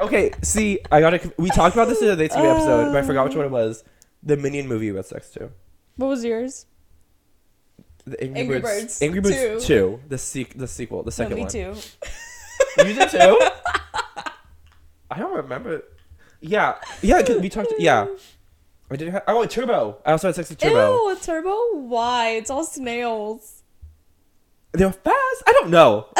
Okay, 0.00 0.32
see, 0.42 0.80
I 0.90 1.00
gotta. 1.00 1.32
We 1.36 1.50
talked 1.50 1.74
about 1.76 1.88
this 1.88 2.00
in 2.00 2.08
the 2.16 2.28
TV 2.28 2.44
episode, 2.50 2.86
but 2.92 2.96
I 2.96 3.02
forgot 3.02 3.26
which 3.26 3.34
one 3.36 3.44
it 3.44 3.50
was. 3.50 3.84
The 4.22 4.36
Minion 4.36 4.66
movie 4.68 4.92
with 4.92 5.06
sex 5.06 5.30
too. 5.30 5.50
what 5.96 6.08
was 6.08 6.24
yours? 6.24 6.66
The 8.06 8.22
Angry, 8.22 8.40
Angry 8.40 8.60
Birds. 8.60 8.72
Birds 8.98 9.02
Angry 9.02 9.20
Birds 9.20 9.36
2. 9.36 9.60
Two. 9.66 10.00
The 10.08 10.16
sequ- 10.16 10.58
the 10.58 10.66
sequel, 10.66 11.02
the 11.02 11.12
second 11.12 11.30
no, 11.32 11.36
me 11.36 11.42
one. 11.42 11.50
too. 11.50 11.74
You 12.78 12.94
did 12.94 13.10
too. 13.10 13.18
I 15.10 15.18
don't 15.18 15.34
remember. 15.34 15.82
Yeah, 16.40 16.76
yeah. 17.02 17.22
'cause 17.22 17.38
we 17.38 17.48
talked. 17.50 17.72
Yeah, 17.78 18.06
I 18.90 18.96
did. 18.96 19.08
Have, 19.08 19.24
oh, 19.28 19.44
Turbo. 19.44 19.98
I 20.06 20.12
also 20.12 20.28
had 20.28 20.34
sex 20.34 20.48
with 20.48 20.58
Turbo. 20.58 21.08
Ew, 21.10 21.16
turbo? 21.20 21.56
Why? 21.74 22.30
It's 22.30 22.48
all 22.50 22.64
snails. 22.64 23.62
They 24.72 24.84
were 24.84 24.92
fast. 24.92 25.42
I 25.46 25.52
don't 25.52 25.70
know. 25.70 26.06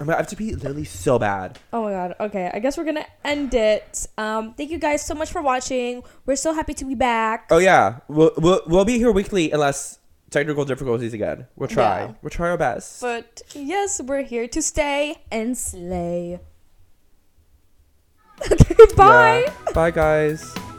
I'm 0.00 0.06
gonna 0.06 0.16
have 0.16 0.26
to 0.28 0.36
be 0.36 0.54
literally 0.54 0.84
so 0.84 1.18
bad. 1.18 1.58
Oh 1.72 1.84
my 1.84 1.92
god. 1.92 2.14
Okay, 2.18 2.50
I 2.52 2.58
guess 2.58 2.76
we're 2.76 2.84
gonna 2.84 3.06
end 3.24 3.54
it. 3.54 4.06
Um, 4.18 4.54
thank 4.54 4.70
you 4.70 4.78
guys 4.78 5.06
so 5.06 5.14
much 5.14 5.30
for 5.30 5.40
watching. 5.40 6.02
We're 6.26 6.36
so 6.36 6.52
happy 6.52 6.74
to 6.74 6.84
be 6.84 6.94
back. 6.96 7.46
Oh 7.50 7.58
yeah, 7.58 8.00
we'll 8.08 8.32
we'll, 8.36 8.60
we'll 8.66 8.84
be 8.84 8.98
here 8.98 9.12
weekly 9.12 9.52
unless 9.52 10.00
technical 10.30 10.64
difficulties 10.64 11.14
again. 11.14 11.46
We'll 11.54 11.68
try. 11.68 12.06
Yeah. 12.06 12.12
We'll 12.22 12.30
try 12.30 12.50
our 12.50 12.58
best. 12.58 13.00
But 13.00 13.42
yes, 13.54 14.00
we're 14.02 14.22
here 14.22 14.48
to 14.48 14.60
stay 14.62 15.16
and 15.30 15.56
slay. 15.56 16.40
Okay, 18.50 18.94
bye. 18.96 19.44
Yeah. 19.46 19.72
Bye 19.72 19.90
guys. 19.92 20.73